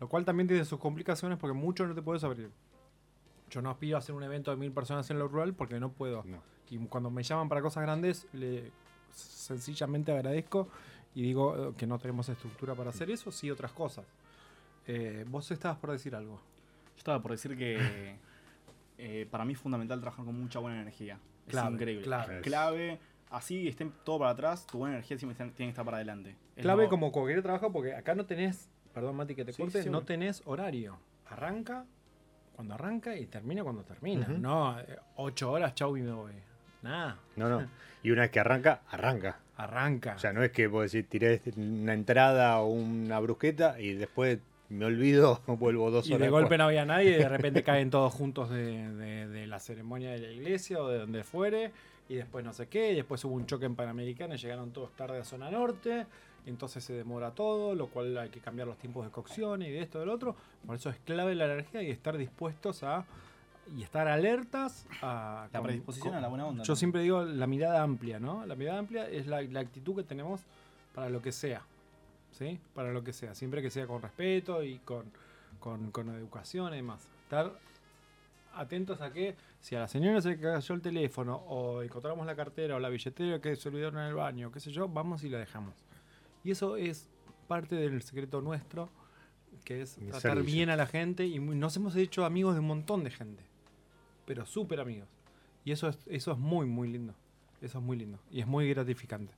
Lo 0.00 0.08
cual 0.08 0.24
también 0.26 0.46
tiene 0.48 0.64
sus 0.66 0.78
complicaciones 0.78 1.38
porque 1.38 1.54
mucho 1.54 1.86
no 1.86 1.94
te 1.94 2.02
puedes 2.02 2.22
abrir. 2.24 2.50
Yo 3.50 3.62
no 3.62 3.70
aspiro 3.70 3.96
a 3.96 3.98
hacer 4.00 4.14
un 4.14 4.22
evento 4.22 4.50
de 4.50 4.56
mil 4.56 4.72
personas 4.72 5.08
en 5.10 5.18
lo 5.18 5.28
rural 5.28 5.54
porque 5.54 5.78
no 5.80 5.90
puedo. 5.90 6.22
No. 6.24 6.42
Y 6.70 6.78
cuando 6.86 7.10
me 7.10 7.22
llaman 7.22 7.48
para 7.48 7.62
cosas 7.62 7.82
grandes, 7.82 8.26
le 8.32 8.70
sencillamente 9.12 10.12
agradezco 10.12 10.68
y 11.14 11.22
digo 11.22 11.70
eh, 11.70 11.74
que 11.76 11.86
no 11.86 11.98
tenemos 11.98 12.28
estructura 12.28 12.74
para 12.74 12.90
hacer 12.90 13.10
eso, 13.10 13.30
sí 13.32 13.50
otras 13.50 13.72
cosas. 13.72 14.04
Eh, 14.86 15.24
vos 15.28 15.50
estabas 15.50 15.78
por 15.78 15.90
decir 15.92 16.14
algo. 16.14 16.36
Yo 16.36 16.98
estaba 16.98 17.20
por 17.22 17.30
decir 17.32 17.56
que 17.56 18.16
eh, 18.98 19.26
para 19.30 19.44
mí 19.44 19.54
es 19.54 19.58
fundamental 19.58 20.00
trabajar 20.00 20.24
con 20.24 20.38
mucha 20.38 20.58
buena 20.58 20.80
energía. 20.80 21.18
Es 21.46 21.52
Clave, 21.52 21.74
increíble. 21.74 22.04
clave. 22.04 22.36
Es 22.36 22.42
clave. 22.42 23.00
Así 23.30 23.68
estén 23.68 23.92
todo 24.04 24.18
para 24.20 24.30
atrás, 24.30 24.66
tu 24.66 24.78
buena 24.78 24.94
energía 24.96 25.18
siempre 25.18 25.36
tiene 25.36 25.52
que 25.54 25.68
estar 25.68 25.84
para 25.84 25.98
adelante. 25.98 26.36
Es 26.56 26.62
Clave 26.62 26.84
lo- 26.84 26.88
como 26.90 27.12
cualquier 27.12 27.42
trabajo 27.42 27.70
porque 27.72 27.94
acá 27.94 28.14
no 28.14 28.24
tenés, 28.24 28.70
perdón 28.94 29.16
Mati 29.16 29.34
que 29.34 29.44
te 29.44 29.52
Sí, 29.52 29.62
corte, 29.62 29.82
sí, 29.82 29.90
no 29.90 30.02
tenés 30.02 30.42
horario. 30.46 30.98
Arranca 31.26 31.84
cuando 32.58 32.74
arranca 32.74 33.14
y 33.16 33.26
termina 33.26 33.62
cuando 33.62 33.84
termina. 33.84 34.26
No, 34.26 34.80
eh, 34.80 34.84
ocho 35.14 35.52
horas, 35.52 35.76
chau 35.76 35.96
y 35.96 36.02
me 36.02 36.10
voy. 36.10 36.32
Nada, 36.82 37.16
no, 37.36 37.48
no. 37.48 37.64
Y 38.02 38.10
una 38.10 38.22
vez 38.22 38.32
que 38.32 38.40
arranca, 38.40 38.80
arranca. 38.90 39.38
arranca. 39.56 40.14
O 40.16 40.18
sea, 40.18 40.32
no 40.32 40.42
es 40.42 40.50
que 40.50 40.66
vos 40.66 40.90
decís, 40.90 41.08
tiré 41.08 41.40
una 41.56 41.94
entrada 41.94 42.58
o 42.58 42.66
una 42.66 43.20
brusqueta 43.20 43.78
y 43.80 43.92
después 43.94 44.40
me 44.70 44.86
olvido, 44.86 45.40
vuelvo 45.46 45.92
dos 45.92 46.08
y 46.08 46.14
horas. 46.14 46.26
de 46.26 46.30
golpe 46.30 46.42
después. 46.46 46.58
no 46.58 46.64
había 46.64 46.84
nadie 46.84 47.10
y 47.10 47.14
de 47.18 47.28
repente 47.28 47.62
caen 47.62 47.90
todos 47.90 48.12
juntos 48.12 48.50
de, 48.50 48.92
de- 48.92 49.28
de 49.28 49.46
la 49.46 49.60
ceremonia 49.60 50.10
de 50.10 50.18
la 50.18 50.32
iglesia 50.32 50.82
o 50.82 50.88
de 50.88 50.98
donde 50.98 51.22
fuere. 51.22 51.70
Y 52.08 52.16
después 52.16 52.44
no 52.44 52.52
sé 52.52 52.66
qué, 52.66 52.90
y 52.90 52.96
después 52.96 53.24
hubo 53.24 53.34
un 53.36 53.46
choque 53.46 53.66
en 53.66 53.76
Panamericana 53.76 54.34
y 54.34 54.38
llegaron 54.38 54.72
todos 54.72 54.90
tarde 54.96 55.20
a 55.20 55.24
zona 55.24 55.48
norte. 55.48 56.06
Entonces 56.48 56.82
se 56.84 56.92
demora 56.92 57.30
todo, 57.32 57.74
lo 57.74 57.88
cual 57.88 58.16
hay 58.18 58.28
que 58.30 58.40
cambiar 58.40 58.66
los 58.68 58.78
tiempos 58.78 59.04
de 59.04 59.10
cocción 59.10 59.62
y 59.62 59.70
de 59.70 59.80
esto, 59.82 60.00
del 60.00 60.08
otro. 60.08 60.34
Por 60.66 60.76
eso 60.76 60.90
es 60.90 60.98
clave 61.00 61.34
la 61.34 61.44
energía 61.46 61.82
y 61.82 61.90
estar 61.90 62.16
dispuestos 62.16 62.82
a. 62.82 63.04
y 63.76 63.82
estar 63.82 64.08
alertas 64.08 64.86
a. 65.02 65.48
La 65.52 65.62
predisposición 65.62 66.08
con- 66.10 66.18
a 66.18 66.20
la 66.20 66.28
buena 66.28 66.46
onda. 66.46 66.64
Yo 66.64 66.72
¿no? 66.72 66.76
siempre 66.76 67.02
digo 67.02 67.22
la 67.24 67.46
mirada 67.46 67.82
amplia, 67.82 68.18
¿no? 68.18 68.44
La 68.46 68.54
mirada 68.54 68.78
amplia 68.78 69.08
es 69.08 69.26
la, 69.26 69.42
la 69.42 69.60
actitud 69.60 69.94
que 69.96 70.02
tenemos 70.04 70.40
para 70.94 71.08
lo 71.10 71.20
que 71.22 71.32
sea. 71.32 71.62
¿Sí? 72.32 72.58
Para 72.74 72.92
lo 72.92 73.02
que 73.02 73.12
sea. 73.12 73.34
Siempre 73.34 73.62
que 73.62 73.70
sea 73.70 73.86
con 73.86 74.00
respeto 74.02 74.62
y 74.62 74.78
con, 74.80 75.04
con, 75.60 75.90
con 75.90 76.08
educación 76.10 76.72
y 76.72 76.76
demás. 76.76 77.08
Estar 77.24 77.52
atentos 78.54 79.00
a 79.00 79.12
que 79.12 79.34
si 79.60 79.74
a 79.76 79.80
la 79.80 79.88
señora 79.88 80.20
se 80.20 80.38
cayó 80.38 80.74
el 80.74 80.80
teléfono 80.80 81.36
o 81.36 81.82
encontramos 81.82 82.26
la 82.26 82.34
cartera 82.36 82.76
o 82.76 82.78
la 82.80 82.88
billetera 82.88 83.40
que 83.40 83.54
se 83.56 83.68
olvidaron 83.68 83.98
en 84.00 84.06
el 84.08 84.14
baño, 84.14 84.50
qué 84.50 84.60
sé 84.60 84.70
yo, 84.70 84.88
vamos 84.88 85.24
y 85.24 85.28
la 85.28 85.38
dejamos. 85.38 85.74
Y 86.44 86.50
eso 86.50 86.76
es 86.76 87.08
parte 87.46 87.76
del 87.76 88.02
secreto 88.02 88.40
nuestro, 88.40 88.88
que 89.64 89.82
es 89.82 89.98
Mi 89.98 90.06
tratar 90.10 90.34
servicio. 90.34 90.54
bien 90.56 90.70
a 90.70 90.76
la 90.76 90.86
gente 90.86 91.26
y 91.26 91.40
muy- 91.40 91.56
nos 91.56 91.76
hemos 91.76 91.96
hecho 91.96 92.24
amigos 92.24 92.54
de 92.54 92.60
un 92.60 92.66
montón 92.66 93.04
de 93.04 93.10
gente, 93.10 93.42
pero 94.26 94.46
súper 94.46 94.80
amigos. 94.80 95.08
Y 95.64 95.72
eso 95.72 95.88
es, 95.88 95.98
eso 96.06 96.32
es 96.32 96.38
muy, 96.38 96.66
muy 96.66 96.88
lindo. 96.88 97.14
Eso 97.60 97.78
es 97.78 97.84
muy 97.84 97.96
lindo 97.98 98.18
y 98.30 98.40
es 98.40 98.46
muy 98.46 98.68
gratificante. 98.68 99.34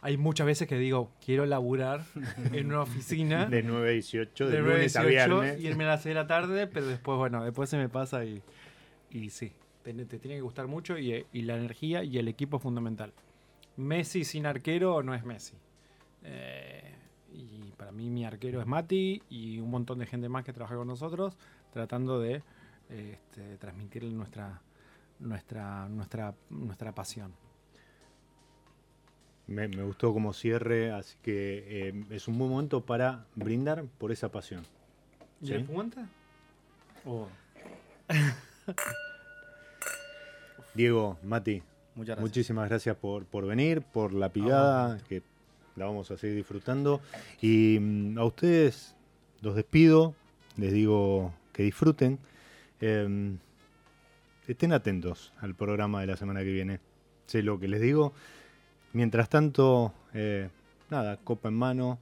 hay 0.00 0.16
muchas 0.16 0.46
veces 0.46 0.66
que 0.66 0.76
digo, 0.78 1.12
quiero 1.24 1.46
laburar 1.46 2.04
en 2.52 2.66
una 2.66 2.80
oficina 2.80 3.44
De 3.46 3.62
9 3.62 3.88
a 3.88 3.92
18, 3.92 4.46
de, 4.46 4.50
de 4.50 4.58
9 4.58 4.72
a 4.72 4.76
lunes 4.78 4.96
a 4.96 5.04
18, 5.04 5.40
viernes. 5.40 5.60
irme 5.64 5.84
a 5.84 5.88
las 5.88 6.02
6 6.02 6.10
de 6.14 6.20
la 6.20 6.26
tarde, 6.26 6.66
pero 6.66 6.86
después, 6.86 7.18
bueno, 7.18 7.44
después 7.44 7.68
se 7.70 7.76
me 7.76 7.88
pasa 7.88 8.24
y, 8.24 8.42
y 9.10 9.30
sí, 9.30 9.52
te, 9.84 9.92
te 9.92 10.18
tiene 10.18 10.36
que 10.36 10.40
gustar 10.40 10.66
mucho 10.66 10.98
y, 10.98 11.24
y 11.32 11.42
la 11.42 11.56
energía 11.56 12.02
y 12.02 12.18
el 12.18 12.26
equipo 12.26 12.56
es 12.56 12.62
fundamental. 12.64 13.12
Messi 13.76 14.24
sin 14.24 14.46
arquero 14.46 15.02
no 15.04 15.14
es 15.14 15.24
Messi. 15.24 15.54
Eh, 16.24 16.94
y 17.32 17.72
para 17.76 17.92
mí 17.92 18.10
mi 18.10 18.24
arquero 18.24 18.60
es 18.60 18.66
Mati 18.66 19.22
y 19.28 19.58
un 19.58 19.70
montón 19.70 19.98
de 19.98 20.06
gente 20.06 20.28
más 20.28 20.44
que 20.44 20.52
trabaja 20.52 20.76
con 20.76 20.86
nosotros 20.86 21.36
tratando 21.72 22.20
de 22.20 22.42
eh, 22.90 23.18
este, 23.18 23.56
transmitirle 23.58 24.10
nuestra, 24.10 24.60
nuestra, 25.18 25.88
nuestra, 25.88 26.34
nuestra 26.50 26.92
pasión. 26.92 27.32
Me, 29.46 29.66
me 29.68 29.82
gustó 29.82 30.12
como 30.12 30.32
cierre, 30.32 30.92
así 30.92 31.16
que 31.22 31.88
eh, 31.88 32.04
es 32.10 32.28
un 32.28 32.38
buen 32.38 32.50
momento 32.50 32.84
para 32.84 33.26
brindar 33.34 33.84
por 33.98 34.12
esa 34.12 34.30
pasión. 34.30 34.64
¿Y 35.40 35.48
¿Sí? 35.48 35.66
Oh. 37.04 37.26
Diego, 40.74 41.18
Mati, 41.22 41.62
Muchas 41.94 42.16
gracias. 42.16 42.20
muchísimas 42.20 42.68
gracias 42.68 42.96
por, 42.96 43.24
por 43.26 43.46
venir, 43.46 43.82
por 43.82 44.12
la 44.12 44.28
picada, 44.28 44.98
que 45.08 45.22
la 45.76 45.86
vamos 45.86 46.10
a 46.10 46.16
seguir 46.16 46.36
disfrutando. 46.36 47.00
Y 47.40 47.78
mm, 47.80 48.18
a 48.18 48.24
ustedes 48.24 48.94
los 49.40 49.54
despido, 49.54 50.14
les 50.56 50.72
digo 50.72 51.32
que 51.52 51.62
disfruten. 51.62 52.18
Em, 52.80 53.38
estén 54.46 54.72
atentos 54.72 55.32
al 55.40 55.54
programa 55.54 56.00
de 56.00 56.06
la 56.08 56.16
semana 56.16 56.40
que 56.40 56.52
viene. 56.52 56.80
Sé 57.26 57.42
lo 57.42 57.58
que 57.58 57.68
les 57.68 57.80
digo. 57.80 58.12
Mientras 58.92 59.28
tanto, 59.28 59.94
eh, 60.12 60.50
nada, 60.90 61.16
copa 61.18 61.48
en 61.48 61.54
mano, 61.54 61.98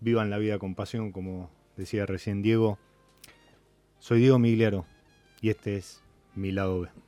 vivan 0.00 0.30
la 0.30 0.38
vida 0.38 0.58
con 0.58 0.74
pasión, 0.74 1.12
como 1.12 1.50
decía 1.76 2.06
recién 2.06 2.42
Diego. 2.42 2.78
Soy 4.00 4.20
Diego 4.20 4.38
Migliaro 4.38 4.86
y 5.40 5.50
este 5.50 5.76
es 5.76 6.02
mi 6.34 6.52
lado 6.52 6.80
B. 6.82 7.07